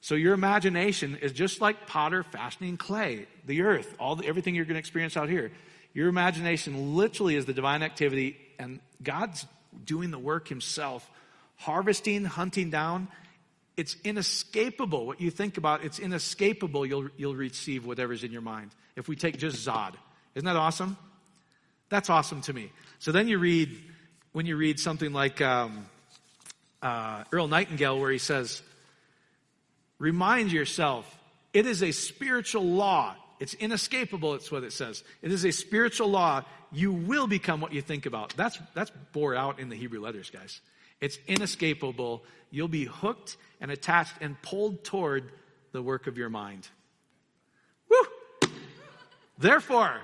So 0.00 0.14
your 0.14 0.32
imagination 0.32 1.16
is 1.20 1.32
just 1.32 1.60
like 1.60 1.86
potter 1.86 2.22
fashioning 2.22 2.76
clay, 2.76 3.26
the 3.46 3.62
earth, 3.62 3.94
all 4.00 4.16
the, 4.16 4.26
everything 4.26 4.54
you're 4.54 4.64
going 4.64 4.74
to 4.74 4.80
experience 4.80 5.16
out 5.16 5.28
here. 5.28 5.52
Your 5.94 6.08
imagination 6.08 6.96
literally 6.96 7.36
is 7.36 7.44
the 7.44 7.52
divine 7.52 7.82
activity, 7.82 8.36
and 8.58 8.80
God's 9.02 9.46
doing 9.84 10.10
the 10.10 10.18
work 10.18 10.48
Himself, 10.48 11.08
harvesting, 11.56 12.24
hunting 12.24 12.70
down, 12.70 13.08
it's 13.76 13.96
inescapable. 14.04 15.06
What 15.06 15.20
you 15.20 15.30
think 15.30 15.56
about, 15.56 15.84
it's 15.84 15.98
inescapable. 15.98 16.84
You'll, 16.84 17.08
you'll 17.16 17.34
receive 17.34 17.86
whatever's 17.86 18.24
in 18.24 18.32
your 18.32 18.42
mind. 18.42 18.70
If 18.96 19.08
we 19.08 19.16
take 19.16 19.38
just 19.38 19.66
Zod. 19.66 19.94
Isn't 20.34 20.46
that 20.46 20.56
awesome? 20.56 20.96
That's 21.88 22.10
awesome 22.10 22.42
to 22.42 22.52
me. 22.52 22.70
So 22.98 23.12
then 23.12 23.28
you 23.28 23.38
read, 23.38 23.76
when 24.32 24.46
you 24.46 24.56
read 24.56 24.78
something 24.78 25.12
like 25.12 25.40
um, 25.40 25.86
uh, 26.82 27.24
Earl 27.32 27.48
Nightingale, 27.48 27.98
where 27.98 28.10
he 28.10 28.18
says, 28.18 28.62
remind 29.98 30.52
yourself, 30.52 31.06
it 31.52 31.66
is 31.66 31.82
a 31.82 31.92
spiritual 31.92 32.64
law. 32.64 33.14
It's 33.40 33.54
inescapable, 33.54 34.34
it's 34.34 34.52
what 34.52 34.62
it 34.62 34.72
says. 34.72 35.02
It 35.20 35.32
is 35.32 35.44
a 35.44 35.50
spiritual 35.50 36.08
law. 36.08 36.44
You 36.70 36.92
will 36.92 37.26
become 37.26 37.60
what 37.60 37.72
you 37.72 37.82
think 37.82 38.06
about. 38.06 38.34
That's, 38.36 38.58
that's 38.72 38.92
bore 39.12 39.34
out 39.34 39.58
in 39.58 39.68
the 39.68 39.76
Hebrew 39.76 40.00
letters, 40.00 40.30
guys. 40.30 40.60
It's 41.02 41.18
inescapable. 41.26 42.24
You'll 42.52 42.68
be 42.68 42.84
hooked 42.84 43.36
and 43.60 43.70
attached 43.70 44.14
and 44.20 44.40
pulled 44.40 44.84
toward 44.84 45.32
the 45.72 45.82
work 45.82 46.06
of 46.06 46.16
your 46.16 46.30
mind. 46.30 46.68
Woo! 47.90 48.48
Therefore, 49.36 50.00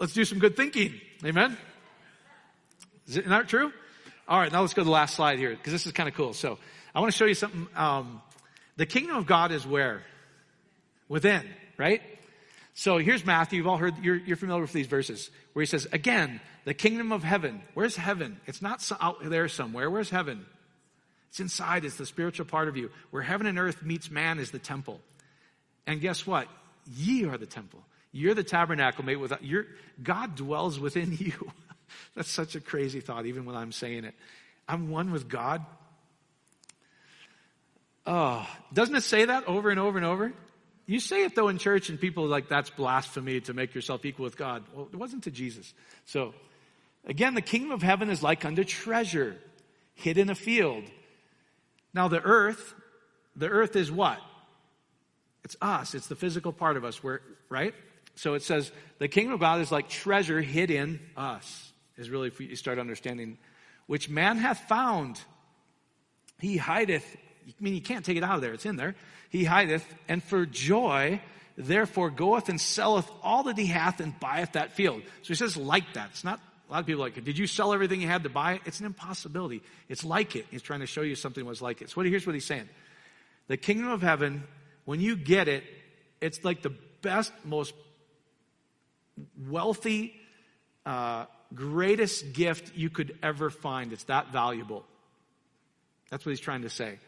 let's 0.00 0.14
do 0.14 0.24
some 0.24 0.38
good 0.38 0.56
thinking. 0.56 0.98
Amen? 1.24 1.56
Is 3.06 3.18
it 3.18 3.28
not 3.28 3.48
true? 3.48 3.72
All 4.26 4.38
right, 4.38 4.50
now 4.50 4.62
let's 4.62 4.72
go 4.72 4.80
to 4.80 4.86
the 4.86 4.90
last 4.90 5.14
slide 5.14 5.38
here 5.38 5.50
because 5.50 5.72
this 5.72 5.86
is 5.86 5.92
kind 5.92 6.08
of 6.08 6.14
cool. 6.14 6.32
So 6.32 6.58
I 6.94 7.00
want 7.00 7.12
to 7.12 7.18
show 7.18 7.26
you 7.26 7.34
something. 7.34 7.68
Um, 7.76 8.22
the 8.76 8.86
kingdom 8.86 9.16
of 9.16 9.26
God 9.26 9.52
is 9.52 9.66
where? 9.66 10.02
Within, 11.08 11.46
right? 11.76 12.00
So 12.74 12.98
here's 12.98 13.24
Matthew. 13.24 13.58
You've 13.58 13.66
all 13.66 13.76
heard, 13.76 13.98
you're, 14.02 14.16
you're 14.16 14.36
familiar 14.36 14.62
with 14.62 14.72
these 14.72 14.86
verses 14.86 15.30
where 15.52 15.62
he 15.62 15.66
says, 15.66 15.86
again, 15.92 16.40
the 16.64 16.74
kingdom 16.74 17.12
of 17.12 17.22
heaven. 17.22 17.62
Where's 17.74 17.96
heaven? 17.96 18.40
It's 18.46 18.62
not 18.62 18.90
out 19.00 19.18
there 19.22 19.48
somewhere. 19.48 19.90
Where's 19.90 20.10
heaven? 20.10 20.46
It's 21.28 21.40
inside. 21.40 21.84
It's 21.84 21.96
the 21.96 22.06
spiritual 22.06 22.46
part 22.46 22.68
of 22.68 22.76
you. 22.76 22.90
Where 23.10 23.22
heaven 23.22 23.46
and 23.46 23.58
earth 23.58 23.82
meets 23.82 24.10
man 24.10 24.38
is 24.38 24.50
the 24.50 24.58
temple. 24.58 25.00
And 25.86 26.00
guess 26.00 26.26
what? 26.26 26.48
Ye 26.94 27.24
are 27.26 27.36
the 27.36 27.46
temple. 27.46 27.82
You're 28.12 28.34
the 28.34 28.44
tabernacle 28.44 29.04
made 29.04 29.16
with, 29.16 29.32
your, 29.40 29.66
God 30.02 30.34
dwells 30.34 30.78
within 30.78 31.16
you. 31.18 31.50
That's 32.14 32.30
such 32.30 32.54
a 32.54 32.60
crazy 32.60 33.00
thought, 33.00 33.26
even 33.26 33.44
when 33.44 33.56
I'm 33.56 33.72
saying 33.72 34.04
it. 34.04 34.14
I'm 34.68 34.90
one 34.90 35.10
with 35.10 35.28
God. 35.28 35.64
Oh, 38.06 38.46
doesn't 38.72 38.96
it 38.96 39.02
say 39.02 39.26
that 39.26 39.46
over 39.46 39.70
and 39.70 39.78
over 39.78 39.98
and 39.98 40.06
over? 40.06 40.32
You 40.86 41.00
say 41.00 41.24
it 41.24 41.34
though 41.34 41.48
in 41.48 41.58
church 41.58 41.88
and 41.88 42.00
people 42.00 42.24
are 42.24 42.28
like, 42.28 42.48
that's 42.48 42.70
blasphemy 42.70 43.40
to 43.42 43.54
make 43.54 43.74
yourself 43.74 44.04
equal 44.04 44.24
with 44.24 44.36
God. 44.36 44.64
Well, 44.74 44.88
it 44.92 44.96
wasn't 44.96 45.24
to 45.24 45.30
Jesus. 45.30 45.72
So, 46.06 46.34
again, 47.06 47.34
the 47.34 47.42
kingdom 47.42 47.72
of 47.72 47.82
heaven 47.82 48.10
is 48.10 48.22
like 48.22 48.44
unto 48.44 48.64
treasure 48.64 49.36
hid 49.94 50.18
in 50.18 50.30
a 50.30 50.34
field. 50.34 50.84
Now 51.94 52.08
the 52.08 52.20
earth, 52.20 52.74
the 53.36 53.48
earth 53.48 53.76
is 53.76 53.90
what? 53.90 54.18
It's 55.44 55.56
us. 55.60 55.94
It's 55.94 56.06
the 56.06 56.16
physical 56.16 56.52
part 56.52 56.76
of 56.76 56.84
us, 56.84 57.02
where, 57.02 57.20
right? 57.48 57.74
So 58.14 58.34
it 58.34 58.42
says, 58.42 58.70
the 58.98 59.08
kingdom 59.08 59.34
of 59.34 59.40
God 59.40 59.60
is 59.60 59.72
like 59.72 59.88
treasure 59.88 60.40
hid 60.40 60.70
in 60.70 61.00
us, 61.16 61.72
is 61.96 62.10
really 62.10 62.28
if 62.28 62.40
you 62.40 62.56
start 62.56 62.78
understanding, 62.78 63.38
which 63.86 64.08
man 64.08 64.36
hath 64.36 64.68
found. 64.68 65.20
He 66.38 66.56
hideth. 66.56 67.04
I 67.48 67.52
mean, 67.60 67.74
you 67.74 67.80
can't 67.80 68.04
take 68.04 68.16
it 68.16 68.24
out 68.24 68.36
of 68.36 68.40
there. 68.40 68.52
It's 68.52 68.66
in 68.66 68.76
there. 68.76 68.94
He 69.30 69.44
hideth, 69.44 69.84
and 70.08 70.22
for 70.22 70.46
joy, 70.46 71.20
therefore 71.56 72.10
goeth 72.10 72.48
and 72.48 72.60
selleth 72.60 73.10
all 73.22 73.44
that 73.44 73.58
he 73.58 73.66
hath 73.66 74.00
and 74.00 74.18
buyeth 74.18 74.52
that 74.52 74.72
field. 74.72 75.02
So 75.22 75.28
he 75.28 75.34
says 75.34 75.56
like 75.56 75.94
that. 75.94 76.10
It's 76.10 76.24
not, 76.24 76.40
a 76.68 76.72
lot 76.72 76.80
of 76.80 76.86
people 76.86 77.00
like, 77.00 77.22
did 77.24 77.38
you 77.38 77.46
sell 77.46 77.72
everything 77.72 78.00
you 78.00 78.08
had 78.08 78.24
to 78.24 78.30
buy 78.30 78.54
it? 78.54 78.62
It's 78.64 78.80
an 78.80 78.86
impossibility. 78.86 79.62
It's 79.88 80.04
like 80.04 80.36
it. 80.36 80.46
He's 80.50 80.62
trying 80.62 80.80
to 80.80 80.86
show 80.86 81.02
you 81.02 81.14
something 81.14 81.44
was 81.44 81.62
like 81.62 81.82
it. 81.82 81.90
So 81.90 82.00
here's 82.02 82.26
what 82.26 82.34
he's 82.34 82.44
saying. 82.44 82.68
The 83.48 83.56
kingdom 83.56 83.90
of 83.90 84.02
heaven, 84.02 84.44
when 84.84 85.00
you 85.00 85.16
get 85.16 85.48
it, 85.48 85.64
it's 86.20 86.44
like 86.44 86.62
the 86.62 86.74
best, 87.02 87.32
most 87.44 87.74
wealthy, 89.48 90.14
uh, 90.86 91.26
greatest 91.54 92.32
gift 92.32 92.76
you 92.76 92.88
could 92.90 93.18
ever 93.22 93.50
find. 93.50 93.92
It's 93.92 94.04
that 94.04 94.32
valuable. 94.32 94.84
That's 96.10 96.24
what 96.24 96.30
he's 96.30 96.40
trying 96.40 96.62
to 96.62 96.70
say. 96.70 96.98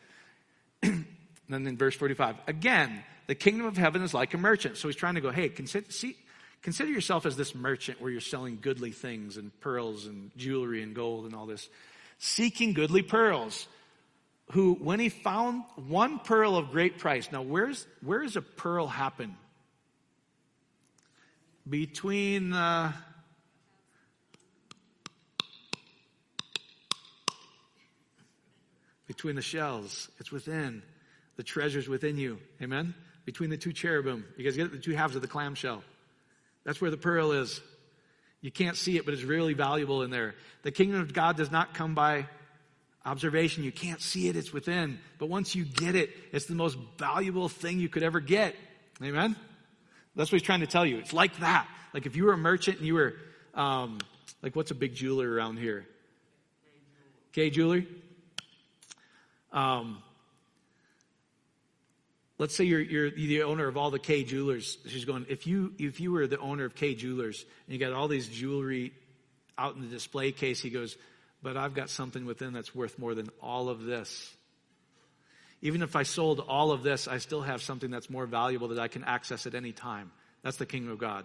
then 1.49 1.67
in 1.67 1.77
verse 1.77 1.95
45, 1.95 2.37
again, 2.47 3.03
the 3.27 3.35
kingdom 3.35 3.67
of 3.67 3.77
heaven 3.77 4.03
is 4.03 4.15
like 4.15 4.35
a 4.35 4.39
merchant. 4.39 4.77
So 4.77 4.89
he's 4.89 4.97
trying 4.97 5.15
to 5.15 5.21
go, 5.21 5.31
hey, 5.31 5.49
consider, 5.49 5.91
see, 5.91 6.17
consider 6.63 6.91
yourself 6.91 7.27
as 7.27 7.37
this 7.37 7.55
merchant 7.55 8.01
where 8.01 8.11
you're 8.11 8.21
selling 8.21 8.59
goodly 8.61 8.91
things 8.91 9.37
and 9.37 9.59
pearls 9.61 10.07
and 10.07 10.31
jewelry 10.37 10.83
and 10.83 10.95
gold 10.95 11.25
and 11.25 11.35
all 11.35 11.47
this. 11.47 11.69
Seeking 12.19 12.73
goodly 12.73 13.03
pearls. 13.03 13.67
Who, 14.53 14.75
when 14.75 15.01
he 15.01 15.09
found 15.09 15.65
one 15.89 16.19
pearl 16.19 16.57
of 16.57 16.71
great 16.71 16.99
price. 16.99 17.33
Now, 17.33 17.41
where's, 17.41 17.87
where 18.03 18.23
does 18.23 18.37
a 18.37 18.43
pearl 18.43 18.87
happen? 18.87 19.37
between 21.69 22.53
uh, 22.53 22.93
between 29.07 29.37
the 29.37 29.43
shells. 29.43 30.09
It's 30.19 30.33
within. 30.33 30.83
The 31.37 31.43
treasure's 31.43 31.89
within 31.89 32.17
you. 32.17 32.39
Amen? 32.63 32.95
Between 33.25 33.51
the 33.51 33.57
two 33.57 33.73
cherubim. 33.73 34.25
You 34.37 34.45
guys 34.45 34.57
get 34.57 34.67
it? 34.67 34.73
the 34.73 34.79
two 34.79 34.95
halves 34.95 35.17
of 35.17 35.23
the 35.23 35.29
clamshell. 35.29 35.83
That's 36.65 36.81
where 36.81 36.91
the 36.91 36.97
pearl 36.97 37.33
is. 37.33 37.61
You 38.41 38.51
can't 38.51 38.77
see 38.77 38.97
it, 38.97 39.05
but 39.05 39.15
it's 39.15 39.23
really 39.23 39.55
valuable 39.55 40.03
in 40.03 40.11
there. 40.11 40.35
The 40.63 40.71
kingdom 40.71 41.01
of 41.01 41.13
God 41.13 41.37
does 41.37 41.51
not 41.51 41.75
come 41.75 41.95
by 41.95 42.27
observation. 43.05 43.65
You 43.65 43.73
can't 43.73 44.01
see 44.01 44.29
it, 44.29 44.37
it's 44.37 44.53
within. 44.53 44.99
But 45.19 45.29
once 45.29 45.55
you 45.55 45.65
get 45.65 45.95
it, 45.95 46.11
it's 46.33 46.47
the 46.47 46.55
most 46.55 46.79
valuable 46.99 47.49
thing 47.49 47.79
you 47.81 47.89
could 47.89 48.03
ever 48.03 48.21
get. 48.21 48.55
Amen? 49.03 49.37
That's 50.15 50.31
what 50.31 50.41
he's 50.41 50.47
trying 50.47 50.61
to 50.61 50.67
tell 50.67 50.87
you. 50.87 50.99
It's 50.99 51.13
like 51.13 51.39
that. 51.41 51.67
Like 51.93 52.07
if 52.07 52.17
you 52.17 52.25
were 52.25 52.33
a 52.33 52.39
merchant 52.39 52.79
and 52.79 52.87
you 52.87 52.95
were, 52.95 53.15
um, 53.55 53.99
like 54.43 54.55
what's 54.55 54.71
a 54.71 54.75
big 54.75 54.95
jeweler 54.95 55.31
around 55.31 55.59
here? 55.59 55.87
Kay 57.33 57.51
Jewelry. 57.51 57.89
Um, 59.55 60.03
let's 62.39 62.55
say 62.55 62.65
you're, 62.65 62.81
you're 62.81 63.11
the 63.11 63.45
owner 63.45 63.67
of 63.69 63.77
all 63.77 63.91
the 63.91 63.99
Kay 63.99 64.25
Jewelers. 64.25 64.77
She's 64.87 65.05
going, 65.05 65.25
if 65.31 65.47
you, 65.47 65.73
if 65.79 66.01
you 66.01 66.13
were 66.13 66.27
the 66.27 66.39
owner 66.39 66.65
of 66.65 66.75
Kay 66.75 66.95
Jewelers 66.95 67.47
and 67.67 67.73
you 67.73 67.79
got 67.79 67.95
all 67.95 68.09
these 68.09 68.29
jewelry 68.29 68.93
out 69.57 69.77
in 69.77 69.83
the 69.83 69.87
display 69.87 70.33
case, 70.33 70.61
he 70.61 70.71
goes, 70.71 70.97
but 71.43 71.57
I've 71.57 71.75
got 71.75 71.89
something 71.89 72.27
within 72.27 72.53
that's 72.53 72.75
worth 72.75 72.99
more 72.99 73.15
than 73.15 73.31
all 73.41 73.69
of 73.69 73.85
this. 73.85 74.35
Even 75.63 75.83
if 75.83 75.97
I 75.97 76.03
sold 76.03 76.41
all 76.41 76.73
of 76.73 76.83
this, 76.83 77.07
I 77.07 77.19
still 77.19 77.41
have 77.41 77.63
something 77.63 77.91
that's 77.91 78.11
more 78.11 78.27
valuable 78.27 78.69
that 78.69 78.79
I 78.79 78.89
can 78.89 79.05
access 79.05 79.47
at 79.47 79.55
any 79.55 79.73
time. 79.73 80.11
That's 80.43 80.57
the 80.57 80.67
kingdom 80.67 80.93
of 80.93 80.99
God. 80.99 81.23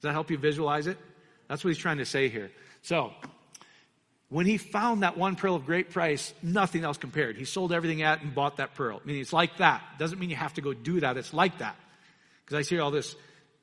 Does 0.00 0.02
that 0.02 0.12
help 0.12 0.30
you 0.30 0.36
visualize 0.36 0.86
it? 0.86 0.98
That's 1.48 1.64
what 1.64 1.68
he's 1.68 1.78
trying 1.78 1.98
to 1.98 2.04
say 2.04 2.28
here. 2.28 2.50
So, 2.82 3.12
when 4.34 4.46
he 4.46 4.58
found 4.58 5.04
that 5.04 5.16
one 5.16 5.36
pearl 5.36 5.54
of 5.54 5.64
great 5.64 5.90
price, 5.90 6.34
nothing 6.42 6.82
else 6.82 6.98
compared. 6.98 7.36
He 7.36 7.44
sold 7.44 7.72
everything 7.72 8.02
at 8.02 8.20
and 8.20 8.34
bought 8.34 8.56
that 8.56 8.74
pearl. 8.74 9.00
I 9.00 9.06
mean, 9.06 9.20
it's 9.20 9.32
like 9.32 9.58
that. 9.58 9.80
Doesn't 9.96 10.18
mean 10.18 10.28
you 10.28 10.34
have 10.34 10.54
to 10.54 10.60
go 10.60 10.72
do 10.72 10.98
that. 10.98 11.16
It's 11.16 11.32
like 11.32 11.58
that. 11.58 11.76
Because 12.44 12.58
I 12.58 12.62
see 12.62 12.80
all 12.80 12.90
this. 12.90 13.14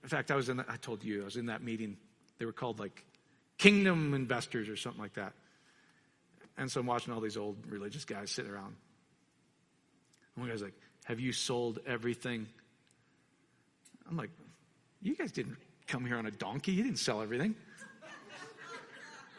In 0.02 0.08
fact, 0.08 0.32
I 0.32 0.36
was 0.38 0.48
in, 0.48 0.56
the, 0.56 0.66
I 0.70 0.78
told 0.78 1.04
you, 1.04 1.24
I 1.24 1.26
was 1.26 1.36
in 1.36 1.48
that 1.48 1.62
meeting. 1.62 1.98
They 2.38 2.46
were 2.46 2.54
called 2.54 2.80
like 2.80 3.04
kingdom 3.58 4.14
investors 4.14 4.70
or 4.70 4.78
something 4.78 5.02
like 5.02 5.16
that. 5.16 5.34
And 6.58 6.72
so 6.72 6.80
I'm 6.80 6.86
watching 6.86 7.14
all 7.14 7.20
these 7.20 7.36
old 7.36 7.58
religious 7.68 8.06
guys 8.06 8.32
sitting 8.32 8.50
around. 8.50 8.74
One 10.36 10.48
guy's 10.48 10.62
like, 10.62 10.80
Have 11.04 11.20
you 11.20 11.34
sold 11.34 11.80
everything? 11.86 12.48
I'm 14.10 14.16
like, 14.16 14.32
You 15.02 15.18
guys 15.18 15.34
didn't 15.34 15.58
come 15.88 16.06
here 16.06 16.16
on 16.16 16.28
a 16.28 16.32
donkey. 16.32 16.72
You 16.72 16.84
didn't 16.84 17.00
sell 17.00 17.22
everything. 17.22 17.56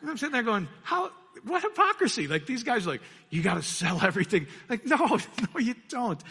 And 0.02 0.10
I'm 0.10 0.18
sitting 0.18 0.32
there 0.32 0.42
going, 0.42 0.68
How? 0.82 1.10
What 1.44 1.62
hypocrisy. 1.62 2.28
Like 2.28 2.44
these 2.44 2.62
guys 2.62 2.86
are 2.86 2.90
like, 2.90 3.02
You 3.30 3.42
got 3.42 3.54
to 3.54 3.62
sell 3.62 4.00
everything. 4.02 4.46
Like, 4.68 4.84
no, 4.84 4.96
no, 5.54 5.60
you 5.60 5.74
don't. 5.88 6.22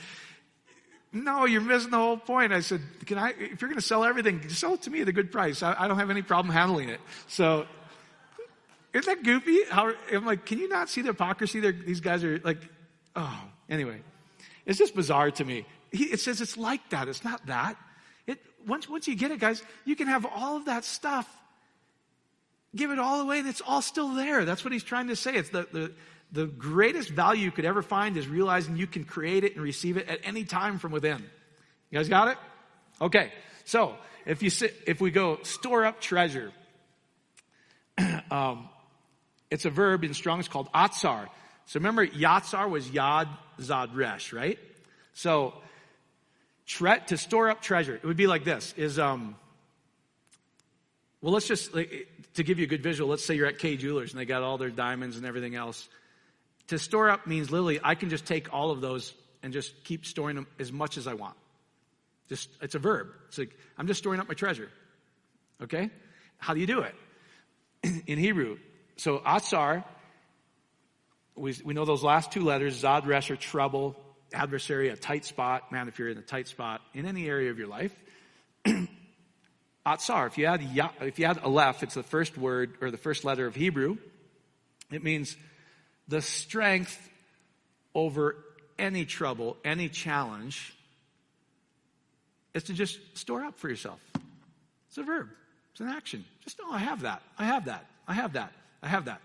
No, 1.13 1.45
you're 1.45 1.62
missing 1.62 1.91
the 1.91 1.97
whole 1.97 2.17
point. 2.17 2.53
I 2.53 2.60
said, 2.60 2.81
Can 3.05 3.17
I, 3.17 3.29
if 3.29 3.62
you're 3.62 3.69
going 3.69 3.75
to 3.75 3.81
sell 3.81 4.03
everything, 4.03 4.47
sell 4.49 4.75
it 4.75 4.84
to 4.84 4.89
me 4.89 5.01
at 5.01 5.07
a 5.07 5.13
good 5.13 5.31
price. 5.31 5.63
I, 5.63 5.75
I 5.77 5.88
don't 5.88 5.97
have 5.97 6.10
any 6.10 6.21
problem 6.21 6.53
handling 6.53 6.89
it. 6.89 6.99
So, 7.27 7.65
isn't 8.93 9.05
that 9.05 9.24
goofy? 9.24 9.63
How, 9.69 9.93
I'm 10.11 10.26
like, 10.26 10.45
can 10.45 10.59
you 10.59 10.67
not 10.67 10.89
see 10.89 11.01
the 11.01 11.09
hypocrisy? 11.09 11.61
There, 11.61 11.72
these 11.72 12.01
guys 12.01 12.24
are 12.24 12.39
like, 12.43 12.59
oh, 13.15 13.41
anyway. 13.69 14.01
It's 14.65 14.78
just 14.78 14.95
bizarre 14.95 15.32
to 15.32 15.45
me. 15.45 15.65
He, 15.91 16.05
it 16.05 16.19
says 16.19 16.41
it's 16.41 16.57
like 16.57 16.89
that. 16.89 17.07
It's 17.07 17.24
not 17.24 17.45
that. 17.47 17.78
It, 18.28 18.39
once, 18.67 18.88
once 18.89 19.07
you 19.07 19.15
get 19.15 19.32
it, 19.32 19.39
guys, 19.39 19.63
you 19.86 19.95
can 19.95 20.07
have 20.07 20.26
all 20.26 20.57
of 20.57 20.65
that 20.65 20.84
stuff. 20.84 21.28
Give 22.76 22.91
it 22.91 22.99
all 22.99 23.22
away 23.22 23.39
and 23.39 23.47
it's 23.47 23.61
all 23.61 23.82
still 23.82 24.09
there. 24.09 24.45
That's 24.45 24.63
what 24.63 24.72
he's 24.72 24.84
trying 24.84 25.07
to 25.07 25.15
say. 25.15 25.36
It's 25.36 25.49
the, 25.49 25.67
the, 25.72 25.91
the 26.32 26.45
greatest 26.45 27.09
value 27.09 27.43
you 27.43 27.51
could 27.51 27.65
ever 27.65 27.82
find 27.82 28.15
is 28.15 28.28
realizing 28.28 28.78
you 28.78 28.88
can 28.88 29.03
create 29.03 29.43
it 29.43 29.55
and 29.55 29.63
receive 29.63 29.97
it 29.97 30.07
at 30.07 30.19
any 30.24 30.45
time 30.45 30.80
from 30.80 30.91
within. 30.91 31.22
You 31.89 31.99
guys 31.99 32.07
got 32.07 32.30
it? 32.30 32.38
Okay. 33.01 33.34
So 33.65 33.95
if 34.26 34.41
you 34.41 34.49
sit, 34.49 34.74
if 34.88 35.01
we 35.01 35.11
go 35.11 35.39
store 35.43 35.86
up 35.86 35.99
treasure, 35.99 36.53
um, 38.32 38.69
it's 39.49 39.65
a 39.65 39.69
verb 39.69 40.05
in 40.05 40.13
Strong's 40.13 40.47
called 40.47 40.72
atzar. 40.72 41.28
So 41.65 41.80
remember, 41.80 42.07
Yatsar 42.07 42.69
was 42.69 42.88
Yad 42.88 43.28
Zad 43.61 43.95
Resh, 43.95 44.34
right? 44.34 44.57
So 45.13 45.53
tre- 46.65 47.01
to 47.07 47.17
store 47.17 47.49
up 47.49 47.61
treasure, 47.61 47.95
it 47.95 48.03
would 48.03 48.17
be 48.17 48.28
like 48.28 48.45
this: 48.45 48.74
is 48.78 48.97
um. 48.97 49.36
Well, 51.22 51.34
let's 51.34 51.47
just 51.47 51.74
like, 51.74 52.07
to 52.36 52.43
give 52.43 52.57
you 52.59 52.65
a 52.65 52.67
good 52.67 52.84
visual. 52.84 53.09
Let's 53.09 53.24
say 53.24 53.36
you're 53.36 53.47
at 53.47 53.59
Kay 53.59 53.78
Jewelers 53.78 54.11
and 54.11 54.19
they 54.19 54.26
got 54.26 54.43
all 54.43 54.57
their 54.57 54.69
diamonds 54.69 55.17
and 55.17 55.26
everything 55.26 55.55
else. 55.55 55.88
To 56.67 56.80
store 56.80 57.09
up 57.09 57.28
means 57.28 57.51
literally, 57.51 57.80
I 57.84 57.95
can 57.95 58.09
just 58.09 58.26
take 58.26 58.53
all 58.53 58.72
of 58.72 58.82
those 58.82 59.13
and 59.43 59.53
just 59.53 59.84
keep 59.84 60.05
storing 60.05 60.36
them 60.36 60.47
as 60.59 60.72
much 60.72 60.97
as 60.97 61.07
I 61.07 61.13
want. 61.13 61.36
Just 62.30 62.49
it's 62.61 62.76
a 62.76 62.80
verb. 62.80 63.07
It's 63.28 63.38
like 63.38 63.57
I'm 63.78 63.88
just 63.88 63.99
storing 63.99 64.19
up 64.19 64.28
my 64.28 64.34
treasure. 64.34 64.69
Okay, 65.61 65.89
how 66.38 66.53
do 66.53 66.59
you 66.59 66.67
do 66.67 66.82
it 66.82 66.95
in 68.07 68.17
Hebrew? 68.17 68.57
So 68.95 69.19
atzar 69.19 69.84
we, 71.36 71.55
we 71.63 71.74
know 71.74 71.86
those 71.86 72.03
last 72.03 72.32
two 72.32 72.41
letters, 72.41 72.76
Zad 72.76 73.09
are 73.09 73.36
trouble, 73.36 73.95
adversary, 74.34 74.89
a 74.89 74.95
tight 74.95 75.26
spot. 75.26 75.72
Man, 75.72 75.88
if 75.88 75.97
you're 75.97 76.09
in 76.09 76.17
a 76.17 76.24
tight 76.24 76.47
spot 76.47 76.82
in 76.93 77.05
any 77.05 77.28
area 77.28 77.51
of 77.51 77.57
your 77.57 77.67
life, 77.67 77.95
Atzar, 79.86 80.27
if 80.27 80.38
you 80.38 80.45
add, 80.45 80.61
if 81.01 81.17
you 81.17 81.25
add 81.25 81.39
Aleph, 81.39 81.84
it's 81.84 81.95
the 81.95 82.03
first 82.03 82.38
word 82.38 82.77
or 82.82 82.91
the 82.91 82.97
first 82.97 83.25
letter 83.25 83.47
of 83.47 83.55
Hebrew. 83.55 83.97
It 84.91 85.03
means 85.03 85.36
the 86.07 86.21
strength 86.21 87.09
over 87.95 88.36
any 88.77 89.05
trouble, 89.05 89.57
any 89.63 89.89
challenge, 89.89 90.75
is 92.53 92.63
to 92.63 92.73
just 92.73 92.99
store 93.17 93.43
up 93.43 93.57
for 93.57 93.69
yourself. 93.69 93.99
It's 94.89 94.97
a 94.97 95.03
verb. 95.03 95.29
It's 95.71 95.82
an 95.82 95.88
action. 95.88 96.25
Just 96.43 96.59
oh, 96.63 96.71
I 96.71 96.79
have 96.79 97.01
that. 97.01 97.21
I 97.38 97.45
have 97.45 97.65
that. 97.65 97.86
I 98.07 98.13
have 98.13 98.34
that. 98.34 98.51
I 98.84 98.88
have 98.88 99.05
that. 99.05 99.21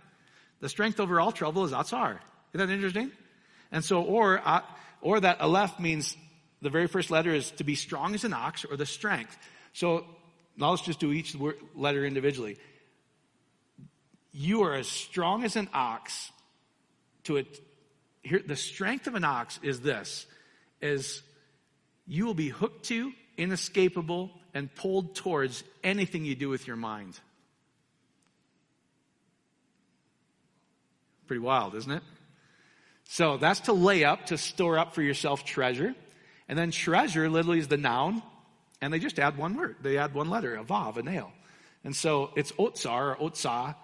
The 0.61 0.69
strength 0.69 1.01
over 1.01 1.21
all 1.21 1.33
trouble 1.33 1.65
is 1.65 1.73
atzar. 1.73 2.19
Isn't 2.55 2.69
that 2.69 2.73
interesting? 2.73 3.11
And 3.73 3.85
so, 3.85 4.03
or, 4.03 4.41
uh, 4.43 4.63
or 5.03 5.21
that 5.21 5.41
aleph 5.41 5.79
means 5.81 6.17
the 6.63 6.71
very 6.71 6.87
first 6.87 7.11
letter 7.11 7.35
is 7.35 7.51
to 7.53 7.65
be 7.65 7.75
strong 7.75 8.15
as 8.15 8.25
an 8.25 8.33
ox 8.33 8.65
or 8.65 8.77
the 8.77 8.87
strength. 8.87 9.37
So 9.73 10.07
now 10.57 10.71
let's 10.71 10.83
just 10.83 11.01
do 11.01 11.13
each 11.13 11.37
letter 11.75 12.05
individually. 12.05 12.59
You 14.33 14.63
are 14.63 14.75
as 14.75 14.89
strong 14.89 15.45
as 15.45 15.57
an 15.57 15.69
ox 15.73 16.31
to 17.25 17.37
it. 17.37 17.61
Here, 18.23 18.43
the 18.45 18.57
strength 18.57 19.07
of 19.07 19.15
an 19.15 19.25
ox 19.25 19.59
is 19.63 19.81
this, 19.81 20.27
is 20.81 21.23
you 22.07 22.27
will 22.27 22.35
be 22.35 22.49
hooked 22.49 22.87
to, 22.87 23.13
inescapable, 23.37 24.31
and 24.55 24.75
pulled 24.75 25.15
towards 25.15 25.63
anything 25.85 26.25
you 26.25 26.35
do 26.35 26.49
with 26.49 26.67
your 26.67 26.77
mind. 26.77 27.19
Pretty 31.27 31.41
wild, 31.41 31.75
isn't 31.75 31.91
it? 31.91 32.03
So 33.09 33.37
that's 33.37 33.61
to 33.61 33.73
lay 33.73 34.05
up, 34.05 34.27
to 34.27 34.39
store 34.39 34.79
up 34.79 34.95
for 34.95 35.03
yourself 35.03 35.45
treasure. 35.45 35.95
And 36.49 36.59
then 36.59 36.71
treasure 36.71 37.29
literally 37.29 37.59
is 37.59 37.69
the 37.69 37.77
noun, 37.77 38.23
and 38.81 38.93
they 38.93 38.99
just 38.99 39.19
add 39.19 39.37
one 39.37 39.57
word. 39.57 39.77
They 39.83 39.99
add 39.99 40.15
one 40.15 40.29
letter, 40.31 40.57
a 40.57 40.65
vav, 40.65 40.97
a 40.97 41.03
nail. 41.03 41.33
And 41.85 41.95
so 41.95 42.31
it's 42.37 42.53
otsar 42.53 43.19
or 43.21 43.31
otsa. 43.31 43.75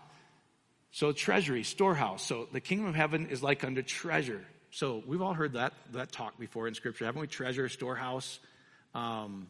So 0.90 1.12
treasury, 1.12 1.62
storehouse. 1.62 2.24
So 2.24 2.48
the 2.52 2.60
kingdom 2.60 2.88
of 2.88 2.94
heaven 2.94 3.28
is 3.28 3.42
like 3.42 3.64
unto 3.64 3.82
treasure. 3.82 4.44
So 4.70 5.02
we've 5.06 5.22
all 5.22 5.34
heard 5.34 5.54
that, 5.54 5.72
that 5.92 6.12
talk 6.12 6.38
before 6.38 6.68
in 6.68 6.74
scripture, 6.74 7.04
haven't 7.04 7.20
we? 7.20 7.26
Treasure, 7.26 7.68
storehouse, 7.68 8.38
um, 8.94 9.46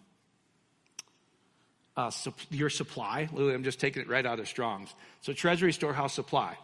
uh, 1.96 2.10
your 2.50 2.70
supply. 2.70 3.28
Literally, 3.32 3.54
I'm 3.54 3.64
just 3.64 3.80
taking 3.80 4.02
it 4.02 4.08
right 4.08 4.24
out 4.24 4.40
of 4.40 4.48
Strong's. 4.48 4.92
So 5.20 5.32
treasury, 5.32 5.72
storehouse, 5.72 6.12
supply. 6.14 6.56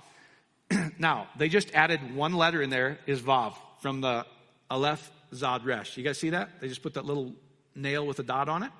now, 0.98 1.28
they 1.36 1.48
just 1.48 1.72
added 1.74 2.14
one 2.14 2.32
letter 2.32 2.62
in 2.62 2.70
there, 2.70 2.98
is 3.06 3.20
Vav, 3.20 3.54
from 3.80 4.00
the 4.00 4.26
Aleph 4.70 5.10
Zad 5.34 5.64
Resh. 5.64 5.96
You 5.96 6.04
guys 6.04 6.18
see 6.18 6.30
that? 6.30 6.60
They 6.60 6.68
just 6.68 6.82
put 6.82 6.94
that 6.94 7.04
little 7.04 7.34
nail 7.78 8.06
with 8.06 8.18
a 8.18 8.22
dot 8.22 8.48
on 8.48 8.62
it. 8.62 8.70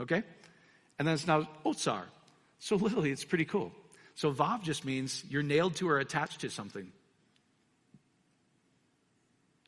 Okay? 0.00 0.22
And 0.98 1.06
then 1.06 1.14
it's 1.14 1.26
now 1.26 1.48
oh, 1.64 1.70
Otsar. 1.72 2.02
So 2.58 2.76
literally, 2.76 3.10
it's 3.10 3.24
pretty 3.24 3.44
cool. 3.44 3.72
So 4.14 4.32
Vav 4.32 4.62
just 4.62 4.84
means 4.84 5.24
you're 5.28 5.42
nailed 5.42 5.76
to 5.76 5.88
or 5.88 5.98
attached 5.98 6.40
to 6.42 6.50
something. 6.50 6.90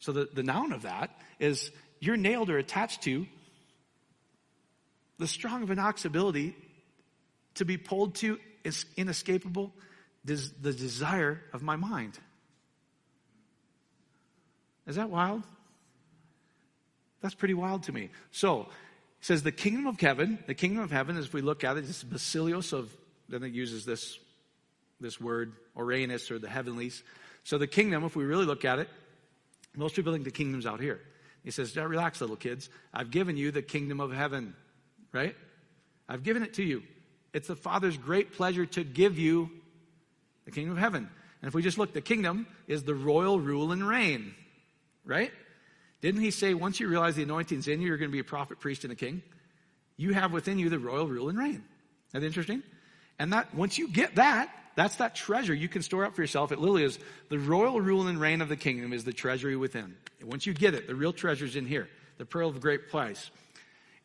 So 0.00 0.12
the, 0.12 0.28
the 0.32 0.42
noun 0.42 0.72
of 0.72 0.82
that 0.82 1.18
is 1.40 1.70
you're 1.98 2.16
nailed 2.16 2.50
or 2.50 2.58
attached 2.58 3.02
to 3.02 3.26
the 5.18 5.26
strong 5.26 5.62
of 5.62 6.04
ability 6.04 6.54
to 7.54 7.64
be 7.64 7.76
pulled 7.76 8.16
to 8.16 8.38
is 8.64 8.84
inescapable 8.96 9.72
des- 10.24 10.52
the 10.60 10.72
desire 10.72 11.40
of 11.52 11.62
my 11.62 11.76
mind. 11.76 12.18
Is 14.86 14.96
that 14.96 15.08
wild? 15.08 15.44
That's 17.24 17.34
pretty 17.34 17.54
wild 17.54 17.84
to 17.84 17.92
me. 17.92 18.10
So, 18.32 18.60
it 18.60 18.66
says 19.22 19.42
the 19.42 19.50
kingdom 19.50 19.86
of 19.86 19.98
heaven, 19.98 20.38
the 20.46 20.52
kingdom 20.52 20.82
of 20.82 20.90
heaven, 20.90 21.16
as 21.16 21.32
we 21.32 21.40
look 21.40 21.64
at 21.64 21.78
it, 21.78 21.84
it, 21.84 21.88
is 21.88 22.04
basilios 22.04 22.74
of, 22.74 22.94
then 23.30 23.42
it 23.42 23.54
uses 23.54 23.86
this, 23.86 24.18
this 25.00 25.18
word, 25.18 25.54
Oranus, 25.74 26.30
or 26.30 26.38
the 26.38 26.50
heavenlies. 26.50 27.02
So 27.42 27.56
the 27.56 27.66
kingdom, 27.66 28.04
if 28.04 28.14
we 28.14 28.24
really 28.24 28.44
look 28.44 28.66
at 28.66 28.78
it, 28.78 28.90
most 29.74 29.96
people 29.96 30.12
think 30.12 30.24
the 30.24 30.30
kingdom's 30.30 30.66
out 30.66 30.80
here. 30.80 31.00
He 31.44 31.50
says, 31.50 31.74
relax, 31.74 32.20
little 32.20 32.36
kids. 32.36 32.68
I've 32.92 33.10
given 33.10 33.38
you 33.38 33.50
the 33.50 33.62
kingdom 33.62 34.00
of 34.00 34.12
heaven, 34.12 34.54
right? 35.10 35.34
I've 36.06 36.24
given 36.24 36.42
it 36.42 36.52
to 36.54 36.62
you. 36.62 36.82
It's 37.32 37.48
the 37.48 37.56
Father's 37.56 37.96
great 37.96 38.34
pleasure 38.34 38.66
to 38.66 38.84
give 38.84 39.18
you 39.18 39.48
the 40.44 40.50
kingdom 40.50 40.72
of 40.72 40.78
heaven. 40.78 41.08
And 41.40 41.48
if 41.48 41.54
we 41.54 41.62
just 41.62 41.78
look, 41.78 41.94
the 41.94 42.02
kingdom 42.02 42.46
is 42.66 42.82
the 42.82 42.94
royal 42.94 43.40
rule 43.40 43.72
and 43.72 43.88
reign, 43.88 44.34
right? 45.06 45.32
Didn't 46.04 46.20
he 46.20 46.32
say 46.32 46.52
once 46.52 46.80
you 46.80 46.88
realize 46.88 47.16
the 47.16 47.22
anointing's 47.22 47.66
in 47.66 47.80
you, 47.80 47.88
you're 47.88 47.96
going 47.96 48.10
to 48.10 48.12
be 48.12 48.18
a 48.18 48.24
prophet, 48.24 48.60
priest, 48.60 48.84
and 48.84 48.92
a 48.92 48.94
king? 48.94 49.22
You 49.96 50.12
have 50.12 50.32
within 50.32 50.58
you 50.58 50.68
the 50.68 50.78
royal 50.78 51.08
rule 51.08 51.30
and 51.30 51.38
reign. 51.38 51.64
Isn't 52.10 52.20
that 52.20 52.22
interesting? 52.24 52.62
And 53.18 53.32
that 53.32 53.54
once 53.54 53.78
you 53.78 53.88
get 53.88 54.16
that, 54.16 54.50
that's 54.76 54.96
that 54.96 55.14
treasure 55.14 55.54
you 55.54 55.66
can 55.66 55.80
store 55.80 56.04
up 56.04 56.14
for 56.14 56.20
yourself. 56.20 56.52
It 56.52 56.58
literally 56.58 56.84
is 56.84 56.98
the 57.30 57.38
royal 57.38 57.80
rule 57.80 58.06
and 58.06 58.20
reign 58.20 58.42
of 58.42 58.50
the 58.50 58.56
kingdom 58.56 58.92
is 58.92 59.04
the 59.04 59.14
treasury 59.14 59.56
within. 59.56 59.96
And 60.20 60.28
once 60.28 60.44
you 60.44 60.52
get 60.52 60.74
it, 60.74 60.86
the 60.86 60.94
real 60.94 61.14
treasure's 61.14 61.56
in 61.56 61.64
here, 61.64 61.88
the 62.18 62.26
pearl 62.26 62.50
of 62.50 62.60
great 62.60 62.90
price. 62.90 63.30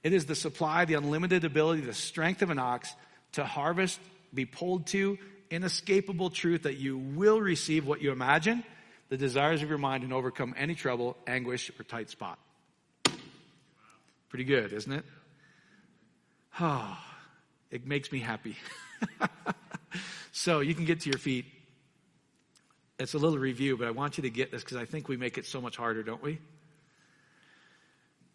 It 0.01 0.13
is 0.13 0.25
the 0.25 0.35
supply, 0.35 0.85
the 0.85 0.93
unlimited 0.93 1.43
ability, 1.43 1.81
the 1.81 1.93
strength 1.93 2.41
of 2.41 2.49
an 2.49 2.59
ox 2.59 2.95
to 3.33 3.43
harvest, 3.43 3.99
be 4.33 4.45
pulled 4.45 4.87
to, 4.87 5.17
inescapable 5.51 6.29
truth 6.29 6.63
that 6.63 6.77
you 6.77 6.97
will 6.97 7.41
receive 7.41 7.85
what 7.85 8.01
you 8.01 8.13
imagine, 8.13 8.63
the 9.09 9.17
desires 9.17 9.61
of 9.61 9.69
your 9.69 9.77
mind, 9.77 10.03
and 10.03 10.13
overcome 10.13 10.53
any 10.57 10.75
trouble, 10.75 11.17
anguish, 11.27 11.71
or 11.79 11.83
tight 11.83 12.09
spot. 12.09 12.39
Pretty 14.29 14.45
good, 14.45 14.71
isn't 14.71 14.91
it? 14.91 15.03
Oh, 16.59 16.97
it 17.71 17.85
makes 17.85 18.11
me 18.11 18.19
happy. 18.19 18.55
so 20.31 20.59
you 20.59 20.75
can 20.75 20.85
get 20.85 21.01
to 21.01 21.09
your 21.09 21.17
feet. 21.17 21.45
It's 22.99 23.13
a 23.13 23.17
little 23.17 23.39
review, 23.39 23.77
but 23.77 23.87
I 23.87 23.91
want 23.91 24.17
you 24.17 24.23
to 24.23 24.29
get 24.29 24.51
this 24.51 24.63
because 24.63 24.77
I 24.77 24.85
think 24.85 25.07
we 25.07 25.17
make 25.17 25.37
it 25.37 25.45
so 25.45 25.61
much 25.61 25.77
harder, 25.77 26.03
don't 26.03 26.23
we? 26.23 26.39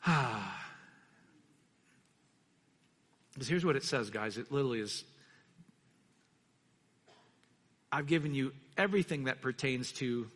Ah. 0.06 0.60
Because 3.32 3.48
here's 3.48 3.64
what 3.64 3.74
it 3.74 3.82
says, 3.82 4.10
guys. 4.10 4.38
It 4.38 4.52
literally 4.52 4.80
is 4.80 5.02
I've 7.90 8.06
given 8.06 8.34
you 8.34 8.52
everything 8.76 9.24
that 9.24 9.40
pertains 9.40 9.92
to 9.92 10.26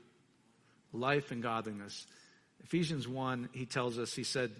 life 0.92 1.30
and 1.30 1.42
godliness. 1.42 2.06
Ephesians 2.64 3.06
1, 3.06 3.50
he 3.52 3.66
tells 3.66 3.98
us, 3.98 4.14
he 4.14 4.24
said, 4.24 4.50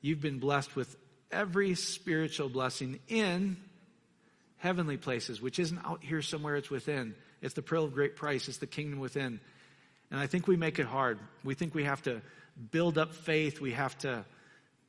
You've 0.00 0.20
been 0.20 0.38
blessed 0.38 0.76
with 0.76 0.96
every 1.30 1.74
spiritual 1.74 2.48
blessing 2.48 3.00
in 3.08 3.56
heavenly 4.58 4.96
places, 4.96 5.40
which 5.40 5.58
isn't 5.58 5.78
out 5.84 6.02
here 6.02 6.22
somewhere, 6.22 6.56
it's 6.56 6.70
within. 6.70 7.14
It's 7.42 7.54
the 7.54 7.62
pearl 7.62 7.84
of 7.84 7.94
great 7.94 8.16
price, 8.16 8.48
it's 8.48 8.58
the 8.58 8.66
kingdom 8.66 9.00
within. 9.00 9.40
And 10.10 10.20
I 10.20 10.26
think 10.26 10.46
we 10.46 10.56
make 10.56 10.78
it 10.78 10.86
hard. 10.86 11.18
We 11.44 11.54
think 11.54 11.74
we 11.74 11.84
have 11.84 12.02
to 12.02 12.22
build 12.70 12.98
up 12.98 13.14
faith, 13.14 13.60
we 13.60 13.72
have 13.72 13.96
to 13.98 14.24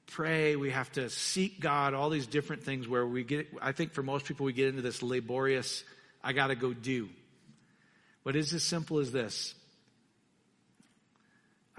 pray, 0.08 0.56
we 0.56 0.72
have 0.72 0.92
to 0.94 1.10
seek 1.10 1.60
God, 1.60 1.94
all 1.94 2.10
these 2.10 2.26
different 2.26 2.64
things 2.64 2.88
where 2.88 3.06
we 3.06 3.24
get, 3.24 3.48
I 3.62 3.72
think 3.72 3.94
for 3.94 4.02
most 4.02 4.26
people, 4.26 4.46
we 4.46 4.54
get 4.54 4.68
into 4.68 4.82
this 4.82 5.04
laborious, 5.04 5.84
I 6.24 6.34
gotta 6.34 6.56
go 6.56 6.74
do. 6.74 7.10
But 8.24 8.36
it's 8.36 8.54
as 8.54 8.64
simple 8.64 9.00
as 9.00 9.12
this 9.12 9.54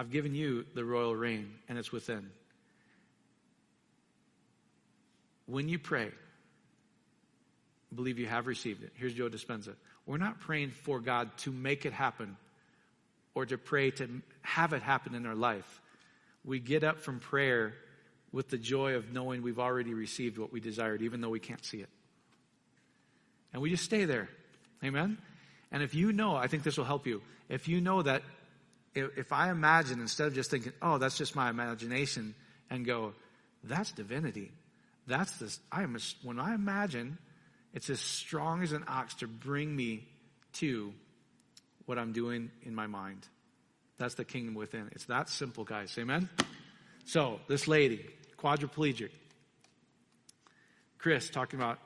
I've 0.01 0.11
given 0.11 0.35
you 0.35 0.65
the 0.75 0.83
royal 0.83 1.15
reign, 1.15 1.53
and 1.69 1.77
it's 1.77 1.93
within. 1.93 2.31
When 5.45 5.69
you 5.69 5.79
pray, 5.79 6.09
believe 7.95 8.19
you 8.19 8.27
have 8.27 8.47
received 8.47 8.83
it. 8.83 8.93
Here's 8.95 9.13
Joe 9.13 9.29
Dispenza. 9.29 9.75
We're 10.07 10.17
not 10.17 10.41
praying 10.41 10.71
for 10.71 11.01
God 11.01 11.37
to 11.41 11.53
make 11.53 11.85
it 11.85 11.93
happen 11.93 12.39
or 13.35 13.45
to 13.45 13.59
pray 13.59 13.91
to 13.91 14.09
have 14.41 14.73
it 14.73 14.81
happen 14.81 15.15
in 15.15 15.27
our 15.27 15.35
life. 15.35 15.83
We 16.47 16.61
get 16.61 16.83
up 16.83 17.01
from 17.01 17.21
prayer 17.21 17.75
with 18.33 18.49
the 18.49 18.57
joy 18.57 18.95
of 18.95 19.13
knowing 19.13 19.43
we've 19.43 19.59
already 19.59 19.93
received 19.93 20.39
what 20.39 20.51
we 20.51 20.61
desired, 20.61 21.03
even 21.03 21.21
though 21.21 21.29
we 21.29 21.41
can't 21.41 21.63
see 21.63 21.81
it. 21.81 21.91
And 23.53 23.61
we 23.61 23.69
just 23.69 23.85
stay 23.85 24.07
there. 24.07 24.31
Amen? 24.83 25.19
And 25.71 25.83
if 25.83 25.95
you 25.95 26.11
know, 26.15 26.37
I 26.37 26.47
think 26.47 26.63
this 26.63 26.79
will 26.79 26.87
help 26.87 27.07
you. 27.07 27.21
If 27.51 27.69
you 27.69 27.83
know 27.83 28.01
that 28.01 28.23
if, 28.95 29.33
I 29.33 29.51
imagine 29.51 30.01
instead 30.01 30.27
of 30.27 30.35
just 30.35 30.51
thinking, 30.51 30.73
oh, 30.83 30.99
that's 30.99 31.17
just 31.17 31.37
my 31.37 31.51
imagination, 31.51 32.35
and 32.71 32.85
go, 32.85 33.15
that's 33.63 33.93
divinity. 33.93 34.53
That's 35.07 35.33
this. 35.39 35.61
I 35.71 35.83
am. 35.83 35.97
When 36.23 36.39
I 36.39 36.55
imagine, 36.55 37.19
it's 37.75 37.91
as 37.91 38.01
strong 38.01 38.63
as 38.63 38.73
an 38.73 38.85
ox 38.89 39.15
to 39.17 39.27
bring 39.27 39.75
me 39.75 40.09
to 40.55 40.93
what 41.87 41.99
I'm 41.99 42.13
doing 42.13 42.51
in 42.63 42.75
my 42.75 42.87
mind. 42.87 43.27
That's 43.99 44.15
the 44.15 44.25
kingdom 44.25 44.55
within. 44.55 44.89
It's 44.93 45.07
that 45.07 45.29
simple, 45.29 45.65
guys. 45.65 45.95
Amen? 45.99 46.29
So, 47.05 47.41
this 47.49 47.69
lady, 47.69 48.07
quadriplegic. 48.39 49.11
Chris 50.99 51.29
talking 51.31 51.59
about, 51.59 51.79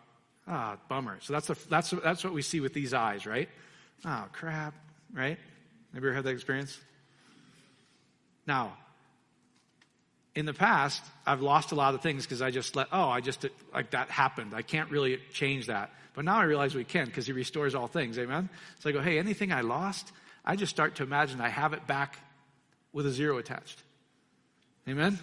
ah, 0.46 0.76
bummer. 0.88 1.18
So 1.20 1.32
that's, 1.32 1.46
the, 1.48 1.56
that's, 1.68 1.90
that's 1.90 2.24
what 2.24 2.32
we 2.32 2.42
see 2.42 2.60
with 2.60 2.74
these 2.74 2.92
eyes, 2.94 3.26
right? 3.26 3.48
Oh, 4.04 4.26
crap, 4.32 4.74
right? 5.12 5.38
Have 5.94 6.02
you 6.02 6.08
ever 6.08 6.14
had 6.14 6.24
that 6.24 6.30
experience? 6.30 6.78
Now, 8.46 8.76
in 10.34 10.46
the 10.46 10.52
past, 10.52 11.02
I've 11.26 11.42
lost 11.42 11.72
a 11.72 11.74
lot 11.74 11.94
of 11.94 12.02
things 12.02 12.24
because 12.24 12.42
I 12.42 12.50
just 12.50 12.74
let, 12.74 12.88
oh, 12.92 13.08
I 13.08 13.20
just, 13.20 13.46
like 13.72 13.90
that 13.90 14.10
happened. 14.10 14.52
I 14.54 14.62
can't 14.62 14.90
really 14.90 15.18
change 15.32 15.66
that. 15.66 15.90
But 16.14 16.24
now 16.24 16.38
I 16.38 16.44
realize 16.44 16.74
we 16.74 16.84
can 16.84 17.06
because 17.06 17.26
he 17.26 17.32
restores 17.32 17.74
all 17.74 17.86
things. 17.86 18.18
Amen? 18.18 18.48
So 18.80 18.88
I 18.88 18.92
go, 18.92 19.00
hey, 19.00 19.18
anything 19.18 19.52
I 19.52 19.62
lost, 19.62 20.12
I 20.44 20.56
just 20.56 20.70
start 20.70 20.96
to 20.96 21.02
imagine 21.02 21.40
I 21.40 21.48
have 21.48 21.72
it 21.72 21.86
back 21.86 22.18
with 22.92 23.06
a 23.06 23.10
zero 23.10 23.38
attached. 23.38 23.82
Amen? 24.88 25.18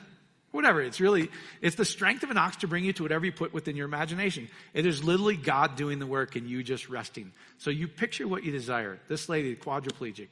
Whatever. 0.51 0.81
It's 0.81 0.99
really, 0.99 1.29
it's 1.61 1.77
the 1.77 1.85
strength 1.85 2.23
of 2.23 2.29
an 2.29 2.37
ox 2.37 2.57
to 2.57 2.67
bring 2.67 2.83
you 2.83 2.91
to 2.93 3.03
whatever 3.03 3.25
you 3.25 3.31
put 3.31 3.53
within 3.53 3.77
your 3.77 3.85
imagination. 3.85 4.49
It 4.73 4.85
is 4.85 5.03
literally 5.03 5.37
God 5.37 5.77
doing 5.77 5.99
the 5.99 6.07
work 6.07 6.35
and 6.35 6.49
you 6.49 6.61
just 6.63 6.89
resting. 6.89 7.31
So 7.57 7.69
you 7.69 7.87
picture 7.87 8.27
what 8.27 8.43
you 8.43 8.51
desire. 8.51 8.99
This 9.07 9.29
lady, 9.29 9.55
quadriplegic. 9.55 10.27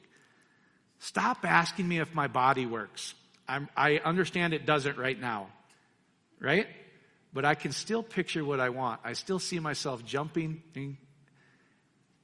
Stop 1.00 1.44
asking 1.44 1.88
me 1.88 1.98
if 1.98 2.14
my 2.14 2.28
body 2.28 2.66
works. 2.66 3.14
I'm, 3.48 3.68
i 3.76 3.96
understand 3.98 4.54
it 4.54 4.66
doesn't 4.66 4.96
right 4.96 5.18
now. 5.18 5.48
Right? 6.38 6.68
But 7.32 7.44
I 7.44 7.54
can 7.54 7.72
still 7.72 8.02
picture 8.02 8.44
what 8.44 8.60
I 8.60 8.68
want. 8.68 9.00
I 9.02 9.14
still 9.14 9.38
see 9.38 9.58
myself 9.58 10.04
jumping. 10.04 10.62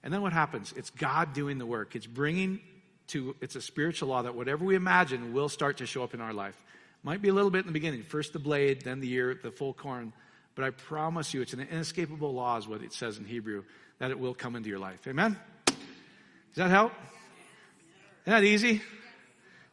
And 0.02 0.12
then 0.12 0.20
what 0.22 0.32
happens? 0.32 0.72
It's 0.76 0.90
God 0.90 1.32
doing 1.32 1.58
the 1.58 1.66
work. 1.66 1.96
It's 1.96 2.06
bringing 2.06 2.60
to, 3.08 3.34
it's 3.40 3.56
a 3.56 3.62
spiritual 3.62 4.10
law 4.10 4.22
that 4.22 4.34
whatever 4.34 4.64
we 4.64 4.74
imagine 4.74 5.32
will 5.32 5.48
start 5.48 5.78
to 5.78 5.86
show 5.86 6.02
up 6.02 6.12
in 6.12 6.20
our 6.20 6.32
life. 6.32 6.60
Might 7.02 7.22
be 7.22 7.28
a 7.28 7.34
little 7.34 7.50
bit 7.50 7.60
in 7.60 7.66
the 7.66 7.72
beginning. 7.72 8.02
First 8.02 8.32
the 8.32 8.38
blade, 8.38 8.82
then 8.82 9.00
the 9.00 9.10
ear, 9.12 9.38
the 9.40 9.50
full 9.50 9.72
corn. 9.72 10.12
But 10.54 10.64
I 10.64 10.70
promise 10.70 11.32
you, 11.32 11.40
it's 11.40 11.52
an 11.52 11.60
inescapable 11.60 12.34
law, 12.34 12.58
is 12.58 12.66
what 12.66 12.82
it 12.82 12.92
says 12.92 13.16
in 13.18 13.24
Hebrew, 13.24 13.62
that 14.00 14.10
it 14.10 14.18
will 14.18 14.34
come 14.34 14.56
into 14.56 14.68
your 14.68 14.78
life. 14.78 15.06
Amen? 15.06 15.38
Does 15.66 15.76
that 16.56 16.70
help? 16.70 16.92
Isn't 18.26 18.40
that 18.40 18.44
easy? 18.44 18.82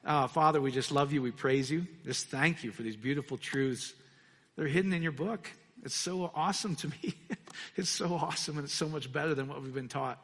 Oh, 0.05 0.27
Father, 0.27 0.61
we 0.61 0.71
just 0.71 0.91
love 0.91 1.11
you. 1.11 1.23
We 1.23 1.31
praise 1.31 1.71
you. 1.71 1.87
Just 2.05 2.27
thank 2.27 2.63
you 2.63 2.71
for 2.71 2.83
these 2.83 2.95
beautiful 2.95 3.37
truths. 3.37 3.93
They're 4.55 4.67
hidden 4.67 4.93
in 4.93 5.01
your 5.01 5.11
book. 5.11 5.49
It's 5.83 5.95
so 5.95 6.29
awesome 6.35 6.75
to 6.77 6.87
me. 6.89 7.15
it's 7.75 7.89
so 7.89 8.13
awesome 8.13 8.57
and 8.57 8.65
it's 8.65 8.73
so 8.73 8.87
much 8.87 9.11
better 9.11 9.33
than 9.33 9.47
what 9.47 9.63
we've 9.63 9.73
been 9.73 9.87
taught. 9.87 10.19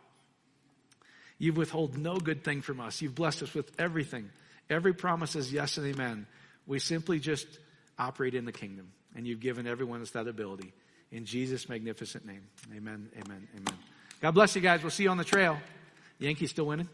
You've 1.40 1.58
withheld 1.58 1.98
no 1.98 2.18
good 2.18 2.44
thing 2.44 2.62
from 2.62 2.80
us. 2.80 3.02
You've 3.02 3.16
blessed 3.16 3.42
us 3.42 3.54
with 3.56 3.72
everything. 3.80 4.30
Every 4.70 4.94
promise 4.94 5.36
is 5.36 5.52
yes 5.52 5.78
and 5.78 5.88
amen. 5.88 6.28
We 6.68 6.78
simply 6.78 7.20
just 7.20 7.48
operate 7.98 8.36
in 8.36 8.46
the 8.46 8.52
kingdom, 8.52 8.92
and 9.16 9.26
you've 9.26 9.40
given 9.40 9.66
everyone 9.66 10.02
us 10.02 10.12
that 10.12 10.28
ability. 10.28 10.72
In 11.12 11.26
Jesus' 11.26 11.68
magnificent 11.68 12.26
name. 12.26 12.44
Amen, 12.76 13.10
amen, 13.16 13.48
amen. 13.56 13.80
God 14.22 14.32
bless 14.32 14.56
you 14.56 14.62
guys. 14.62 14.84
We'll 14.84 14.92
see 14.92 15.04
you 15.04 15.10
on 15.10 15.18
the 15.18 15.24
trail. 15.24 15.58
Yankees 16.20 16.52
still 16.52 16.66
winning? 16.66 16.90